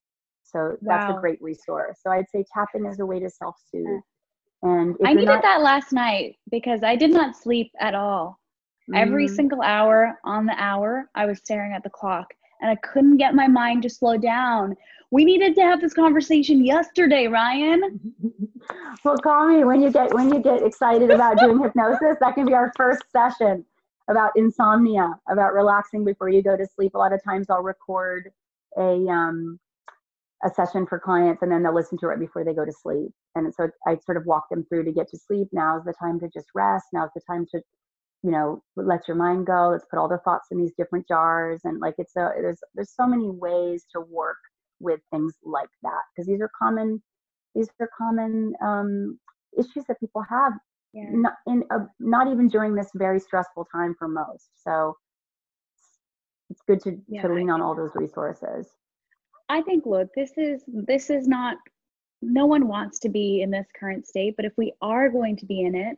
So 0.44 0.78
wow. 0.82 0.98
that's 0.98 1.18
a 1.18 1.20
great 1.20 1.42
resource. 1.42 2.00
So 2.02 2.12
I'd 2.12 2.30
say 2.30 2.46
tapping 2.54 2.86
is 2.86 3.00
a 3.00 3.06
way 3.06 3.20
to 3.20 3.30
self-soothe. 3.30 4.02
And 4.62 4.96
I 5.04 5.14
needed 5.14 5.26
not, 5.26 5.42
that 5.42 5.62
last 5.62 5.92
night 5.92 6.38
because 6.50 6.84
I 6.84 6.96
did 6.96 7.12
not 7.12 7.36
sleep 7.36 7.72
at 7.82 7.96
all. 7.96 8.40
Mm. 8.90 8.98
Every 8.98 9.28
single 9.28 9.62
hour 9.62 10.18
on 10.24 10.46
the 10.46 10.56
hour, 10.58 11.10
I 11.16 11.26
was 11.26 11.40
staring 11.40 11.74
at 11.74 11.84
the 11.84 11.90
clock 11.90 12.28
and 12.62 12.72
I 12.72 12.76
couldn't 12.76 13.18
get 13.18 13.36
my 13.36 13.48
mind 13.48 13.84
to 13.84 13.90
slow 13.90 14.18
down. 14.18 14.76
We 15.12 15.26
needed 15.26 15.56
to 15.56 15.62
have 15.62 15.82
this 15.82 15.94
conversation 15.94 16.66
yesterday, 16.66 17.28
Ryan. 17.28 18.00
well, 19.04 19.18
call 19.18 19.48
me 19.48 19.64
when 19.66 19.82
you 19.82 19.92
get 19.92 20.14
when 20.14 20.34
you 20.34 20.40
get 20.40 20.64
excited 20.64 21.12
about 21.12 21.40
doing 21.40 21.60
hypnosis. 21.64 22.18
That 22.22 22.36
can 22.36 22.46
be 22.46 22.54
our 22.54 22.72
first 22.78 23.04
session 23.12 23.66
about 24.10 24.32
insomnia, 24.36 25.14
about 25.30 25.54
relaxing 25.54 26.04
before 26.04 26.30
you 26.30 26.44
go 26.44 26.58
to 26.58 26.68
sleep. 26.76 26.94
A 26.96 26.98
lot 26.98 27.14
of 27.14 27.24
times 27.24 27.50
I'll 27.50 27.64
record 27.64 28.30
a 28.78 29.08
um, 29.08 29.60
a 30.44 30.50
session 30.50 30.86
for 30.86 31.00
clients 31.00 31.42
and 31.42 31.52
then 31.52 31.64
they'll 31.64 31.74
listen 31.74 31.98
to 32.00 32.10
it 32.10 32.20
before 32.20 32.44
they 32.44 32.54
go 32.54 32.66
to 32.66 32.72
sleep. 32.72 33.12
And 33.36 33.54
so 33.54 33.70
I 33.88 33.98
sort 34.06 34.18
of 34.18 34.26
walk 34.26 34.50
them 34.50 34.66
through 34.68 34.84
to 34.86 34.92
get 34.92 35.10
to 35.10 35.18
sleep. 35.18 35.48
Now's 35.52 35.86
the 35.86 35.94
time 35.94 36.20
to 36.20 36.28
just 36.28 36.48
rest. 36.54 36.88
Now's 36.92 37.12
the 37.16 37.22
time 37.22 37.46
to, 37.52 37.62
you 38.24 38.32
know, 38.32 38.62
let 38.76 39.08
your 39.08 39.16
mind 39.16 39.48
go. 39.48 39.70
Let's 39.72 39.86
put 39.90 40.00
all 40.00 40.10
the 40.10 40.20
thoughts 40.20 40.48
in 40.52 40.58
these 40.58 40.74
different 40.78 41.08
jars. 41.08 41.62
And 41.64 41.80
like 41.80 41.96
it's 41.98 42.16
a 42.16 42.32
there's 42.36 42.60
there's 42.76 42.94
so 42.94 43.08
many 43.08 43.30
ways 43.30 43.86
to 43.94 44.02
work 44.02 44.38
with 44.80 45.00
things 45.12 45.34
like 45.44 45.70
that 45.82 46.02
because 46.14 46.28
these 46.28 46.42
are 46.42 46.52
common 46.62 47.02
these 47.56 47.70
are 47.80 47.90
common 47.98 48.54
um, 48.62 49.20
issues 49.58 49.86
that 49.88 50.00
people 50.00 50.24
have 50.30 50.54
yeah. 50.94 51.06
not 51.10 51.34
in 51.48 51.64
a, 51.72 51.76
uh, 51.76 51.86
not 52.00 52.28
even 52.28 52.48
during 52.48 52.76
this 52.76 52.90
very 52.96 53.20
stressful 53.20 53.66
time 53.72 53.96
for 53.98 54.08
most. 54.08 54.50
So 54.64 54.96
it's 56.50 56.62
good 56.68 56.82
to, 56.82 56.98
yeah, 57.08 57.22
to 57.24 57.34
lean 57.34 57.50
on 57.50 57.62
all 57.62 57.76
those 57.76 57.92
resources. 57.96 58.68
I 59.50 59.62
think 59.62 59.86
look, 59.86 60.10
this 60.16 60.32
is 60.38 60.64
this 60.68 61.10
is 61.10 61.28
not 61.28 61.58
no 62.22 62.46
one 62.46 62.68
wants 62.68 63.00
to 63.00 63.10
be 63.10 63.42
in 63.42 63.52
this 63.52 63.68
current 63.78 64.08
state, 64.08 64.36
but 64.36 64.46
if 64.46 64.54
we 64.58 64.74
are 64.82 65.10
going 65.10 65.36
to 65.38 65.46
be 65.46 65.62
in 65.62 65.76
it, 65.76 65.98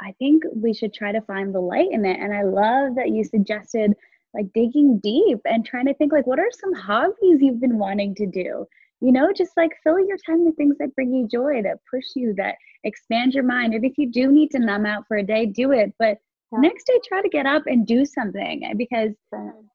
I 0.00 0.12
think 0.18 0.44
we 0.54 0.72
should 0.72 0.94
try 0.94 1.12
to 1.12 1.20
find 1.20 1.54
the 1.54 1.60
light 1.60 1.88
in 1.90 2.04
it. 2.04 2.18
And 2.18 2.34
I 2.34 2.42
love 2.42 2.94
that 2.96 3.10
you 3.10 3.24
suggested 3.24 3.92
like 4.34 4.52
digging 4.54 4.98
deep 4.98 5.40
and 5.44 5.64
trying 5.64 5.86
to 5.86 5.94
think 5.94 6.12
like 6.12 6.26
what 6.26 6.38
are 6.38 6.50
some 6.50 6.72
hobbies 6.72 7.40
you've 7.40 7.60
been 7.60 7.78
wanting 7.78 8.14
to 8.16 8.26
do? 8.26 8.66
You 9.02 9.12
know, 9.12 9.32
just 9.32 9.52
like 9.56 9.70
fill 9.82 9.98
your 9.98 10.16
time 10.24 10.44
with 10.44 10.56
things 10.56 10.76
that 10.78 10.94
bring 10.94 11.12
you 11.12 11.26
joy, 11.28 11.62
that 11.62 11.78
push 11.92 12.04
you, 12.14 12.34
that 12.36 12.54
expand 12.84 13.34
your 13.34 13.44
mind. 13.44 13.74
And 13.74 13.84
if 13.84 13.98
you 13.98 14.10
do 14.10 14.30
need 14.30 14.50
to 14.52 14.58
numb 14.58 14.86
out 14.86 15.04
for 15.08 15.16
a 15.16 15.22
day, 15.22 15.46
do 15.46 15.72
it. 15.72 15.92
But 15.98 16.18
yeah. 16.52 16.60
next 16.60 16.86
day 16.86 17.00
try 17.06 17.20
to 17.22 17.28
get 17.28 17.46
up 17.46 17.62
and 17.66 17.86
do 17.86 18.04
something 18.04 18.62
eh, 18.64 18.74
because 18.76 19.12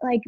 like 0.02 0.22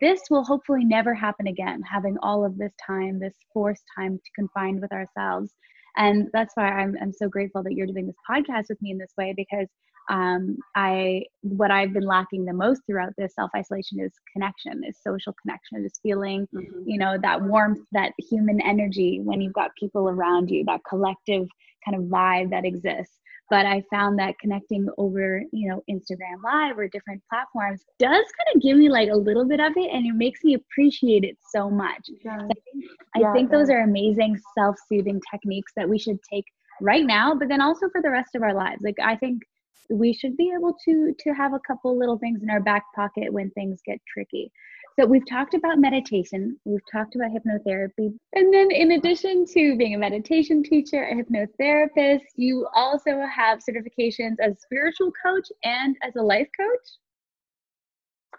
this 0.00 0.20
will 0.30 0.44
hopefully 0.44 0.84
never 0.84 1.14
happen 1.14 1.48
again 1.48 1.82
having 1.82 2.16
all 2.22 2.44
of 2.44 2.56
this 2.56 2.72
time 2.84 3.18
this 3.18 3.34
forced 3.52 3.82
time 3.98 4.16
to 4.16 4.30
confined 4.36 4.80
with 4.80 4.92
ourselves 4.92 5.52
and 5.96 6.28
that's 6.32 6.54
why 6.54 6.68
I'm, 6.68 6.94
I'm 7.00 7.12
so 7.12 7.28
grateful 7.28 7.62
that 7.62 7.72
you're 7.72 7.86
doing 7.86 8.06
this 8.06 8.16
podcast 8.28 8.66
with 8.68 8.80
me 8.82 8.90
in 8.92 8.98
this 8.98 9.14
way 9.16 9.34
because 9.36 9.66
um, 10.08 10.56
I 10.74 11.24
what 11.42 11.70
I've 11.70 11.92
been 11.92 12.06
lacking 12.06 12.44
the 12.44 12.52
most 12.52 12.82
throughout 12.86 13.12
this 13.18 13.34
self 13.34 13.50
isolation 13.56 14.00
is 14.00 14.12
connection, 14.32 14.82
is 14.84 14.98
social 15.02 15.34
connection, 15.42 15.84
is 15.84 15.98
feeling, 16.02 16.46
mm-hmm. 16.54 16.82
you 16.88 16.98
know, 16.98 17.18
that 17.22 17.42
warmth, 17.42 17.80
that 17.92 18.12
human 18.18 18.60
energy 18.60 19.20
when 19.22 19.40
you've 19.40 19.52
got 19.52 19.70
people 19.78 20.08
around 20.08 20.50
you, 20.50 20.64
that 20.64 20.80
collective 20.88 21.48
kind 21.84 21.96
of 21.96 22.08
vibe 22.08 22.50
that 22.50 22.64
exists 22.64 23.18
but 23.48 23.64
i 23.66 23.82
found 23.90 24.18
that 24.18 24.38
connecting 24.40 24.88
over 24.98 25.42
you 25.52 25.68
know 25.68 25.82
instagram 25.90 26.42
live 26.44 26.78
or 26.78 26.88
different 26.88 27.22
platforms 27.30 27.82
does 27.98 28.10
kind 28.10 28.54
of 28.54 28.62
give 28.62 28.76
me 28.76 28.88
like 28.88 29.08
a 29.10 29.16
little 29.16 29.46
bit 29.46 29.60
of 29.60 29.72
it 29.76 29.90
and 29.92 30.06
it 30.06 30.14
makes 30.14 30.42
me 30.42 30.54
appreciate 30.54 31.24
it 31.24 31.36
so 31.52 31.70
much 31.70 32.10
yeah. 32.24 32.38
so 32.38 32.44
i 32.44 32.48
think, 32.48 32.84
yeah, 33.16 33.30
I 33.30 33.32
think 33.32 33.50
yeah. 33.50 33.58
those 33.58 33.70
are 33.70 33.80
amazing 33.80 34.38
self-soothing 34.58 35.20
techniques 35.30 35.72
that 35.76 35.88
we 35.88 35.98
should 35.98 36.18
take 36.30 36.44
right 36.80 37.04
now 37.04 37.34
but 37.34 37.48
then 37.48 37.60
also 37.60 37.88
for 37.90 38.02
the 38.02 38.10
rest 38.10 38.34
of 38.34 38.42
our 38.42 38.54
lives 38.54 38.82
like 38.82 38.96
i 39.02 39.16
think 39.16 39.42
we 39.90 40.12
should 40.12 40.36
be 40.36 40.52
able 40.56 40.76
to 40.84 41.14
to 41.18 41.30
have 41.30 41.52
a 41.54 41.60
couple 41.60 41.98
little 41.98 42.18
things 42.18 42.42
in 42.42 42.50
our 42.50 42.60
back 42.60 42.84
pocket 42.94 43.32
when 43.32 43.50
things 43.50 43.80
get 43.86 44.00
tricky 44.06 44.50
so 44.98 45.04
we've 45.04 45.28
talked 45.28 45.52
about 45.52 45.78
meditation, 45.78 46.58
we've 46.64 46.80
talked 46.90 47.16
about 47.16 47.30
hypnotherapy, 47.30 48.18
and 48.32 48.54
then 48.54 48.70
in 48.70 48.92
addition 48.92 49.44
to 49.52 49.76
being 49.76 49.94
a 49.94 49.98
meditation 49.98 50.62
teacher, 50.62 51.04
a 51.04 51.14
hypnotherapist, 51.14 52.22
you 52.36 52.66
also 52.74 53.20
have 53.26 53.58
certifications 53.58 54.36
as 54.40 54.58
spiritual 54.62 55.12
coach 55.22 55.48
and 55.64 55.96
as 56.02 56.16
a 56.16 56.22
life 56.22 56.48
coach. 56.58 56.88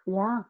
Yeah. 0.07 0.41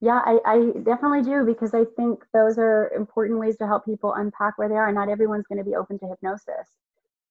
Yeah, 0.00 0.20
I, 0.24 0.38
I 0.46 0.58
definitely 0.84 1.22
do 1.22 1.44
because 1.44 1.74
I 1.74 1.84
think 1.96 2.24
those 2.32 2.56
are 2.56 2.90
important 2.96 3.38
ways 3.38 3.58
to 3.58 3.66
help 3.66 3.84
people 3.84 4.14
unpack 4.14 4.56
where 4.56 4.70
they 4.70 4.74
are. 4.74 4.90
Not 4.90 5.10
everyone's 5.10 5.46
going 5.46 5.58
to 5.58 5.64
be 5.64 5.74
open 5.74 5.98
to 5.98 6.06
hypnosis, 6.06 6.70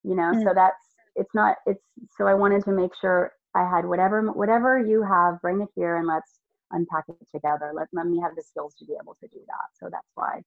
you 0.04 0.16
know. 0.16 0.32
Mm. 0.32 0.44
So 0.44 0.54
that's 0.54 0.85
it's 1.16 1.34
not 1.34 1.58
it's 1.66 1.84
so 2.18 2.28
I 2.28 2.34
wanted 2.34 2.64
to 2.66 2.72
make 2.72 2.92
sure 3.00 3.34
I 3.56 3.70
had 3.70 3.86
whatever 3.86 4.22
whatever 4.32 4.80
you 4.80 5.04
have, 5.04 5.42
bring 5.42 5.62
it 5.62 5.70
here 5.76 5.98
and 5.98 6.08
let's 6.08 6.40
unpack 6.72 7.06
it 7.08 7.16
together. 7.34 7.72
Let, 7.74 7.88
let 7.94 8.08
me 8.08 8.20
have 8.22 8.36
the 8.36 8.44
skills 8.44 8.76
to 8.80 8.86
be 8.86 8.94
able 9.02 9.16
to 9.16 9.28
do 9.28 9.40
that. 9.48 9.70
So 9.80 9.90
that's 9.92 10.12
why. 10.16 10.42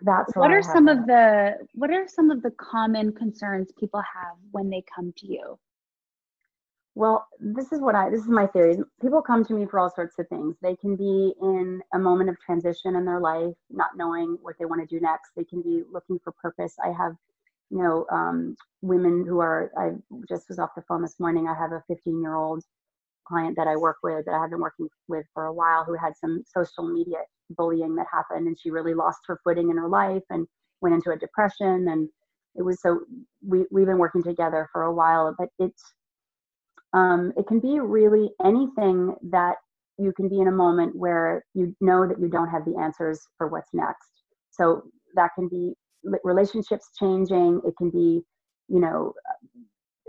That's 0.00 0.34
what 0.34 0.50
are 0.50 0.62
some 0.62 0.88
of 0.88 1.06
the 1.06 1.54
what 1.74 1.90
are 1.90 2.06
some 2.08 2.30
of 2.30 2.42
the 2.42 2.50
common 2.52 3.12
concerns 3.12 3.70
people 3.78 4.00
have 4.00 4.36
when 4.50 4.68
they 4.68 4.82
come 4.94 5.12
to 5.18 5.26
you? 5.26 5.58
Well, 6.94 7.26
this 7.40 7.72
is 7.72 7.80
what 7.80 7.94
I 7.94 8.10
this 8.10 8.20
is 8.20 8.28
my 8.28 8.46
theory. 8.48 8.78
People 9.00 9.22
come 9.22 9.44
to 9.44 9.54
me 9.54 9.66
for 9.66 9.78
all 9.78 9.90
sorts 9.90 10.18
of 10.18 10.28
things. 10.28 10.56
They 10.60 10.76
can 10.76 10.96
be 10.96 11.34
in 11.40 11.80
a 11.94 11.98
moment 11.98 12.30
of 12.30 12.40
transition 12.40 12.96
in 12.96 13.04
their 13.04 13.20
life, 13.20 13.54
not 13.70 13.96
knowing 13.96 14.38
what 14.42 14.56
they 14.58 14.64
want 14.64 14.86
to 14.86 14.86
do 14.86 15.00
next. 15.00 15.30
They 15.36 15.44
can 15.44 15.62
be 15.62 15.84
looking 15.90 16.18
for 16.18 16.32
purpose. 16.32 16.74
I 16.84 16.88
have, 16.88 17.16
you 17.72 17.82
know, 17.82 18.06
um, 18.12 18.56
women 18.82 19.26
who 19.26 19.40
are. 19.40 19.72
I 19.78 19.92
just 20.28 20.48
was 20.50 20.60
off 20.60 20.70
the 20.76 20.84
phone 20.88 21.02
this 21.02 21.20
morning. 21.20 21.48
I 21.48 21.56
have 21.58 21.72
a 21.72 21.82
15 21.88 22.20
year 22.22 22.36
old 22.36 22.62
client 23.26 23.56
that 23.56 23.68
I 23.68 23.76
work 23.76 23.98
with 24.02 24.26
that 24.26 24.34
I've 24.34 24.50
been 24.50 24.60
working 24.60 24.88
with 25.08 25.26
for 25.34 25.46
a 25.46 25.54
while 25.54 25.84
who 25.84 25.94
had 25.94 26.14
some 26.20 26.44
social 26.46 26.88
media 26.92 27.18
bullying 27.50 27.94
that 27.96 28.06
happened 28.12 28.46
and 28.46 28.58
she 28.60 28.70
really 28.70 28.94
lost 28.94 29.20
her 29.26 29.38
footing 29.44 29.70
in 29.70 29.76
her 29.76 29.88
life 29.88 30.22
and 30.30 30.46
went 30.80 30.94
into 30.94 31.10
a 31.10 31.18
depression 31.18 31.88
and 31.88 32.08
it 32.56 32.62
was 32.62 32.80
so 32.82 33.00
we 33.46 33.66
we've 33.70 33.86
been 33.86 33.98
working 33.98 34.22
together 34.22 34.68
for 34.72 34.82
a 34.84 34.94
while 34.94 35.34
but 35.38 35.48
it's 35.58 35.82
um, 36.94 37.32
it 37.36 37.46
can 37.46 37.60
be 37.60 37.80
really 37.80 38.30
anything 38.44 39.14
that 39.30 39.56
you 39.98 40.12
can 40.14 40.28
be 40.28 40.40
in 40.40 40.48
a 40.48 40.52
moment 40.52 40.96
where 40.96 41.44
you 41.54 41.74
know 41.80 42.06
that 42.08 42.20
you 42.20 42.28
don't 42.28 42.50
have 42.50 42.64
the 42.64 42.76
answers 42.80 43.20
for 43.38 43.48
what's 43.48 43.70
next 43.72 44.08
so 44.50 44.82
that 45.14 45.30
can 45.34 45.48
be 45.48 45.74
relationships 46.24 46.90
changing 46.98 47.60
it 47.64 47.76
can 47.76 47.90
be 47.90 48.22
you 48.68 48.80
know 48.80 49.12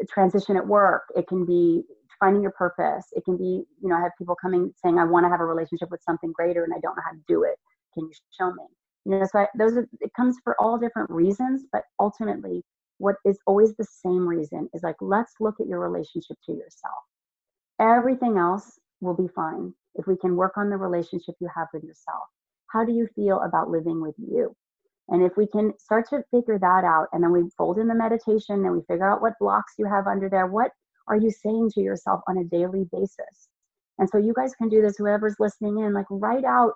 transition 0.10 0.58
at 0.58 0.65
work 0.65 1.03
it 1.15 1.27
can 1.27 1.45
be 1.45 1.84
finding 2.23 2.41
your 2.41 2.51
purpose. 2.51 3.08
It 3.12 3.25
can 3.25 3.38
be, 3.38 3.65
you 3.82 3.89
know, 3.89 3.95
I 3.95 4.01
have 4.01 4.12
people 4.17 4.36
coming 4.41 4.73
saying, 4.82 4.97
I 4.97 5.03
want 5.03 5.25
to 5.25 5.29
have 5.29 5.41
a 5.41 5.45
relationship 5.45 5.91
with 5.91 6.01
something 6.01 6.32
greater 6.32 6.63
and 6.63 6.73
I 6.73 6.79
don't 6.79 6.95
know 6.95 7.03
how 7.06 7.12
to 7.12 7.23
do 7.27 7.43
it. 7.43 7.56
Can 7.93 8.06
you 8.06 8.13
show 8.38 8.51
me? 8.53 8.63
You 9.06 9.19
know, 9.19 9.27
so 9.29 9.39
I, 9.39 9.47
those 9.58 9.75
are, 9.75 9.88
it 9.99 10.12
comes 10.15 10.38
for 10.43 10.56
all 10.60 10.77
different 10.77 11.10
reasons, 11.10 11.65
but 11.71 11.84
ultimately, 11.99 12.63
what 12.99 13.15
is 13.25 13.38
always 13.45 13.75
the 13.75 13.84
same 13.84 14.25
reason 14.25 14.69
is 14.73 14.84
like, 14.84 14.95
let's 15.01 15.34
look 15.41 15.56
at 15.60 15.67
your 15.67 15.79
relationship 15.79 16.38
to 16.45 16.53
yourself. 16.53 17.03
Everything 17.82 18.38
else 18.38 18.79
will 19.01 19.15
be 19.15 19.27
fine 19.36 19.73
if 19.95 20.08
we 20.08 20.15
can 20.15 20.38
work 20.38 20.53
on 20.56 20.69
the 20.69 20.77
relationship 20.77 21.36
you 21.41 21.49
have 21.53 21.67
with 21.73 21.84
yourself. 21.84 22.23
How 22.67 22.86
do 22.86 22.93
you 22.93 23.10
feel 23.15 23.41
about 23.41 23.69
living 23.69 24.01
with 24.01 24.15
you? 24.17 24.56
And 25.09 25.23
if 25.23 25.33
we 25.37 25.47
can 25.47 25.73
start 25.79 26.09
to 26.09 26.23
figure 26.31 26.57
that 26.59 26.83
out, 26.83 27.07
and 27.11 27.23
then 27.23 27.31
we 27.31 27.49
fold 27.57 27.77
in 27.77 27.87
the 27.87 27.95
meditation, 27.95 28.65
and 28.65 28.71
we 28.71 28.81
figure 28.87 29.09
out 29.09 29.21
what 29.21 29.33
blocks 29.39 29.73
you 29.77 29.85
have 29.85 30.07
under 30.07 30.29
there, 30.29 30.47
what 30.47 30.71
are 31.07 31.17
you 31.17 31.29
saying 31.29 31.71
to 31.73 31.81
yourself 31.81 32.21
on 32.27 32.37
a 32.37 32.43
daily 32.45 32.85
basis? 32.91 33.49
And 33.99 34.09
so 34.09 34.17
you 34.17 34.33
guys 34.33 34.55
can 34.55 34.69
do 34.69 34.81
this, 34.81 34.97
whoever's 34.97 35.35
listening 35.39 35.79
in, 35.79 35.93
like 35.93 36.05
write 36.09 36.45
out 36.45 36.73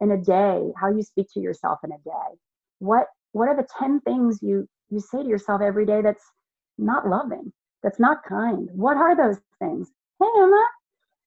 in 0.00 0.10
a 0.10 0.16
day 0.16 0.72
how 0.80 0.88
you 0.90 1.02
speak 1.02 1.26
to 1.34 1.40
yourself 1.40 1.78
in 1.84 1.92
a 1.92 1.98
day. 1.98 2.38
What 2.78 3.06
what 3.32 3.48
are 3.48 3.56
the 3.56 3.68
10 3.78 4.00
things 4.00 4.38
you 4.42 4.66
you 4.90 5.00
say 5.00 5.22
to 5.22 5.28
yourself 5.28 5.60
every 5.62 5.86
day 5.86 6.02
that's 6.02 6.24
not 6.78 7.06
loving, 7.08 7.52
that's 7.82 8.00
not 8.00 8.24
kind? 8.28 8.68
What 8.72 8.96
are 8.96 9.16
those 9.16 9.38
things? 9.58 9.90
Hey 10.20 10.28
Emma. 10.38 10.66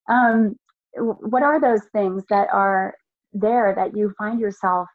Um, 0.09 0.55
what 0.95 1.43
are 1.43 1.61
those 1.61 1.83
things 1.93 2.23
that 2.29 2.47
are 2.51 2.95
there 3.31 3.73
that 3.75 3.95
you 3.95 4.13
find 4.17 4.39
yourself 4.39 4.87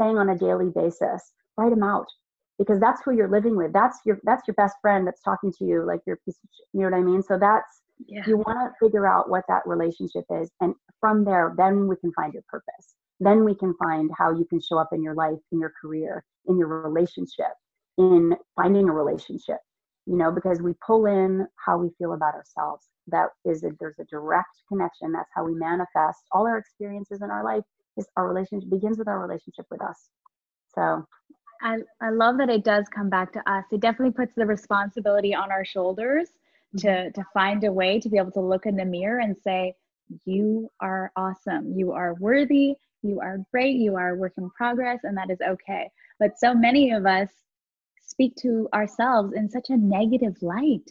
saying 0.00 0.18
on 0.18 0.30
a 0.30 0.38
daily 0.38 0.70
basis? 0.74 1.32
Write 1.56 1.70
them 1.70 1.82
out 1.82 2.06
because 2.60 2.78
that's 2.78 3.00
who 3.02 3.12
you're 3.12 3.30
living 3.30 3.56
with. 3.56 3.72
That's 3.72 3.98
your 4.04 4.20
that's 4.22 4.46
your 4.46 4.54
best 4.54 4.76
friend 4.82 5.06
that's 5.06 5.22
talking 5.22 5.50
to 5.58 5.64
you 5.64 5.84
like 5.84 6.00
your 6.06 6.18
piece 6.24 6.38
of 6.44 6.50
you 6.74 6.80
know 6.80 6.90
what 6.90 6.98
I 6.98 7.02
mean? 7.02 7.22
So 7.22 7.38
that's 7.38 7.80
yeah. 8.06 8.22
you 8.26 8.36
want 8.36 8.58
to 8.58 8.86
figure 8.86 9.06
out 9.06 9.30
what 9.30 9.44
that 9.48 9.62
relationship 9.66 10.24
is 10.30 10.50
and 10.60 10.74
from 11.00 11.24
there 11.24 11.54
then 11.56 11.88
we 11.88 11.96
can 11.96 12.12
find 12.12 12.34
your 12.34 12.44
purpose. 12.48 12.94
Then 13.18 13.44
we 13.44 13.54
can 13.54 13.74
find 13.82 14.10
how 14.16 14.32
you 14.32 14.44
can 14.44 14.60
show 14.60 14.78
up 14.78 14.90
in 14.92 15.02
your 15.02 15.14
life, 15.14 15.38
in 15.52 15.58
your 15.58 15.72
career, 15.80 16.24
in 16.46 16.58
your 16.58 16.68
relationship, 16.68 17.52
in 17.98 18.34
finding 18.56 18.88
a 18.88 18.92
relationship. 18.92 19.58
You 20.06 20.16
know, 20.16 20.32
because 20.32 20.60
we 20.60 20.74
pull 20.84 21.06
in 21.06 21.46
how 21.64 21.78
we 21.78 21.90
feel 21.98 22.14
about 22.14 22.34
ourselves. 22.34 22.86
That 23.06 23.28
is 23.44 23.64
a, 23.64 23.70
there's 23.78 23.98
a 24.00 24.04
direct 24.04 24.48
connection. 24.68 25.12
That's 25.12 25.30
how 25.34 25.44
we 25.44 25.54
manifest 25.54 26.20
all 26.32 26.46
our 26.46 26.58
experiences 26.58 27.22
in 27.22 27.30
our 27.30 27.44
life 27.44 27.64
is 27.96 28.06
our 28.16 28.28
relationship 28.28 28.70
begins 28.70 28.98
with 28.98 29.08
our 29.08 29.20
relationship 29.20 29.66
with 29.70 29.82
us. 29.82 30.08
So 30.74 31.06
I, 31.62 31.78
I 32.00 32.10
love 32.10 32.38
that 32.38 32.48
it 32.48 32.64
does 32.64 32.86
come 32.88 33.10
back 33.10 33.32
to 33.34 33.50
us. 33.50 33.64
It 33.70 33.80
definitely 33.80 34.14
puts 34.14 34.34
the 34.34 34.46
responsibility 34.46 35.34
on 35.34 35.50
our 35.50 35.64
shoulders 35.64 36.28
to 36.78 36.86
mm-hmm. 36.86 37.20
to 37.20 37.26
find 37.34 37.64
a 37.64 37.72
way 37.72 38.00
to 38.00 38.08
be 38.08 38.16
able 38.16 38.32
to 38.32 38.40
look 38.40 38.66
in 38.66 38.76
the 38.76 38.84
mirror 38.84 39.20
and 39.20 39.36
say, 39.42 39.74
you 40.24 40.68
are 40.80 41.12
awesome. 41.16 41.72
You 41.76 41.92
are 41.92 42.14
worthy. 42.14 42.74
You 43.02 43.20
are 43.20 43.38
great. 43.50 43.76
You 43.76 43.96
are 43.96 44.10
a 44.10 44.16
work 44.16 44.34
in 44.36 44.50
progress, 44.50 45.00
and 45.04 45.16
that 45.16 45.30
is 45.30 45.38
okay. 45.40 45.90
But 46.18 46.38
so 46.38 46.54
many 46.54 46.92
of 46.92 47.06
us 47.06 47.28
speak 48.02 48.34
to 48.36 48.68
ourselves 48.74 49.32
in 49.34 49.48
such 49.48 49.70
a 49.70 49.76
negative 49.76 50.36
light 50.42 50.90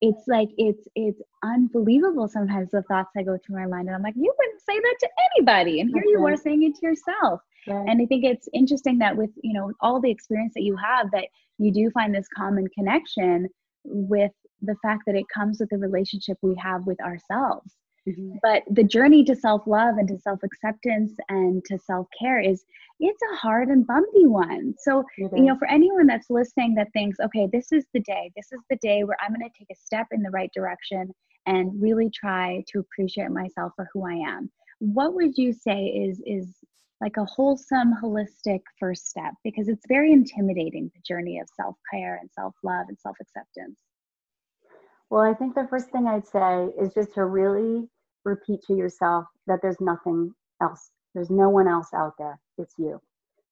it's 0.00 0.28
like 0.28 0.48
it's 0.56 0.86
it's 0.94 1.20
unbelievable 1.42 2.28
sometimes 2.28 2.70
the 2.70 2.82
thoughts 2.82 3.10
that 3.14 3.24
go 3.24 3.36
through 3.44 3.56
my 3.56 3.66
mind 3.66 3.88
and 3.88 3.96
i'm 3.96 4.02
like 4.02 4.14
you 4.16 4.32
wouldn't 4.38 4.60
say 4.60 4.78
that 4.78 4.96
to 5.00 5.08
anybody 5.34 5.80
and 5.80 5.90
here 5.92 6.04
you 6.06 6.24
are 6.24 6.36
saying 6.36 6.62
it 6.62 6.74
to 6.76 6.86
yourself. 6.86 7.40
And 7.66 8.00
i 8.00 8.06
think 8.06 8.24
it's 8.24 8.48
interesting 8.54 8.98
that 8.98 9.16
with 9.16 9.30
you 9.42 9.52
know 9.52 9.72
all 9.80 10.00
the 10.00 10.10
experience 10.10 10.54
that 10.54 10.62
you 10.62 10.76
have 10.76 11.10
that 11.10 11.26
you 11.58 11.72
do 11.72 11.90
find 11.90 12.14
this 12.14 12.28
common 12.34 12.66
connection 12.68 13.48
with 13.84 14.32
the 14.62 14.76
fact 14.82 15.02
that 15.06 15.14
it 15.14 15.24
comes 15.32 15.60
with 15.60 15.68
the 15.70 15.78
relationship 15.78 16.38
we 16.42 16.54
have 16.56 16.86
with 16.86 17.00
ourselves 17.02 17.74
Mm-hmm. 18.08 18.36
But 18.42 18.62
the 18.70 18.84
journey 18.84 19.24
to 19.24 19.36
self 19.36 19.62
love 19.66 19.96
and 19.98 20.08
to 20.08 20.18
self 20.18 20.40
acceptance 20.42 21.12
and 21.28 21.64
to 21.66 21.78
self 21.78 22.06
care 22.18 22.40
is 22.40 22.64
it's 23.00 23.20
a 23.32 23.36
hard 23.36 23.68
and 23.68 23.86
bumpy 23.86 24.26
one. 24.26 24.74
So, 24.78 25.04
you 25.16 25.30
know, 25.30 25.56
for 25.56 25.68
anyone 25.68 26.06
that's 26.06 26.30
listening 26.30 26.74
that 26.76 26.92
thinks, 26.92 27.18
okay, 27.20 27.48
this 27.52 27.70
is 27.72 27.84
the 27.94 28.00
day, 28.00 28.30
this 28.34 28.50
is 28.52 28.60
the 28.70 28.78
day 28.82 29.04
where 29.04 29.16
I'm 29.20 29.32
going 29.32 29.48
to 29.48 29.58
take 29.58 29.70
a 29.70 29.80
step 29.80 30.06
in 30.10 30.22
the 30.22 30.30
right 30.30 30.50
direction 30.54 31.12
and 31.46 31.70
really 31.80 32.10
try 32.10 32.64
to 32.68 32.80
appreciate 32.80 33.30
myself 33.30 33.72
for 33.76 33.88
who 33.92 34.06
I 34.06 34.14
am. 34.14 34.50
What 34.80 35.14
would 35.14 35.36
you 35.36 35.52
say 35.52 35.86
is 35.86 36.20
is 36.26 36.56
like 37.00 37.16
a 37.16 37.24
wholesome 37.24 37.94
holistic 38.02 38.60
first 38.78 39.06
step 39.08 39.32
because 39.44 39.68
it's 39.68 39.84
very 39.88 40.12
intimidating 40.12 40.90
the 40.94 41.02
journey 41.06 41.38
of 41.38 41.48
self-care 41.54 42.18
and 42.20 42.30
self-love 42.32 42.86
and 42.88 42.98
self-acceptance 42.98 43.78
well 45.10 45.22
i 45.22 45.32
think 45.32 45.54
the 45.54 45.66
first 45.70 45.90
thing 45.90 46.06
i'd 46.06 46.26
say 46.26 46.68
is 46.80 46.92
just 46.94 47.14
to 47.14 47.24
really 47.24 47.88
repeat 48.24 48.60
to 48.66 48.74
yourself 48.74 49.26
that 49.46 49.60
there's 49.62 49.80
nothing 49.80 50.32
else. 50.62 50.90
There's 51.14 51.30
no 51.30 51.48
one 51.48 51.68
else 51.68 51.88
out 51.94 52.14
there. 52.18 52.38
It's 52.58 52.74
you. 52.78 53.00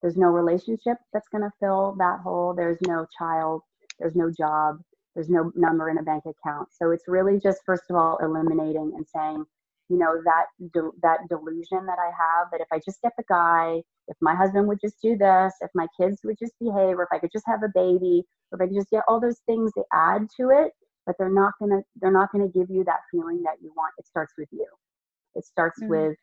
There's 0.02 0.16
no 0.16 0.29
relationship 0.29 0.98
that's 1.12 1.29
going 1.29 1.42
to 1.42 1.50
fill 1.59 1.94
that 1.98 2.20
hole. 2.20 2.55
There's 2.55 2.81
no 2.83 3.07
child. 3.18 3.62
There's 3.98 4.14
no 4.14 4.31
job. 4.31 4.79
There's 5.14 5.31
no 5.31 5.50
number 5.55 5.88
in 5.88 5.98
a 5.98 6.02
bank 6.02 6.24
account. 6.26 6.68
So 6.72 6.90
it's 6.90 7.09
really 7.09 7.40
just, 7.40 7.61
first 7.64 7.85
of 7.88 7.96
all, 7.96 8.18
eliminating 8.22 8.92
and 8.94 9.07
saying, 9.09 9.44
you 9.88 9.98
know, 9.98 10.20
that 10.24 10.46
de- 10.74 10.98
that 11.02 11.20
delusion 11.29 11.87
that 11.87 11.98
I 11.98 12.07
have 12.07 12.50
that 12.52 12.61
if 12.61 12.66
I 12.72 12.81
just 12.85 13.00
get 13.02 13.12
the 13.16 13.24
guy, 13.29 13.83
if 14.09 14.16
my 14.20 14.35
husband 14.35 14.68
would 14.68 14.81
just 14.81 15.00
do 15.00 15.16
this, 15.16 15.55
if 15.61 15.70
my 15.74 15.87
kids 15.98 16.20
would 16.24 16.37
just 16.38 16.52
behave, 16.61 16.98
or 16.98 17.05
if 17.05 17.09
I 17.12 17.18
could 17.18 17.33
just 17.33 17.46
have 17.46 17.62
a 17.62 17.70
baby, 17.74 18.24
or 18.50 18.57
if 18.57 18.62
I 18.62 18.66
could 18.66 18.76
just 18.76 18.90
get 18.90 19.05
all 19.09 19.20
those 19.20 19.40
things, 19.46 19.72
they 19.74 19.83
add 19.92 20.29
to 20.38 20.50
it 20.50 20.72
but 21.07 21.16
they're 21.19 21.31
not 21.33 21.53
gonna 21.61 21.81
they're 22.01 22.12
not 22.12 22.31
gonna 22.33 22.49
give 22.49 22.69
you 22.69 22.85
that 22.85 23.01
feeling 23.11 23.42
that 23.45 23.57
you 23.62 23.73
want. 23.77 23.95
It 23.99 24.07
starts 24.07 24.35
with 24.37 24.49
you. 24.53 24.66
It 25.35 25.45
starts 25.45 25.81
mm-hmm. 25.81 25.90
with 25.90 26.16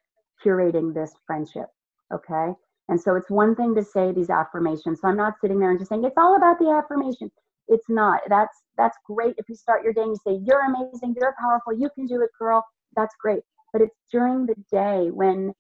curating 0.46 0.93
this 0.93 1.13
friendship. 1.26 1.67
Okay. 2.13 2.54
And 2.89 3.00
so 3.00 3.15
it's 3.15 3.30
one 3.30 3.56
thing 3.56 3.74
to 3.76 3.84
say 3.84 4.12
these 4.12 4.30
affirmations. 4.30 5.00
So 5.02 5.08
I'm 5.08 5.17
not 5.17 5.36
sitting 5.39 5.60
there 5.60 5.72
and 5.72 5.80
just 5.80 5.89
saying 5.89 6.04
it's 6.04 6.17
all 6.17 6.36
about 6.36 6.60
the 6.60 6.69
affirmation. 6.69 7.32
It's 7.69 7.89
not. 7.89 8.19
That's 8.28 8.56
that's 8.78 8.98
great 9.08 9.36
if 9.38 9.48
you 9.48 9.56
start 9.56 9.84
your 9.84 9.93
day 9.93 10.02
and 10.02 10.12
you 10.12 10.17
say 10.28 10.39
you're 10.43 10.65
amazing, 10.65 11.15
you're 11.19 11.34
powerful, 11.39 11.74
you 11.74 11.89
can 11.96 12.06
do 12.06 12.22
it, 12.22 12.30
girl. 12.38 12.63
That's 12.96 13.15
great. 13.22 13.41
But 13.72 13.82
it's 13.82 13.96
during 14.12 14.46
the 14.46 14.56
day 14.72 15.10
when 15.12 15.54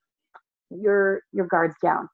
your 0.69 1.21
your 1.31 1.47
guard's 1.47 1.75
down. 1.81 2.09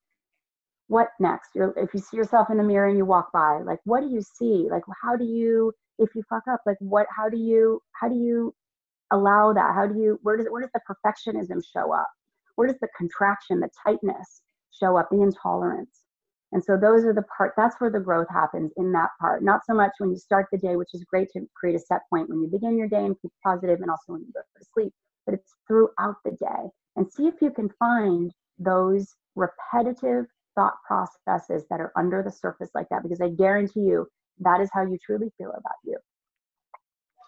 What 0.87 1.09
next? 1.19 1.49
You're, 1.55 1.73
if 1.77 1.93
you 1.93 1.99
see 1.99 2.17
yourself 2.17 2.49
in 2.49 2.57
the 2.57 2.63
mirror 2.63 2.87
and 2.87 2.97
you 2.97 3.05
walk 3.05 3.31
by, 3.31 3.61
like 3.63 3.79
what 3.85 4.01
do 4.01 4.09
you 4.09 4.21
see? 4.21 4.67
Like 4.69 4.83
how 5.01 5.15
do 5.15 5.25
you 5.25 5.73
if 5.99 6.15
you 6.15 6.23
fuck 6.29 6.43
up 6.49 6.61
like 6.65 6.77
what 6.79 7.07
how 7.15 7.29
do 7.29 7.37
you 7.37 7.81
how 7.91 8.07
do 8.07 8.15
you 8.15 8.53
allow 9.11 9.53
that? 9.53 9.73
How 9.75 9.87
do 9.87 9.99
you 9.99 10.19
where 10.23 10.37
does 10.37 10.47
where 10.49 10.61
does 10.61 10.71
the 10.73 10.81
perfectionism 10.89 11.61
show 11.73 11.93
up? 11.93 12.09
Where 12.55 12.67
does 12.67 12.79
the 12.81 12.89
contraction 12.97 13.59
the 13.59 13.69
tightness 13.85 14.41
show 14.71 14.97
up 14.97 15.09
the 15.11 15.21
intolerance? 15.21 16.03
And 16.51 16.63
so 16.63 16.77
those 16.77 17.05
are 17.05 17.13
the 17.13 17.25
part 17.37 17.53
that's 17.55 17.75
where 17.79 17.91
the 17.91 17.99
growth 17.99 18.27
happens 18.29 18.71
in 18.77 18.91
that 18.93 19.09
part. 19.19 19.43
Not 19.43 19.61
so 19.65 19.75
much 19.75 19.91
when 19.99 20.09
you 20.09 20.17
start 20.17 20.47
the 20.51 20.57
day 20.57 20.75
which 20.75 20.93
is 20.93 21.03
great 21.03 21.29
to 21.33 21.45
create 21.55 21.75
a 21.75 21.79
set 21.79 22.01
point 22.09 22.29
when 22.29 22.41
you 22.41 22.47
begin 22.47 22.77
your 22.77 22.87
day 22.87 23.05
and 23.05 23.15
keep 23.21 23.31
positive 23.43 23.81
and 23.81 23.89
also 23.89 24.13
when 24.13 24.21
you 24.21 24.33
go 24.33 24.41
to 24.41 24.65
sleep 24.73 24.93
but 25.25 25.35
it's 25.35 25.53
throughout 25.67 26.15
the 26.25 26.31
day. 26.31 26.69
And 26.95 27.11
see 27.11 27.27
if 27.27 27.35
you 27.41 27.51
can 27.51 27.69
find 27.77 28.31
those 28.57 29.15
repetitive 29.35 30.25
thought 30.55 30.73
processes 30.85 31.65
that 31.69 31.79
are 31.79 31.91
under 31.95 32.23
the 32.23 32.31
surface 32.31 32.69
like 32.73 32.87
that 32.89 33.03
because 33.03 33.21
i 33.21 33.29
guarantee 33.29 33.81
you 33.81 34.05
that 34.39 34.61
is 34.61 34.69
how 34.73 34.81
you 34.85 34.97
truly 35.05 35.31
feel 35.37 35.49
about 35.51 35.75
you. 35.83 35.97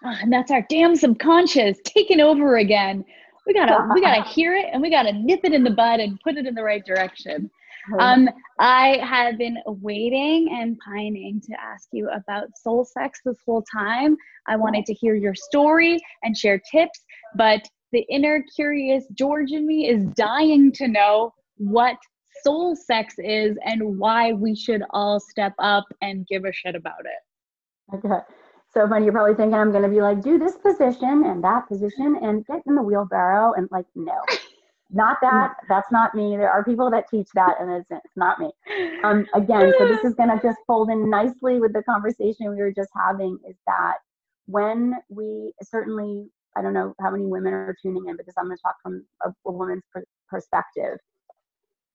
Oh, 0.03 0.15
and 0.21 0.31
that's 0.31 0.51
our 0.51 0.65
damn 0.69 0.95
subconscious 0.95 1.77
taking 1.85 2.19
over 2.19 2.57
again. 2.57 3.05
We 3.45 3.53
gotta 3.53 3.87
we 3.93 4.01
gotta 4.01 4.23
hear 4.29 4.55
it 4.55 4.67
and 4.71 4.81
we 4.81 4.89
gotta 4.89 5.13
nip 5.13 5.41
it 5.43 5.53
in 5.53 5.63
the 5.63 5.71
bud 5.71 5.99
and 5.99 6.19
put 6.21 6.37
it 6.37 6.45
in 6.45 6.55
the 6.55 6.63
right 6.63 6.85
direction. 6.85 7.49
Um, 7.99 8.29
I 8.59 8.99
have 9.03 9.37
been 9.37 9.57
waiting 9.65 10.49
and 10.51 10.77
pining 10.85 11.41
to 11.41 11.53
ask 11.59 11.87
you 11.91 12.09
about 12.09 12.55
soul 12.55 12.85
sex 12.85 13.21
this 13.25 13.37
whole 13.45 13.63
time. 13.73 14.15
I 14.47 14.55
wanted 14.55 14.85
to 14.85 14.93
hear 14.93 15.15
your 15.15 15.33
story 15.33 15.99
and 16.23 16.37
share 16.37 16.61
tips, 16.71 16.99
but 17.35 17.67
the 17.91 18.05
inner 18.09 18.43
curious 18.55 19.05
George 19.13 19.51
in 19.51 19.65
me 19.65 19.89
is 19.89 20.05
dying 20.15 20.71
to 20.73 20.87
know 20.87 21.33
what 21.57 21.97
soul 22.43 22.75
sex 22.75 23.15
is 23.17 23.57
and 23.65 23.99
why 23.99 24.33
we 24.33 24.55
should 24.55 24.83
all 24.91 25.19
step 25.19 25.53
up 25.59 25.85
and 26.01 26.27
give 26.27 26.45
a 26.45 26.51
shit 26.51 26.75
about 26.75 27.05
it. 27.05 27.95
Okay. 27.95 28.19
So 28.73 28.87
funny, 28.87 29.05
you're 29.05 29.13
probably 29.13 29.35
thinking 29.35 29.53
I'm 29.53 29.71
going 29.71 29.83
to 29.83 29.89
be 29.89 30.01
like, 30.01 30.21
do 30.21 30.39
this 30.39 30.55
position 30.55 31.25
and 31.25 31.43
that 31.43 31.67
position 31.67 32.17
and 32.21 32.45
get 32.45 32.61
in 32.65 32.75
the 32.75 32.81
wheelbarrow. 32.81 33.53
And 33.53 33.67
like, 33.69 33.85
no, 33.95 34.13
not 34.91 35.17
that. 35.21 35.55
That's 35.67 35.91
not 35.91 36.15
me. 36.15 36.37
There 36.37 36.49
are 36.49 36.63
people 36.63 36.89
that 36.91 37.09
teach 37.09 37.27
that 37.35 37.55
and 37.59 37.69
it's, 37.69 37.91
it's 37.91 38.15
not 38.15 38.39
me. 38.39 38.51
Um, 39.03 39.25
again, 39.33 39.73
so 39.77 39.87
this 39.87 40.03
is 40.05 40.13
going 40.13 40.29
to 40.29 40.39
just 40.41 40.57
fold 40.65 40.89
in 40.89 41.09
nicely 41.09 41.59
with 41.59 41.73
the 41.73 41.83
conversation 41.83 42.49
we 42.49 42.57
were 42.57 42.71
just 42.71 42.89
having 42.95 43.37
is 43.47 43.55
that 43.67 43.95
when 44.45 44.93
we 45.09 45.53
certainly, 45.61 46.29
I 46.55 46.61
don't 46.61 46.73
know 46.73 46.93
how 47.01 47.11
many 47.11 47.25
women 47.25 47.53
are 47.53 47.75
tuning 47.81 48.07
in 48.07 48.15
because 48.15 48.33
I'm 48.37 48.45
going 48.45 48.57
to 48.57 48.61
talk 48.61 48.75
from 48.81 49.05
a, 49.25 49.29
a 49.45 49.51
woman's 49.51 49.83
per- 49.93 50.05
perspective 50.29 50.97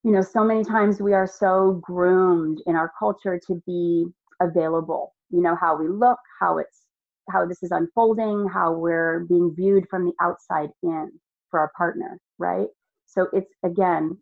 you 0.07 0.13
know 0.13 0.23
so 0.23 0.45
many 0.45 0.63
times 0.63 1.03
we 1.03 1.13
are 1.13 1.27
so 1.27 1.81
groomed 1.83 2.63
in 2.67 2.77
our 2.77 2.93
culture 2.97 3.41
to 3.45 3.61
be 3.67 4.07
available 4.41 5.13
you 5.31 5.43
know 5.43 5.57
how 5.57 5.77
we 5.77 5.89
look 5.89 6.19
how 6.41 6.59
it's 6.59 6.83
how 7.29 7.45
this 7.45 7.61
is 7.65 7.73
unfolding 7.73 8.49
how 8.49 8.73
we're 8.73 9.25
being 9.29 9.53
viewed 9.57 9.85
from 9.91 10.05
the 10.05 10.13
outside 10.21 10.71
in 10.85 11.11
for 11.51 11.59
our 11.59 11.73
partner 11.77 12.21
right? 12.39 12.69
So 13.07 13.27
it's 13.33 13.53
again 13.65 14.17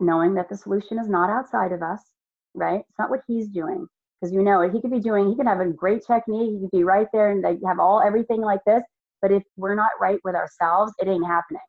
knowing 0.00 0.34
that 0.34 0.48
the 0.48 0.56
solution 0.56 0.98
is 0.98 1.08
not 1.08 1.28
outside 1.28 1.72
of 1.72 1.82
us 1.82 2.00
right? 2.54 2.80
It's 2.80 2.98
not 2.98 3.10
what 3.10 3.20
he's 3.28 3.48
doing 3.48 3.86
because 4.18 4.32
you 4.32 4.42
know 4.42 4.60
what 4.60 4.72
he 4.72 4.80
could 4.80 4.90
be 4.90 5.00
doing 5.00 5.28
he 5.28 5.36
could 5.36 5.46
have 5.46 5.60
a 5.60 5.66
great 5.66 6.02
technique 6.06 6.52
he 6.52 6.60
could 6.60 6.70
be 6.70 6.84
right 6.84 7.08
there 7.12 7.30
and 7.30 7.44
they 7.44 7.58
have 7.66 7.78
all 7.78 8.00
everything 8.00 8.40
like 8.40 8.60
this 8.66 8.82
but 9.20 9.30
if 9.30 9.42
we're 9.58 9.74
not 9.74 9.90
right 10.00 10.18
with 10.24 10.34
ourselves 10.34 10.94
it 10.98 11.08
ain't 11.08 11.26
happening 11.26 11.60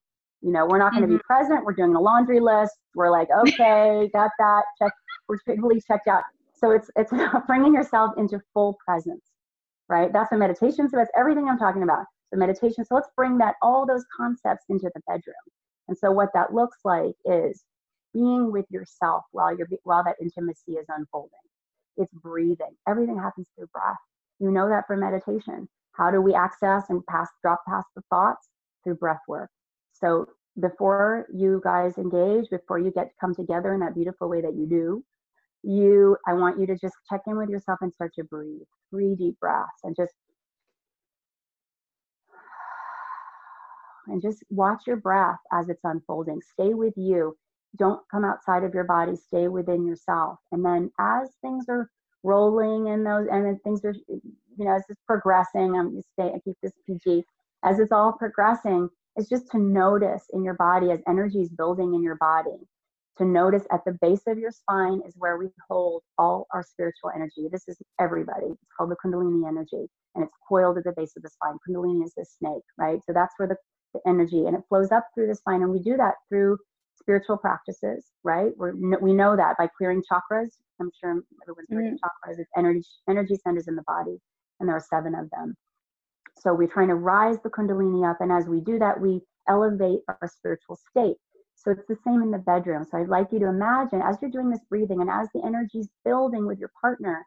you 0.47 0.53
know, 0.53 0.65
we're 0.65 0.77
not 0.77 0.93
going 0.93 1.01
to 1.01 1.07
mm-hmm. 1.09 1.17
be 1.17 1.23
present. 1.23 1.65
We're 1.65 1.73
doing 1.73 1.93
a 1.93 1.99
laundry 1.99 2.39
list. 2.39 2.71
We're 2.95 3.11
like, 3.11 3.27
okay, 3.47 4.09
got 4.13 4.31
that. 4.39 4.63
Check. 4.81 4.93
we're 5.27 5.39
totally 5.45 5.81
checked 5.85 6.07
out. 6.07 6.23
So 6.55 6.71
it's 6.71 6.89
it's 6.95 7.11
bringing 7.47 7.73
yourself 7.73 8.13
into 8.17 8.39
full 8.53 8.77
presence, 8.83 9.25
right? 9.89 10.11
That's 10.11 10.31
what 10.31 10.37
meditation. 10.37 10.89
So 10.89 10.95
that's 10.95 11.11
everything 11.17 11.49
I'm 11.49 11.59
talking 11.59 11.83
about. 11.83 12.05
So 12.33 12.39
meditation. 12.39 12.85
So 12.85 12.95
let's 12.95 13.09
bring 13.17 13.37
that 13.39 13.55
all 13.61 13.85
those 13.85 14.05
concepts 14.15 14.63
into 14.69 14.89
the 14.95 15.01
bedroom. 15.05 15.35
And 15.89 15.97
so 15.97 16.11
what 16.11 16.29
that 16.33 16.53
looks 16.53 16.77
like 16.85 17.13
is 17.25 17.63
being 18.13 18.49
with 18.49 18.65
yourself 18.69 19.25
while 19.31 19.55
you're 19.55 19.67
while 19.83 20.03
that 20.05 20.15
intimacy 20.21 20.73
is 20.73 20.85
unfolding. 20.87 21.31
It's 21.97 22.13
breathing. 22.13 22.75
Everything 22.87 23.19
happens 23.19 23.47
through 23.57 23.67
breath. 23.73 23.97
You 24.39 24.51
know 24.51 24.69
that 24.69 24.87
from 24.87 25.01
meditation. 25.01 25.67
How 25.91 26.09
do 26.09 26.21
we 26.21 26.33
access 26.33 26.83
and 26.89 27.05
pass 27.05 27.27
drop 27.41 27.63
past 27.67 27.87
the 27.97 28.01
thoughts? 28.09 28.47
Through 28.85 28.95
breath 28.95 29.19
work. 29.27 29.49
So 29.99 30.27
before 30.60 31.28
you 31.34 31.62
guys 31.64 31.97
engage, 31.97 32.49
before 32.49 32.80
you 32.80 32.91
get 32.91 33.10
to 33.10 33.16
come 33.20 33.36
together 33.36 33.74
in 33.74 33.80
that 33.82 33.95
beautiful 33.95 34.30
way 34.30 34.41
that 34.41 34.55
you 34.55 34.68
do, 34.68 35.03
you 35.64 36.18
I 36.28 36.34
want 36.34 36.60
you 36.60 36.68
to 36.68 36.78
just 36.78 36.95
check 37.10 37.22
in 37.28 37.38
with 37.38 37.49
yourself 37.49 37.80
and 37.82 37.93
start 37.93 38.14
to 38.16 38.24
breathe. 38.24 38.62
Three 38.89 39.16
deep 39.16 39.39
breaths 39.39 39.82
and 39.84 39.95
just 39.95 40.14
and 44.08 44.22
just 44.22 44.43
watch 44.49 44.84
your 44.88 44.97
breath 44.97 45.39
as 45.51 45.70
it's 45.70 45.84
unfolding. 45.84 46.41
Stay 46.53 46.74
with 46.74 46.93
you. 46.95 47.36
Don't 47.78 48.01
come 48.10 48.24
outside 48.24 48.64
of 48.64 48.74
your 48.74 48.86
body. 48.86 49.16
Stay 49.16 49.47
within 49.47 49.86
yourself. 49.86 50.39
And 50.51 50.64
then 50.66 50.91
as 50.99 51.30
things 51.41 51.66
are 51.70 51.89
rolling 52.24 52.89
and 52.89 53.05
those 53.05 53.28
and 53.32 53.45
then 53.45 53.60
things 53.64 53.86
are 53.86 53.93
you 54.08 54.22
know 54.58 54.76
as 54.76 54.84
it's 54.89 55.01
progressing, 55.05 55.76
I'm 55.76 55.88
um, 55.88 56.01
stay 56.14 56.32
I 56.34 56.39
keep 56.43 56.58
this 56.64 56.74
PG. 56.88 57.24
As 57.64 57.80
it's 57.80 57.91
all 57.91 58.14
progressing, 58.14 58.88
it's 59.18 59.30
just 59.30 59.49
to 59.51 59.59
notice 59.59 60.24
in 60.34 60.43
your 60.43 60.55
body 60.55 60.91
as 60.91 60.99
energy 61.07 61.41
is 61.41 61.49
building 61.49 61.93
in 61.93 62.03
your 62.03 62.18
body. 62.18 62.57
To 63.18 63.26
notice 63.26 63.63
at 63.72 63.84
the 63.84 63.97
base 63.99 64.22
of 64.28 64.38
your 64.38 64.51
spine 64.51 65.01
is 65.07 65.15
where 65.18 65.38
we 65.38 65.47
hold 65.70 66.03
all 66.20 66.47
our 66.53 66.63
spiritual 66.63 67.11
energy. 67.15 67.47
This 67.51 67.68
is 67.68 67.78
everybody. 67.99 68.45
It's 68.45 68.72
called 68.78 68.91
the 68.91 68.95
Kundalini 69.03 69.47
energy, 69.47 69.88
and 70.13 70.24
it's 70.24 70.36
coiled 70.47 70.78
at 70.78 70.84
the 70.84 70.93
base 70.95 71.13
of 71.18 71.24
the 71.24 71.30
spine. 71.30 71.57
Kundalini 71.68 72.05
is 72.05 72.13
the 72.15 72.26
snake, 72.26 72.63
right? 72.78 72.99
So 73.05 73.13
that's 73.13 73.34
where 73.38 73.47
the 73.47 73.57
the 73.93 74.09
energy 74.09 74.45
and 74.45 74.55
it 74.55 74.63
flows 74.70 74.91
up 74.91 75.07
through 75.13 75.28
the 75.28 75.36
spine 75.36 75.61
and 75.61 75.72
we 75.72 75.80
do 75.80 75.97
that 75.97 76.15
through 76.30 76.57
spiritual 76.99 77.38
practices 77.38 78.07
right 78.24 78.51
We're, 78.57 78.74
we 78.99 79.13
know 79.13 79.36
that 79.36 79.57
by 79.57 79.68
clearing 79.78 80.01
chakras 80.01 80.49
i'm 80.82 80.91
sure 80.99 81.22
everyone's 81.43 81.68
heard 81.72 81.86
mm. 81.86 81.93
of 81.93 81.99
chakras 81.99 82.39
it's 82.39 82.49
energy 82.57 82.84
energy 83.09 83.36
centers 83.43 83.68
in 83.68 83.76
the 83.76 83.84
body 83.88 84.18
and 84.59 84.68
there 84.68 84.76
are 84.76 84.86
seven 84.89 85.15
of 85.15 85.30
them 85.30 85.55
so 86.39 86.53
we're 86.53 86.67
trying 86.67 86.88
to 86.89 86.95
rise 86.95 87.38
the 87.43 87.49
kundalini 87.49 88.09
up 88.09 88.17
and 88.21 88.31
as 88.31 88.47
we 88.47 88.61
do 88.61 88.79
that 88.79 88.99
we 88.99 89.21
elevate 89.49 89.99
our 90.09 90.27
spiritual 90.27 90.77
state 90.89 91.17
so 91.55 91.71
it's 91.71 91.88
the 91.88 91.97
same 92.05 92.21
in 92.21 92.31
the 92.31 92.38
bedroom 92.39 92.85
so 92.89 92.97
i'd 92.97 93.09
like 93.09 93.27
you 93.31 93.39
to 93.39 93.47
imagine 93.47 94.01
as 94.01 94.17
you're 94.21 94.31
doing 94.31 94.49
this 94.49 94.61
breathing 94.69 95.01
and 95.01 95.09
as 95.09 95.27
the 95.33 95.41
energy 95.45 95.79
is 95.79 95.89
building 96.05 96.45
with 96.47 96.59
your 96.59 96.71
partner 96.81 97.25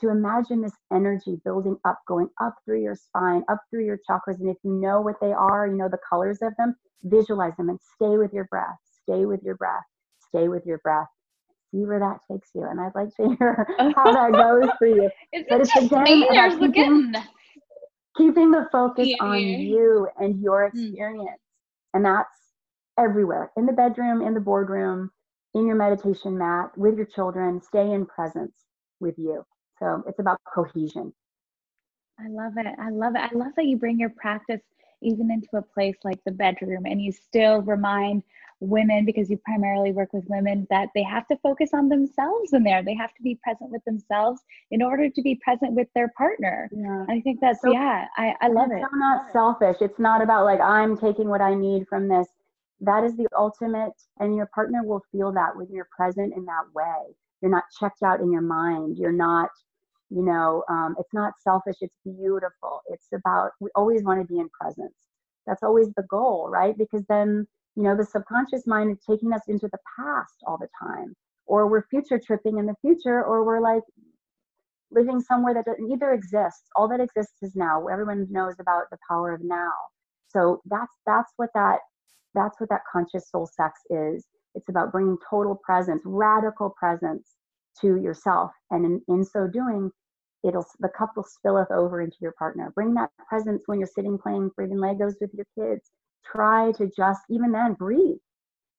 to 0.00 0.10
imagine 0.10 0.62
this 0.62 0.72
energy 0.92 1.40
building 1.44 1.76
up, 1.84 1.98
going 2.06 2.28
up 2.40 2.54
through 2.64 2.82
your 2.82 2.94
spine, 2.94 3.42
up 3.50 3.60
through 3.70 3.84
your 3.84 3.98
chakras. 4.08 4.40
And 4.40 4.48
if 4.48 4.56
you 4.64 4.72
know 4.72 5.00
what 5.00 5.16
they 5.20 5.32
are, 5.32 5.66
you 5.66 5.76
know 5.76 5.88
the 5.88 5.98
colors 6.08 6.38
of 6.42 6.54
them, 6.56 6.76
visualize 7.04 7.56
them 7.56 7.68
and 7.68 7.78
stay 7.96 8.16
with 8.16 8.32
your 8.32 8.44
breath, 8.46 8.76
stay 9.02 9.26
with 9.26 9.42
your 9.42 9.56
breath, 9.56 9.84
stay 10.28 10.48
with 10.48 10.64
your 10.66 10.78
breath. 10.78 11.08
See 11.72 11.84
where 11.84 12.00
that 12.00 12.18
takes 12.30 12.50
you. 12.54 12.64
And 12.64 12.80
I'd 12.80 12.94
like 12.94 13.14
to 13.16 13.36
hear 13.38 13.66
how 13.96 14.12
that 14.12 14.32
goes 14.32 14.70
for 14.78 14.88
you. 14.88 15.10
Is 15.32 15.44
but 15.48 15.60
it's 15.60 15.76
again 15.76 16.24
about 16.28 16.58
keeping, 16.58 17.14
keeping 18.16 18.50
the 18.50 18.68
focus 18.72 19.08
yeah. 19.08 19.16
on 19.20 19.38
you 19.38 20.08
and 20.18 20.40
your 20.40 20.70
hmm. 20.70 20.78
experience. 20.78 21.30
Mm. 21.30 21.94
And 21.94 22.04
that's 22.04 22.36
everywhere 22.98 23.50
in 23.56 23.66
the 23.66 23.72
bedroom, 23.72 24.22
in 24.22 24.34
the 24.34 24.40
boardroom, 24.40 25.10
in 25.54 25.66
your 25.66 25.76
meditation 25.76 26.38
mat, 26.38 26.76
with 26.76 26.96
your 26.96 27.06
children. 27.06 27.60
Stay 27.60 27.90
in 27.92 28.06
presence 28.06 28.56
with 29.00 29.18
you. 29.18 29.44
So 29.78 30.04
it's 30.06 30.18
about 30.18 30.38
cohesion. 30.52 31.12
I 32.18 32.28
love 32.28 32.52
it. 32.58 32.66
I 32.78 32.90
love 32.90 33.14
it. 33.14 33.20
I 33.20 33.34
love 33.34 33.52
that 33.56 33.64
you 33.64 33.76
bring 33.76 33.98
your 33.98 34.10
practice 34.10 34.60
even 35.02 35.30
into 35.30 35.48
a 35.54 35.62
place 35.62 35.96
like 36.04 36.22
the 36.24 36.32
bedroom 36.32 36.84
and 36.84 37.00
you 37.00 37.10
still 37.10 37.62
remind 37.62 38.22
women 38.60 39.04
because 39.04 39.30
you 39.30 39.38
primarily 39.38 39.90
work 39.90 40.12
with 40.12 40.24
women 40.28 40.66
that 40.70 40.88
they 40.94 41.02
have 41.02 41.26
to 41.28 41.36
focus 41.38 41.70
on 41.72 41.88
themselves 41.88 42.52
in 42.52 42.62
there. 42.62 42.82
They 42.82 42.94
have 42.94 43.14
to 43.14 43.22
be 43.22 43.38
present 43.42 43.70
with 43.70 43.82
themselves 43.84 44.42
in 44.70 44.82
order 44.82 45.08
to 45.08 45.22
be 45.22 45.40
present 45.42 45.72
with 45.72 45.88
their 45.94 46.12
partner. 46.16 46.70
Yeah. 46.72 47.06
i 47.08 47.20
think 47.20 47.40
that's 47.40 47.62
so, 47.62 47.72
yeah 47.72 48.06
i, 48.16 48.34
I 48.40 48.48
love 48.48 48.68
it's 48.70 48.82
it. 48.82 48.88
so 48.90 48.96
not 48.96 49.32
selfish. 49.32 49.76
It's 49.80 49.98
not 49.98 50.22
about 50.22 50.44
like 50.44 50.60
i'm 50.60 50.96
taking 50.96 51.28
what 51.28 51.40
i 51.40 51.54
need 51.54 51.86
from 51.88 52.08
this. 52.08 52.28
That 52.80 53.04
is 53.04 53.16
the 53.16 53.26
ultimate 53.36 53.92
and 54.18 54.36
your 54.36 54.48
partner 54.54 54.82
will 54.84 55.02
feel 55.10 55.32
that 55.32 55.56
when 55.56 55.68
you're 55.70 55.88
present 55.96 56.34
in 56.36 56.44
that 56.44 56.64
way. 56.74 57.14
You're 57.40 57.50
not 57.50 57.64
checked 57.78 58.02
out 58.02 58.20
in 58.20 58.30
your 58.30 58.42
mind. 58.42 58.98
You're 58.98 59.12
not 59.12 59.50
you 60.10 60.22
know 60.22 60.64
um, 60.68 60.96
it's 60.98 61.14
not 61.14 61.34
selfish. 61.40 61.76
It's 61.80 61.96
beautiful. 62.04 62.82
It's 62.88 63.08
about 63.14 63.52
we 63.60 63.70
always 63.74 64.02
want 64.02 64.20
to 64.20 64.26
be 64.26 64.38
in 64.38 64.50
presence. 64.50 64.94
That's 65.46 65.62
always 65.62 65.88
the 65.96 66.04
goal 66.10 66.50
right? 66.50 66.76
Because 66.76 67.04
then 67.08 67.46
you 67.76 67.82
know 67.82 67.96
the 67.96 68.04
subconscious 68.04 68.66
mind 68.66 68.90
is 68.90 68.98
taking 69.08 69.32
us 69.32 69.42
into 69.48 69.68
the 69.72 69.78
past 69.98 70.34
all 70.46 70.58
the 70.58 70.68
time 70.80 71.14
or 71.46 71.68
we're 71.68 71.86
future 71.88 72.20
tripping 72.24 72.58
in 72.58 72.66
the 72.66 72.74
future 72.80 73.24
or 73.24 73.44
we're 73.44 73.60
like 73.60 73.82
living 74.90 75.20
somewhere 75.20 75.54
that 75.54 75.64
doesn't 75.64 75.90
either 75.90 76.12
exists 76.12 76.68
all 76.76 76.88
that 76.88 77.00
exists 77.00 77.42
is 77.42 77.54
now 77.54 77.86
everyone 77.86 78.26
knows 78.30 78.54
about 78.60 78.84
the 78.90 78.98
power 79.08 79.34
of 79.34 79.40
now. 79.42 79.72
So 80.28 80.60
that's 80.66 80.94
that's 81.06 81.32
what 81.36 81.50
that 81.54 81.78
that's 82.34 82.60
what 82.60 82.68
that 82.70 82.82
conscious 82.90 83.30
soul 83.30 83.46
sex 83.46 83.80
is. 83.90 84.26
It's 84.54 84.68
about 84.68 84.92
bringing 84.92 85.16
total 85.28 85.56
presence 85.64 86.02
radical 86.04 86.70
presence 86.78 87.34
to 87.80 87.96
yourself 87.96 88.50
and 88.70 88.84
in, 88.84 89.02
in 89.08 89.24
so 89.24 89.46
doing 89.46 89.90
it'll 90.44 90.66
the 90.80 90.88
cup 90.88 91.10
will 91.16 91.24
spilleth 91.24 91.70
over 91.70 92.00
into 92.00 92.16
your 92.20 92.32
partner. 92.38 92.72
Bring 92.74 92.94
that 92.94 93.10
presence 93.28 93.62
when 93.66 93.78
you're 93.78 93.88
sitting 93.94 94.18
playing 94.18 94.50
breathing 94.56 94.78
legos 94.78 95.14
with 95.20 95.30
your 95.34 95.46
kids 95.58 95.90
try 96.24 96.72
to 96.72 96.90
just 96.96 97.22
even 97.30 97.52
then 97.52 97.74
breathe. 97.74 98.18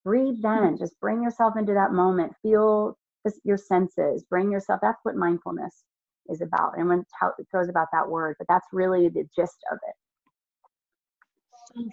Breathe 0.03 0.41
then. 0.41 0.77
Just 0.77 0.99
bring 0.99 1.21
yourself 1.21 1.55
into 1.57 1.73
that 1.73 1.91
moment. 1.93 2.33
Feel 2.41 2.97
this, 3.23 3.39
your 3.43 3.57
senses. 3.57 4.23
Bring 4.29 4.51
yourself 4.51 4.79
that's 4.81 4.99
what 5.03 5.15
mindfulness 5.15 5.83
is 6.29 6.41
about. 6.41 6.77
And 6.77 6.87
when 6.87 6.99
it 6.99 7.47
throws 7.51 7.69
about 7.69 7.87
that 7.93 8.09
word 8.09 8.35
but 8.37 8.47
that's 8.47 8.67
really 8.71 9.09
the 9.09 9.27
gist 9.35 9.57
of 9.71 9.77
it. 9.87 9.95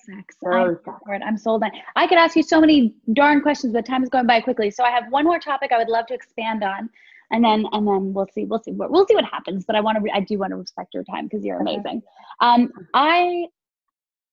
Sex. 0.05 0.35
I'm, 0.51 1.23
I'm 1.23 1.37
sold 1.39 1.63
on. 1.63 1.71
I 1.95 2.07
could 2.09 2.19
ask 2.19 2.35
you 2.35 2.43
so 2.43 2.61
many 2.61 2.95
darn 3.13 3.41
questions, 3.41 3.73
but 3.73 3.87
time 3.87 4.03
is 4.03 4.09
going 4.09 4.27
by 4.27 4.41
quickly. 4.41 4.73
So 4.73 4.83
I 4.83 4.91
have 4.91 5.05
one 5.11 5.25
more 5.25 5.39
topic 5.39 5.71
I 5.71 5.79
would 5.79 5.89
love 5.89 6.07
to 6.07 6.15
expand 6.15 6.65
on 6.65 6.91
and 7.31 7.45
then 7.45 7.67
and 7.73 7.87
then 7.87 8.13
we'll 8.13 8.29
see 8.33 8.45
we'll 8.45 8.63
see 8.63 8.73
what 8.73 8.91
we'll 8.91 9.07
see 9.07 9.15
what 9.15 9.25
happens 9.25 9.65
but 9.65 9.77
i 9.77 9.81
want 9.81 9.97
to 9.97 10.03
re- 10.03 10.13
i 10.15 10.21
do 10.21 10.39
want 10.39 10.51
to 10.51 10.57
respect 10.57 10.95
your 10.95 11.05
time 11.05 11.27
because 11.27 11.45
you're 11.45 11.61
amazing. 11.61 12.03
Um 12.41 12.73
i 12.95 13.47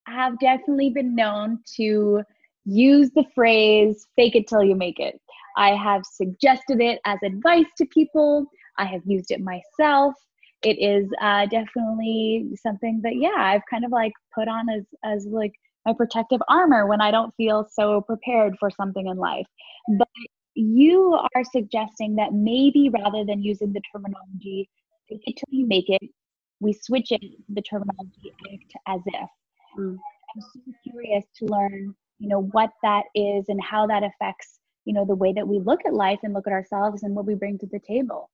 have 0.07 0.39
definitely 0.39 0.89
been 0.89 1.15
known 1.15 1.59
to 1.77 2.23
use 2.65 3.11
the 3.11 3.25
phrase 3.33 4.07
fake 4.15 4.35
it 4.35 4.47
till 4.47 4.63
you 4.63 4.75
make 4.75 4.99
it. 4.99 5.19
I 5.57 5.75
have 5.75 6.03
suggested 6.05 6.81
it 6.81 6.99
as 7.05 7.19
advice 7.23 7.67
to 7.77 7.85
people. 7.85 8.45
I 8.77 8.85
have 8.85 9.01
used 9.05 9.31
it 9.31 9.41
myself. 9.41 10.13
It 10.63 10.77
is 10.79 11.07
uh, 11.21 11.45
definitely 11.45 12.49
something 12.61 12.99
that 13.03 13.17
yeah 13.17 13.35
i've 13.37 13.61
kind 13.69 13.85
of 13.85 13.91
like 13.91 14.13
put 14.33 14.47
on 14.47 14.67
as 14.69 14.83
as 15.03 15.27
like 15.27 15.51
my 15.85 15.93
protective 15.93 16.41
armor 16.49 16.87
when 16.87 17.01
i 17.01 17.11
don't 17.11 17.35
feel 17.35 17.67
so 17.71 18.01
prepared 18.01 18.55
for 18.59 18.69
something 18.71 19.07
in 19.07 19.17
life. 19.17 19.45
But 19.97 20.07
you 20.55 21.19
are 21.35 21.43
suggesting 21.51 22.15
that 22.15 22.33
maybe 22.33 22.89
rather 22.89 23.23
than 23.25 23.43
using 23.43 23.73
the 23.73 23.81
terminology 23.91 24.69
fake 25.07 25.21
it 25.25 25.35
till 25.37 25.59
you 25.59 25.67
make 25.67 25.89
it, 25.89 26.09
we 26.59 26.73
switch 26.73 27.11
it 27.11 27.21
the 27.49 27.61
terminology 27.61 28.33
act 28.53 28.73
as 28.87 29.01
if. 29.05 29.29
Mm. 29.77 29.97
I'm 30.35 30.41
so 30.41 30.59
curious 30.83 31.25
to 31.39 31.45
learn, 31.45 31.95
you 32.19 32.29
know, 32.29 32.41
what 32.51 32.71
that 32.83 33.03
is 33.15 33.45
and 33.47 33.61
how 33.63 33.87
that 33.87 34.03
affects, 34.03 34.59
you 34.85 34.93
know, 34.93 35.05
the 35.05 35.15
way 35.15 35.33
that 35.33 35.47
we 35.47 35.59
look 35.59 35.81
at 35.85 35.93
life 35.93 36.19
and 36.23 36.33
look 36.33 36.47
at 36.47 36.53
ourselves 36.53 37.03
and 37.03 37.15
what 37.15 37.25
we 37.25 37.35
bring 37.35 37.57
to 37.59 37.67
the 37.67 37.79
table. 37.79 38.29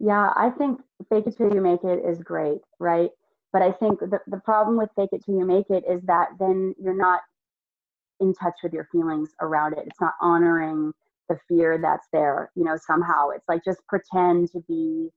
Yeah, 0.00 0.32
I 0.36 0.50
think 0.50 0.80
fake 1.08 1.26
it 1.26 1.36
till 1.36 1.52
you 1.52 1.60
make 1.60 1.82
it 1.82 2.04
is 2.08 2.18
great, 2.18 2.60
right? 2.78 3.10
But 3.52 3.62
I 3.62 3.72
think 3.72 3.98
the, 3.98 4.20
the 4.28 4.40
problem 4.44 4.76
with 4.76 4.90
fake 4.94 5.10
it 5.12 5.24
till 5.24 5.36
you 5.36 5.44
make 5.44 5.70
it 5.70 5.84
is 5.88 6.02
that 6.02 6.28
then 6.38 6.74
you're 6.78 6.96
not 6.96 7.20
in 8.20 8.34
touch 8.34 8.54
with 8.62 8.72
your 8.72 8.88
feelings 8.92 9.30
around 9.40 9.72
it. 9.72 9.84
It's 9.86 10.00
not 10.00 10.14
honoring 10.20 10.92
the 11.28 11.38
fear 11.48 11.78
that's 11.78 12.06
there, 12.12 12.50
you 12.54 12.64
know, 12.64 12.76
somehow. 12.86 13.30
It's 13.30 13.48
like 13.48 13.64
just 13.64 13.80
pretend 13.88 14.50
to 14.52 14.60
be, 14.68 15.10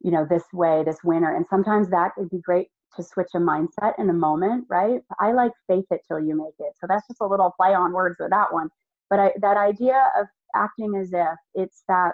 you 0.00 0.10
know, 0.10 0.26
this 0.28 0.44
way, 0.52 0.82
this 0.84 0.98
winner. 1.04 1.34
And 1.34 1.46
sometimes 1.48 1.90
that 1.90 2.12
would 2.16 2.30
be 2.30 2.40
great 2.40 2.68
to 2.96 3.02
switch 3.02 3.28
a 3.34 3.38
mindset 3.38 3.98
in 3.98 4.10
a 4.10 4.14
moment, 4.14 4.66
right? 4.68 5.00
I 5.20 5.32
like 5.32 5.52
faith 5.68 5.86
it 5.90 6.00
till 6.08 6.20
you 6.20 6.36
make 6.36 6.54
it. 6.58 6.72
So 6.80 6.86
that's 6.88 7.06
just 7.08 7.20
a 7.20 7.26
little 7.26 7.52
play 7.56 7.74
on 7.74 7.92
words 7.92 8.16
with 8.18 8.30
that 8.30 8.52
one. 8.52 8.68
But 9.08 9.20
I, 9.20 9.32
that 9.40 9.56
idea 9.56 10.10
of 10.18 10.26
acting 10.54 10.96
as 10.96 11.12
if 11.12 11.38
it's 11.54 11.84
that 11.88 12.12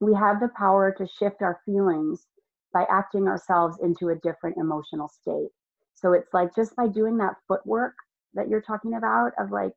we 0.00 0.14
have 0.14 0.40
the 0.40 0.50
power 0.56 0.92
to 0.98 1.06
shift 1.06 1.42
our 1.42 1.60
feelings 1.64 2.26
by 2.72 2.84
acting 2.90 3.28
ourselves 3.28 3.78
into 3.82 4.08
a 4.08 4.16
different 4.16 4.56
emotional 4.56 5.08
state. 5.08 5.50
So 5.94 6.12
it's 6.12 6.32
like 6.32 6.54
just 6.54 6.74
by 6.74 6.88
doing 6.88 7.18
that 7.18 7.34
footwork 7.46 7.94
that 8.34 8.48
you're 8.48 8.62
talking 8.62 8.94
about 8.94 9.32
of 9.38 9.50
like 9.50 9.72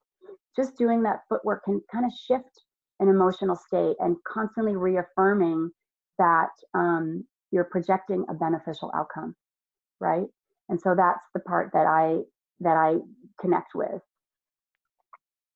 just 0.55 0.77
doing 0.77 1.03
that 1.03 1.21
footwork 1.29 1.63
can 1.65 1.81
kind 1.91 2.05
of 2.05 2.11
shift 2.27 2.63
an 2.99 3.09
emotional 3.09 3.55
state 3.55 3.95
and 3.99 4.15
constantly 4.25 4.75
reaffirming 4.75 5.69
that 6.17 6.49
um, 6.73 7.25
you're 7.51 7.65
projecting 7.65 8.25
a 8.29 8.33
beneficial 8.33 8.91
outcome 8.95 9.35
right? 9.99 10.27
And 10.69 10.79
so 10.79 10.95
that's 10.95 11.21
the 11.33 11.39
part 11.41 11.71
that 11.73 11.87
i 11.87 12.21
that 12.61 12.77
i 12.77 12.95
connect 13.39 13.75
with. 13.75 14.01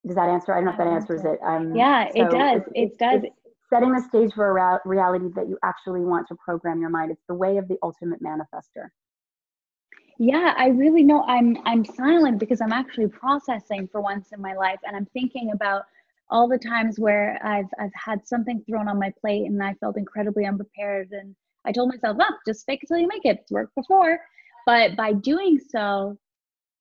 Does 0.06 0.16
that 0.16 0.30
answer? 0.30 0.54
I 0.54 0.58
don't 0.58 0.66
know 0.66 0.72
if 0.72 0.78
that 0.78 0.88
answers 0.88 1.26
it. 1.26 1.40
um, 1.44 1.76
yeah 1.76 2.08
so 2.12 2.22
it 2.22 2.32
does 2.32 2.62
it 2.74 2.98
does. 2.98 3.22
setting 3.70 3.94
the 3.94 4.02
stage 4.02 4.34
for 4.34 4.58
a 4.58 4.80
reality 4.86 5.28
that 5.36 5.48
you 5.48 5.58
actually 5.64 6.02
want 6.02 6.28
to 6.30 6.36
program 6.36 6.80
your 6.80 6.90
mind. 6.90 7.12
It's 7.12 7.26
the 7.28 7.36
way 7.36 7.58
of 7.58 7.68
the 7.68 7.78
ultimate 7.84 8.22
manifester. 8.22 8.90
Yeah 10.20 10.54
i 10.58 10.68
really 10.68 11.04
know 11.04 11.24
i'm 11.24 11.58
i'm 11.66 11.86
silent 11.86 12.40
because 12.40 12.60
i'm 12.60 12.74
actually 12.74 13.08
processing 13.08 13.88
for 13.90 14.02
once 14.02 14.34
in 14.34 14.42
my 14.42 14.54
life 14.54 14.80
and 14.84 14.96
i'm 14.96 15.06
thinking 15.14 15.52
about 15.54 15.84
all 16.30 16.48
the 16.48 16.58
times 16.58 17.00
where 17.00 17.40
i've 17.42 17.70
i've 17.80 17.94
had 17.94 18.28
something 18.28 18.62
thrown 18.68 18.90
on 18.90 19.00
my 19.00 19.14
plate 19.22 19.46
and 19.46 19.64
i 19.64 19.74
felt 19.76 19.98
incredibly 19.98 20.46
unprepared 20.46 21.10
and 21.12 21.34
i 21.66 21.72
told 21.72 21.90
myself 21.90 22.18
oh 22.20 22.36
just 22.46 22.66
fake 22.66 22.82
it 22.84 22.88
till 22.88 22.98
you 22.98 23.08
make 23.08 23.26
it 23.26 23.40
it's 23.42 23.52
worked 23.52 23.76
before 23.76 24.20
but 24.66 24.96
by 24.96 25.14
doing 25.14 25.60
so 25.70 26.18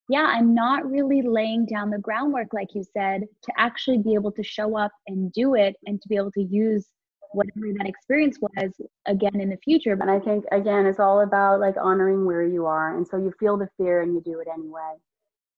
yeah 0.09 0.33
i'm 0.35 0.53
not 0.53 0.89
really 0.89 1.21
laying 1.21 1.65
down 1.65 1.89
the 1.89 1.99
groundwork 1.99 2.47
like 2.53 2.73
you 2.73 2.83
said 2.93 3.21
to 3.43 3.51
actually 3.57 3.97
be 3.97 4.13
able 4.13 4.31
to 4.31 4.43
show 4.43 4.77
up 4.77 4.91
and 5.07 5.31
do 5.33 5.55
it 5.55 5.75
and 5.85 6.01
to 6.01 6.07
be 6.07 6.15
able 6.15 6.31
to 6.31 6.43
use 6.43 6.89
whatever 7.31 7.67
that 7.77 7.87
experience 7.87 8.37
was 8.41 8.71
again 9.05 9.39
in 9.39 9.49
the 9.49 9.57
future. 9.57 9.95
But 9.95 10.09
I 10.09 10.19
think 10.19 10.45
again, 10.51 10.85
it's 10.85 10.99
all 10.99 11.21
about 11.21 11.59
like 11.59 11.75
honoring 11.79 12.25
where 12.25 12.45
you 12.45 12.65
are, 12.65 12.97
and 12.97 13.07
so 13.07 13.17
you 13.17 13.33
feel 13.39 13.57
the 13.57 13.69
fear 13.77 14.01
and 14.01 14.13
you 14.13 14.21
do 14.21 14.39
it 14.39 14.47
anyway, 14.51 14.95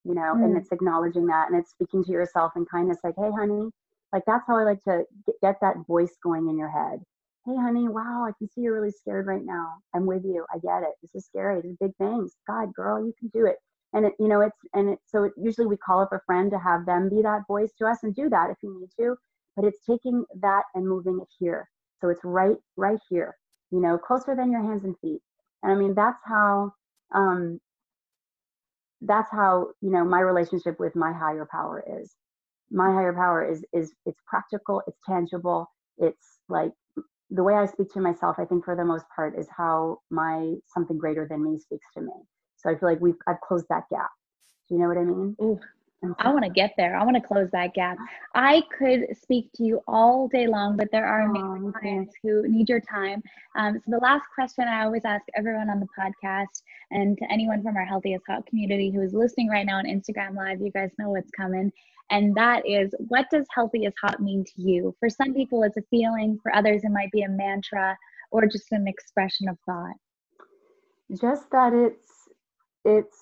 you 0.03 0.13
know. 0.13 0.33
Mm. 0.35 0.45
And 0.45 0.57
it's 0.57 0.71
acknowledging 0.71 1.25
that, 1.27 1.49
and 1.49 1.59
it's 1.59 1.71
speaking 1.71 2.03
to 2.05 2.11
yourself 2.11 2.53
in 2.55 2.65
kindness, 2.65 2.99
like, 3.03 3.15
"Hey, 3.17 3.31
honey," 3.31 3.69
like 4.13 4.23
that's 4.25 4.45
how 4.47 4.57
I 4.57 4.63
like 4.63 4.83
to 4.83 5.05
get 5.41 5.57
that 5.61 5.77
voice 5.87 6.15
going 6.23 6.47
in 6.49 6.57
your 6.57 6.69
head. 6.69 7.01
Hey, 7.45 7.55
honey, 7.57 7.89
wow, 7.89 8.25
I 8.27 8.31
can 8.37 8.49
see 8.49 8.61
you're 8.61 8.75
really 8.75 8.91
scared 8.91 9.27
right 9.27 9.43
now. 9.43 9.75
I'm 9.95 10.05
with 10.05 10.23
you. 10.25 10.45
I 10.53 10.59
get 10.59 10.83
it. 10.83 10.95
This 11.01 11.15
is 11.15 11.25
scary. 11.25 11.61
These 11.61 11.77
big 11.81 11.95
things. 11.97 12.35
God, 12.47 12.73
girl, 12.73 13.03
you 13.05 13.13
can 13.19 13.29
do 13.29 13.47
it. 13.47 13.57
And 13.93 14.05
it, 14.05 14.13
you 14.19 14.27
know, 14.27 14.41
it's 14.41 14.57
and 14.73 14.89
it. 14.91 14.99
So 15.07 15.25
it, 15.25 15.33
usually 15.37 15.67
we 15.67 15.77
call 15.77 16.01
up 16.01 16.13
a 16.13 16.21
friend 16.25 16.51
to 16.51 16.59
have 16.59 16.85
them 16.85 17.09
be 17.09 17.21
that 17.23 17.43
voice 17.47 17.71
to 17.79 17.87
us, 17.87 17.99
and 18.03 18.15
do 18.15 18.29
that 18.29 18.51
if 18.51 18.57
you 18.63 18.79
need 18.79 18.89
to 18.99 19.15
but 19.55 19.65
it's 19.65 19.79
taking 19.89 20.25
that 20.41 20.63
and 20.75 20.87
moving 20.87 21.19
it 21.21 21.27
here. 21.39 21.69
So 22.01 22.09
it's 22.09 22.21
right, 22.23 22.57
right 22.77 22.99
here, 23.09 23.35
you 23.71 23.81
know, 23.81 23.97
closer 23.97 24.35
than 24.35 24.51
your 24.51 24.63
hands 24.63 24.83
and 24.85 24.95
feet. 25.01 25.21
And 25.63 25.71
I 25.71 25.75
mean, 25.75 25.95
that's 25.95 26.19
how, 26.25 26.73
um, 27.13 27.59
that's 29.01 29.31
how, 29.31 29.69
you 29.81 29.91
know, 29.91 30.05
my 30.05 30.19
relationship 30.21 30.79
with 30.79 30.95
my 30.95 31.13
higher 31.13 31.47
power 31.51 31.83
is. 32.01 32.15
My 32.71 32.93
higher 32.93 33.13
power 33.13 33.49
is, 33.49 33.63
is 33.73 33.93
it's 34.05 34.19
practical, 34.27 34.81
it's 34.87 34.99
tangible. 35.07 35.67
It's 35.97 36.39
like 36.49 36.71
the 37.31 37.43
way 37.43 37.53
I 37.53 37.65
speak 37.65 37.91
to 37.93 38.01
myself, 38.01 38.35
I 38.39 38.45
think 38.45 38.65
for 38.65 38.75
the 38.75 38.83
most 38.83 39.05
part 39.15 39.39
is 39.39 39.47
how 39.55 39.99
my 40.09 40.53
something 40.67 40.97
greater 40.97 41.25
than 41.27 41.43
me 41.43 41.57
speaks 41.57 41.87
to 41.95 42.01
me. 42.01 42.11
So 42.57 42.69
I 42.69 42.75
feel 42.75 42.89
like 42.89 42.99
we've, 42.99 43.15
I've 43.27 43.39
closed 43.41 43.65
that 43.69 43.83
gap. 43.89 44.09
Do 44.67 44.75
you 44.75 44.81
know 44.81 44.87
what 44.87 44.97
I 44.97 45.03
mean? 45.03 45.35
Ooh, 45.41 45.59
I 46.19 46.31
want 46.31 46.43
to 46.45 46.49
get 46.49 46.73
there. 46.77 46.97
I 46.97 47.03
want 47.03 47.15
to 47.15 47.21
close 47.21 47.49
that 47.51 47.73
gap. 47.73 47.97
I 48.33 48.63
could 48.77 49.05
speak 49.21 49.49
to 49.55 49.63
you 49.63 49.81
all 49.87 50.27
day 50.27 50.47
long, 50.47 50.75
but 50.75 50.89
there 50.91 51.05
are 51.05 51.21
amazing 51.21 51.73
clients 51.73 52.15
who 52.21 52.47
need 52.47 52.69
your 52.69 52.79
time. 52.79 53.21
Um, 53.55 53.75
so 53.75 53.91
the 53.91 53.97
last 53.97 54.23
question 54.33 54.67
I 54.67 54.83
always 54.83 55.05
ask 55.05 55.23
everyone 55.35 55.69
on 55.69 55.79
the 55.79 55.87
podcast 55.97 56.63
and 56.91 57.17
to 57.17 57.31
anyone 57.31 57.61
from 57.61 57.77
our 57.77 57.85
Healthy 57.85 58.13
is 58.13 58.21
Hot 58.27 58.45
community 58.47 58.91
who 58.91 59.01
is 59.01 59.13
listening 59.13 59.49
right 59.49 59.65
now 59.65 59.77
on 59.77 59.85
Instagram 59.85 60.35
Live, 60.35 60.59
you 60.59 60.71
guys 60.71 60.91
know 60.97 61.09
what's 61.09 61.31
coming. 61.31 61.71
And 62.11 62.35
that 62.35 62.67
is, 62.67 62.93
what 63.07 63.27
does 63.31 63.45
healthy 63.55 63.85
is 63.85 63.93
hot 64.01 64.19
mean 64.21 64.43
to 64.43 64.61
you? 64.61 64.95
For 64.99 65.09
some 65.09 65.33
people, 65.33 65.63
it's 65.63 65.77
a 65.77 65.81
feeling. 65.89 66.37
For 66.43 66.53
others, 66.53 66.83
it 66.83 66.91
might 66.91 67.11
be 67.11 67.21
a 67.21 67.29
mantra 67.29 67.97
or 68.31 68.45
just 68.45 68.71
an 68.71 68.87
expression 68.87 69.47
of 69.47 69.57
thought. 69.65 69.95
Just 71.19 71.49
that 71.51 71.73
it's 71.73 72.07
it's 72.83 73.17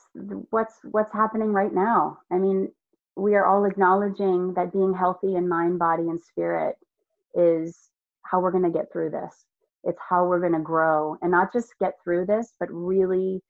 what's 0.50 0.76
what's 0.92 1.14
happening 1.14 1.54
right 1.54 1.74
now. 1.74 2.18
I 2.32 2.38
mean, 2.38 2.72
we 3.16 3.36
are 3.36 3.46
all 3.46 3.66
acknowledging 3.66 4.54
that 4.56 4.74
being 4.74 4.94
healthy 4.94 5.36
in 5.36 5.48
mind, 5.48 5.80
body, 5.80 6.10
and 6.10 6.22
spirit 6.22 6.76
is 7.36 7.90
how 8.24 8.40
we're 8.40 8.52
going 8.52 8.64
to 8.64 8.78
get 8.78 8.92
through 8.92 9.12
this. 9.12 9.46
It's 9.84 10.00
how 10.08 10.26
we're 10.26 10.40
going 10.40 10.54
to 10.54 10.60
grow 10.60 11.18
and 11.22 11.32
not 11.32 11.54
just 11.54 11.78
get 11.80 11.94
through 12.04 12.26
this, 12.26 12.54
but 12.60 12.70
really 12.72 13.42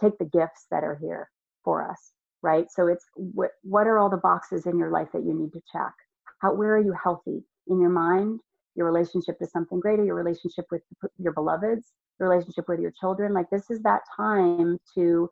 take 0.00 0.18
the 0.18 0.24
gifts 0.24 0.66
that 0.70 0.84
are 0.84 0.96
here 0.96 1.30
for 1.64 1.88
us, 1.88 2.12
right? 2.46 2.70
So 2.70 2.86
it's 2.86 3.04
what 3.14 3.50
what 3.62 3.88
are 3.88 3.98
all 3.98 4.08
the 4.08 4.16
boxes 4.16 4.66
in 4.66 4.78
your 4.78 4.90
life 4.90 5.08
that 5.12 5.24
you 5.24 5.34
need 5.34 5.52
to 5.52 5.60
check? 5.72 5.92
How 6.40 6.54
where 6.54 6.76
are 6.76 6.82
you 6.82 6.94
healthy? 7.02 7.42
In 7.66 7.80
your 7.80 7.90
mind, 7.90 8.38
your 8.76 8.86
relationship 8.86 9.38
to 9.40 9.46
something 9.46 9.80
greater, 9.80 10.04
your 10.04 10.14
relationship 10.14 10.66
with 10.70 10.82
your 11.18 11.32
beloveds, 11.32 11.92
your 12.20 12.28
relationship 12.28 12.68
with 12.68 12.80
your 12.80 12.92
children? 12.92 13.34
Like 13.34 13.50
this 13.50 13.68
is 13.68 13.82
that 13.82 14.02
time 14.16 14.78
to 14.94 15.28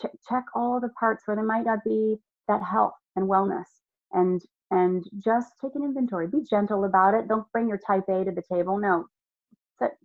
ch- 0.00 0.16
check 0.28 0.44
all 0.54 0.78
the 0.78 0.90
parts 1.00 1.22
where 1.26 1.36
there 1.36 1.44
might 1.44 1.64
not 1.64 1.82
be 1.84 2.18
that 2.48 2.62
health 2.62 2.94
and 3.16 3.28
wellness. 3.28 3.68
And 4.12 4.42
and 4.70 5.02
just 5.18 5.52
take 5.62 5.74
an 5.74 5.82
inventory. 5.82 6.28
Be 6.28 6.44
gentle 6.48 6.84
about 6.84 7.14
it. 7.14 7.26
Don't 7.26 7.50
bring 7.52 7.68
your 7.68 7.80
type 7.86 8.04
a 8.10 8.24
to 8.24 8.30
the 8.30 8.42
table. 8.42 8.78
No. 8.78 9.06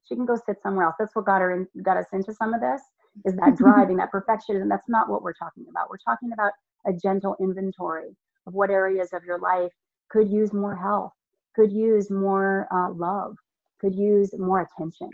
She 0.07 0.15
can 0.15 0.25
go 0.25 0.37
sit 0.45 0.61
somewhere 0.61 0.85
else. 0.85 0.95
That's 0.97 1.15
what 1.15 1.25
got 1.25 1.41
her 1.41 1.51
in, 1.51 1.67
got 1.81 1.97
us 1.97 2.05
into 2.13 2.33
some 2.33 2.53
of 2.53 2.61
this 2.61 2.81
is 3.25 3.35
that 3.35 3.55
driving 3.57 3.97
that 3.97 4.11
perfectionism 4.11 4.69
that's 4.69 4.89
not 4.89 5.09
what 5.09 5.21
we're 5.21 5.33
talking 5.33 5.65
about. 5.69 5.89
We're 5.89 5.97
talking 5.97 6.31
about 6.33 6.51
a 6.85 6.93
gentle 6.93 7.35
inventory 7.39 8.15
of 8.47 8.53
what 8.53 8.69
areas 8.69 9.13
of 9.13 9.23
your 9.23 9.39
life 9.39 9.71
could 10.09 10.29
use 10.29 10.53
more 10.53 10.75
health 10.75 11.13
could 11.55 11.71
use 11.71 12.09
more 12.09 12.67
uh, 12.73 12.91
love 12.91 13.35
could 13.79 13.95
use 13.95 14.33
more 14.37 14.61
attention. 14.61 15.09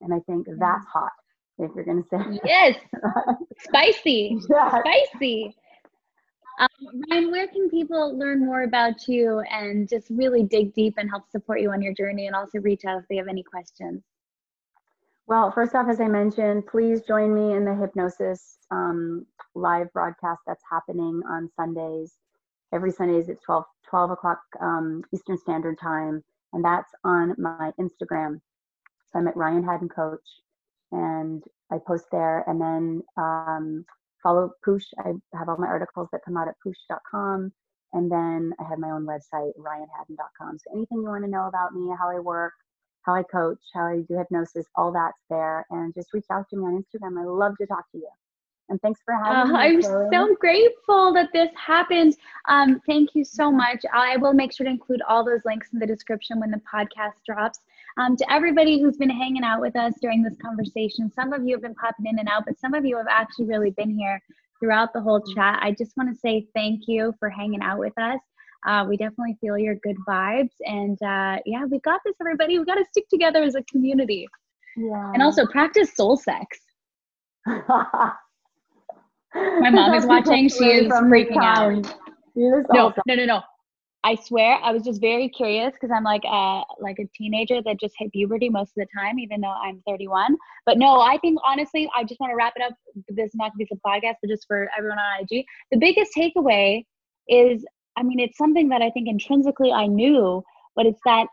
And 0.00 0.14
i 0.14 0.18
think 0.26 0.46
that's 0.58 0.86
hot 0.86 1.12
if 1.58 1.70
you're 1.74 1.84
going 1.84 2.02
to 2.02 2.08
say. 2.08 2.40
Yes. 2.44 2.76
Spicy. 3.58 4.38
Yeah. 4.48 4.80
spicy. 4.80 5.54
Um, 6.60 6.68
Ryan, 7.10 7.30
where 7.30 7.46
can 7.48 7.68
people 7.68 8.16
learn 8.18 8.44
more 8.44 8.62
about 8.62 9.06
you 9.06 9.40
and 9.50 9.88
just 9.88 10.08
really 10.10 10.42
dig 10.42 10.74
deep 10.74 10.94
and 10.98 11.08
help 11.08 11.28
support 11.30 11.60
you 11.60 11.70
on 11.70 11.82
your 11.82 11.94
journey 11.94 12.26
and 12.26 12.34
also 12.34 12.58
reach 12.58 12.84
out 12.84 12.98
if 12.98 13.04
they 13.08 13.16
have 13.16 13.28
any 13.28 13.42
questions? 13.42 14.02
Well, 15.28 15.52
first 15.52 15.74
off, 15.74 15.88
as 15.90 16.00
I 16.00 16.08
mentioned, 16.08 16.66
please 16.68 17.02
join 17.02 17.34
me 17.34 17.54
in 17.54 17.66
the 17.66 17.74
hypnosis 17.74 18.56
um, 18.70 19.26
live 19.54 19.92
broadcast 19.92 20.40
that's 20.46 20.62
happening 20.70 21.20
on 21.28 21.50
Sundays. 21.54 22.14
Every 22.72 22.90
Sundays 22.90 23.28
at 23.28 23.42
12, 23.42 23.64
12 23.90 24.10
o'clock 24.12 24.40
um, 24.58 25.02
Eastern 25.12 25.36
Standard 25.36 25.78
Time. 25.78 26.24
And 26.54 26.64
that's 26.64 26.90
on 27.04 27.34
my 27.36 27.72
Instagram. 27.78 28.40
So 29.12 29.18
I'm 29.18 29.28
at 29.28 29.36
Ryan 29.36 29.64
Haddon 29.64 29.90
Coach 29.90 30.24
and 30.92 31.44
I 31.70 31.76
post 31.86 32.06
there. 32.10 32.42
And 32.46 32.58
then 32.58 33.02
um, 33.18 33.84
follow 34.22 34.52
Poosh. 34.66 34.86
I 34.98 35.12
have 35.36 35.50
all 35.50 35.58
my 35.58 35.66
articles 35.66 36.08
that 36.12 36.24
come 36.24 36.38
out 36.38 36.48
at 36.48 36.54
poosh.com. 36.66 37.52
And 37.92 38.10
then 38.10 38.54
I 38.58 38.66
have 38.66 38.78
my 38.78 38.92
own 38.92 39.04
website, 39.04 39.52
ryanhaddon.com. 39.58 40.58
So 40.58 40.72
anything 40.72 41.02
you 41.02 41.08
want 41.10 41.24
to 41.24 41.30
know 41.30 41.48
about 41.48 41.74
me, 41.74 41.94
how 41.98 42.08
I 42.08 42.18
work, 42.18 42.54
how 43.02 43.14
I 43.14 43.22
coach, 43.22 43.58
how 43.74 43.86
I 43.86 44.00
do 44.08 44.16
hypnosis, 44.16 44.66
all 44.76 44.92
that's 44.92 45.22
there. 45.30 45.64
And 45.70 45.94
just 45.94 46.12
reach 46.12 46.26
out 46.30 46.48
to 46.50 46.56
me 46.56 46.64
on 46.64 46.84
Instagram. 46.84 47.20
I 47.20 47.24
love 47.24 47.56
to 47.58 47.66
talk 47.66 47.90
to 47.92 47.98
you. 47.98 48.08
And 48.70 48.80
thanks 48.82 49.00
for 49.04 49.14
having 49.14 49.50
uh, 49.50 49.58
me. 49.58 49.58
I'm 49.58 49.82
Chloe. 49.82 50.08
so 50.12 50.36
grateful 50.38 51.14
that 51.14 51.30
this 51.32 51.48
happened. 51.56 52.16
Um, 52.48 52.80
thank 52.86 53.14
you 53.14 53.24
so 53.24 53.50
much. 53.50 53.82
I 53.92 54.16
will 54.18 54.34
make 54.34 54.52
sure 54.52 54.64
to 54.64 54.70
include 54.70 55.00
all 55.08 55.24
those 55.24 55.40
links 55.44 55.72
in 55.72 55.78
the 55.78 55.86
description 55.86 56.38
when 56.38 56.50
the 56.50 56.60
podcast 56.70 57.24
drops. 57.24 57.60
Um, 57.96 58.16
to 58.16 58.32
everybody 58.32 58.80
who's 58.80 58.96
been 58.96 59.10
hanging 59.10 59.42
out 59.42 59.60
with 59.60 59.74
us 59.74 59.94
during 60.02 60.22
this 60.22 60.36
conversation, 60.36 61.10
some 61.10 61.32
of 61.32 61.46
you 61.46 61.54
have 61.54 61.62
been 61.62 61.74
popping 61.74 62.06
in 62.06 62.18
and 62.18 62.28
out, 62.28 62.44
but 62.46 62.58
some 62.58 62.74
of 62.74 62.84
you 62.84 62.96
have 62.96 63.08
actually 63.08 63.46
really 63.46 63.70
been 63.70 63.90
here 63.96 64.20
throughout 64.60 64.92
the 64.92 65.00
whole 65.00 65.20
chat. 65.20 65.58
I 65.62 65.72
just 65.72 65.96
want 65.96 66.12
to 66.12 66.20
say 66.20 66.46
thank 66.54 66.82
you 66.86 67.14
for 67.18 67.30
hanging 67.30 67.62
out 67.62 67.78
with 67.78 67.96
us. 67.98 68.20
Uh, 68.66 68.84
we 68.88 68.96
definitely 68.96 69.36
feel 69.40 69.56
your 69.56 69.76
good 69.76 69.96
vibes. 70.06 70.50
And 70.60 71.00
uh, 71.02 71.38
yeah, 71.46 71.64
we 71.64 71.78
got 71.80 72.00
this, 72.04 72.14
everybody. 72.20 72.58
We 72.58 72.64
got 72.64 72.74
to 72.74 72.84
stick 72.90 73.08
together 73.08 73.42
as 73.42 73.54
a 73.54 73.62
community. 73.64 74.28
Yeah. 74.76 75.12
And 75.12 75.22
also 75.22 75.46
practice 75.46 75.94
soul 75.94 76.16
sex. 76.16 76.58
My 77.46 78.12
mom 79.70 79.94
is 79.94 80.06
watching. 80.06 80.48
She 80.48 80.64
is 80.64 80.92
freaking 80.92 81.42
out. 81.42 81.94
No, 82.34 82.92
no, 83.06 83.14
no, 83.14 83.24
no. 83.24 83.40
I 84.04 84.14
swear 84.14 84.58
I 84.62 84.72
was 84.72 84.84
just 84.84 85.00
very 85.00 85.28
curious 85.28 85.72
because 85.72 85.90
I'm 85.94 86.04
like 86.04 86.22
a 86.24 86.62
like 86.80 86.98
a 87.00 87.08
teenager 87.16 87.60
that 87.62 87.80
just 87.80 87.94
hit 87.98 88.12
puberty 88.12 88.48
most 88.48 88.70
of 88.70 88.74
the 88.76 88.86
time, 88.96 89.18
even 89.18 89.40
though 89.40 89.48
I'm 89.48 89.82
31. 89.86 90.36
But 90.66 90.78
no, 90.78 91.00
I 91.00 91.18
think 91.18 91.38
honestly, 91.44 91.90
I 91.96 92.04
just 92.04 92.20
want 92.20 92.30
to 92.30 92.36
wrap 92.36 92.52
it 92.56 92.62
up. 92.62 92.74
This 93.08 93.26
is 93.26 93.34
not 93.34 93.50
gonna 93.50 93.58
be 93.58 93.68
a 93.72 93.76
podcast, 93.86 94.14
but 94.22 94.30
just 94.30 94.46
for 94.46 94.70
everyone 94.76 94.98
on 94.98 95.22
IG. 95.22 95.44
The 95.72 95.78
biggest 95.78 96.12
takeaway 96.16 96.84
is, 97.28 97.64
I 97.98 98.02
mean, 98.02 98.20
it's 98.20 98.38
something 98.38 98.68
that 98.68 98.82
I 98.82 98.90
think 98.90 99.08
intrinsically 99.08 99.72
I 99.72 99.86
knew, 99.86 100.42
but 100.76 100.86
it's 100.86 101.00
that 101.04 101.26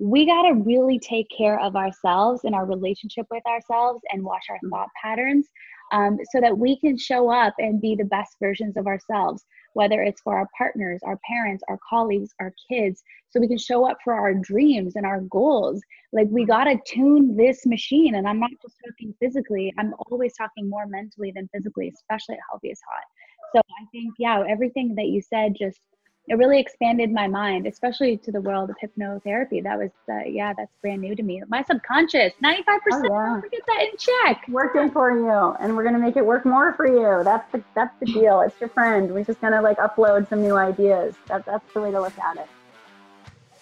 we 0.00 0.26
gotta 0.26 0.54
really 0.54 0.98
take 0.98 1.26
care 1.36 1.58
of 1.60 1.76
ourselves 1.76 2.42
and 2.44 2.54
our 2.54 2.66
relationship 2.66 3.26
with 3.30 3.42
ourselves 3.46 4.00
and 4.12 4.22
watch 4.22 4.44
our 4.50 4.58
thought 4.70 4.88
patterns 5.02 5.48
um, 5.92 6.18
so 6.32 6.40
that 6.40 6.56
we 6.56 6.78
can 6.78 6.98
show 6.98 7.30
up 7.30 7.54
and 7.58 7.80
be 7.80 7.96
the 7.96 8.04
best 8.04 8.36
versions 8.40 8.76
of 8.76 8.86
ourselves 8.86 9.44
whether 9.78 10.02
it's 10.02 10.20
for 10.22 10.36
our 10.36 10.48
partners, 10.58 11.00
our 11.04 11.18
parents, 11.24 11.62
our 11.68 11.78
colleagues, 11.88 12.30
our 12.40 12.52
kids, 12.68 13.02
so 13.30 13.38
we 13.38 13.46
can 13.46 13.58
show 13.58 13.88
up 13.88 13.96
for 14.02 14.12
our 14.12 14.34
dreams 14.34 14.96
and 14.96 15.06
our 15.06 15.20
goals. 15.20 15.80
Like 16.12 16.26
we 16.30 16.44
got 16.44 16.64
to 16.64 16.78
tune 16.86 17.36
this 17.36 17.64
machine. 17.64 18.16
And 18.16 18.26
I'm 18.26 18.40
not 18.40 18.50
just 18.62 18.74
talking 18.84 19.14
physically, 19.20 19.72
I'm 19.78 19.94
always 20.10 20.34
talking 20.36 20.68
more 20.68 20.86
mentally 20.86 21.32
than 21.34 21.48
physically, 21.54 21.92
especially 21.94 22.34
at 22.34 22.40
Healthy 22.50 22.70
is 22.70 22.80
Hot. 22.90 23.04
So 23.54 23.60
I 23.60 23.84
think, 23.92 24.14
yeah, 24.18 24.42
everything 24.48 24.94
that 24.96 25.06
you 25.06 25.22
said 25.22 25.54
just 25.56 25.78
it 26.28 26.34
really 26.36 26.60
expanded 26.60 27.10
my 27.10 27.26
mind, 27.26 27.66
especially 27.66 28.16
to 28.18 28.30
the 28.30 28.40
world 28.40 28.70
of 28.70 28.76
hypnotherapy. 28.82 29.62
That 29.62 29.78
was, 29.78 29.90
uh, 30.10 30.24
yeah, 30.26 30.52
that's 30.56 30.70
brand 30.82 31.00
new 31.00 31.16
to 31.16 31.22
me. 31.22 31.42
My 31.48 31.62
subconscious, 31.62 32.32
95%, 32.44 32.58
oh, 32.92 33.02
yeah. 33.04 33.40
get 33.50 33.62
that 33.66 33.82
in 33.82 33.96
check. 33.98 34.44
Working 34.48 34.90
for 34.90 35.10
you, 35.10 35.56
and 35.60 35.76
we're 35.76 35.84
gonna 35.84 35.98
make 35.98 36.16
it 36.16 36.24
work 36.24 36.44
more 36.44 36.74
for 36.74 36.86
you. 36.86 37.24
That's 37.24 37.50
the 37.52 37.62
that's 37.74 37.98
the 38.00 38.06
deal. 38.06 38.40
It's 38.42 38.58
your 38.60 38.68
friend. 38.68 39.12
We're 39.12 39.24
just 39.24 39.40
gonna 39.40 39.62
like 39.62 39.78
upload 39.78 40.28
some 40.28 40.42
new 40.42 40.56
ideas. 40.56 41.14
That, 41.26 41.46
that's 41.46 41.72
the 41.72 41.80
way 41.80 41.90
to 41.90 42.00
look 42.00 42.18
at 42.18 42.36
it. 42.36 42.48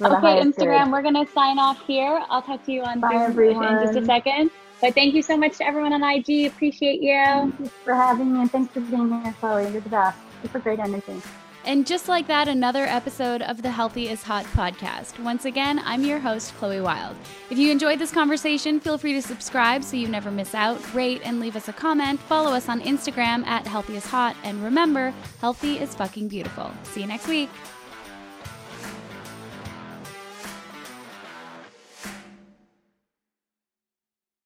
Okay, 0.00 0.40
Instagram, 0.42 0.92
we're 0.92 1.02
gonna 1.02 1.26
sign 1.34 1.58
off 1.58 1.80
here. 1.86 2.20
I'll 2.28 2.42
talk 2.42 2.64
to 2.66 2.72
you 2.72 2.82
on 2.82 3.00
Bye, 3.00 3.14
everyone. 3.14 3.76
in 3.76 3.86
just 3.86 3.98
a 3.98 4.04
second. 4.04 4.50
But 4.80 4.94
thank 4.94 5.14
you 5.14 5.22
so 5.22 5.36
much 5.38 5.56
to 5.58 5.66
everyone 5.66 5.94
on 5.94 6.02
IG. 6.02 6.46
Appreciate 6.46 7.00
you. 7.00 7.14
Thank 7.14 7.60
you 7.60 7.66
for 7.84 7.94
having 7.94 8.32
me, 8.32 8.40
and 8.40 8.50
thanks 8.50 8.72
for 8.74 8.80
being 8.80 9.22
here, 9.22 9.34
Chloe. 9.40 9.70
You're 9.70 9.80
the 9.80 9.88
best. 9.88 10.18
Super 10.42 10.58
great 10.58 10.80
energy. 10.80 11.22
And 11.66 11.84
just 11.84 12.06
like 12.06 12.28
that, 12.28 12.46
another 12.46 12.84
episode 12.84 13.42
of 13.42 13.60
the 13.60 13.72
Healthy 13.72 14.08
is 14.08 14.22
Hot 14.22 14.44
podcast. 14.44 15.18
Once 15.18 15.46
again, 15.46 15.80
I'm 15.84 16.04
your 16.04 16.20
host, 16.20 16.54
Chloe 16.58 16.80
Wilde. 16.80 17.16
If 17.50 17.58
you 17.58 17.72
enjoyed 17.72 17.98
this 17.98 18.12
conversation, 18.12 18.78
feel 18.78 18.96
free 18.96 19.14
to 19.14 19.20
subscribe 19.20 19.82
so 19.82 19.96
you 19.96 20.06
never 20.06 20.30
miss 20.30 20.54
out, 20.54 20.94
rate, 20.94 21.22
and 21.24 21.40
leave 21.40 21.56
us 21.56 21.66
a 21.66 21.72
comment. 21.72 22.20
Follow 22.20 22.52
us 22.52 22.68
on 22.68 22.80
Instagram 22.82 23.44
at 23.46 23.66
Healthy 23.66 23.96
is 23.96 24.06
Hot. 24.06 24.36
And 24.44 24.62
remember, 24.62 25.12
healthy 25.40 25.78
is 25.78 25.92
fucking 25.92 26.28
beautiful. 26.28 26.70
See 26.84 27.00
you 27.00 27.08
next 27.08 27.26
week. 27.26 27.50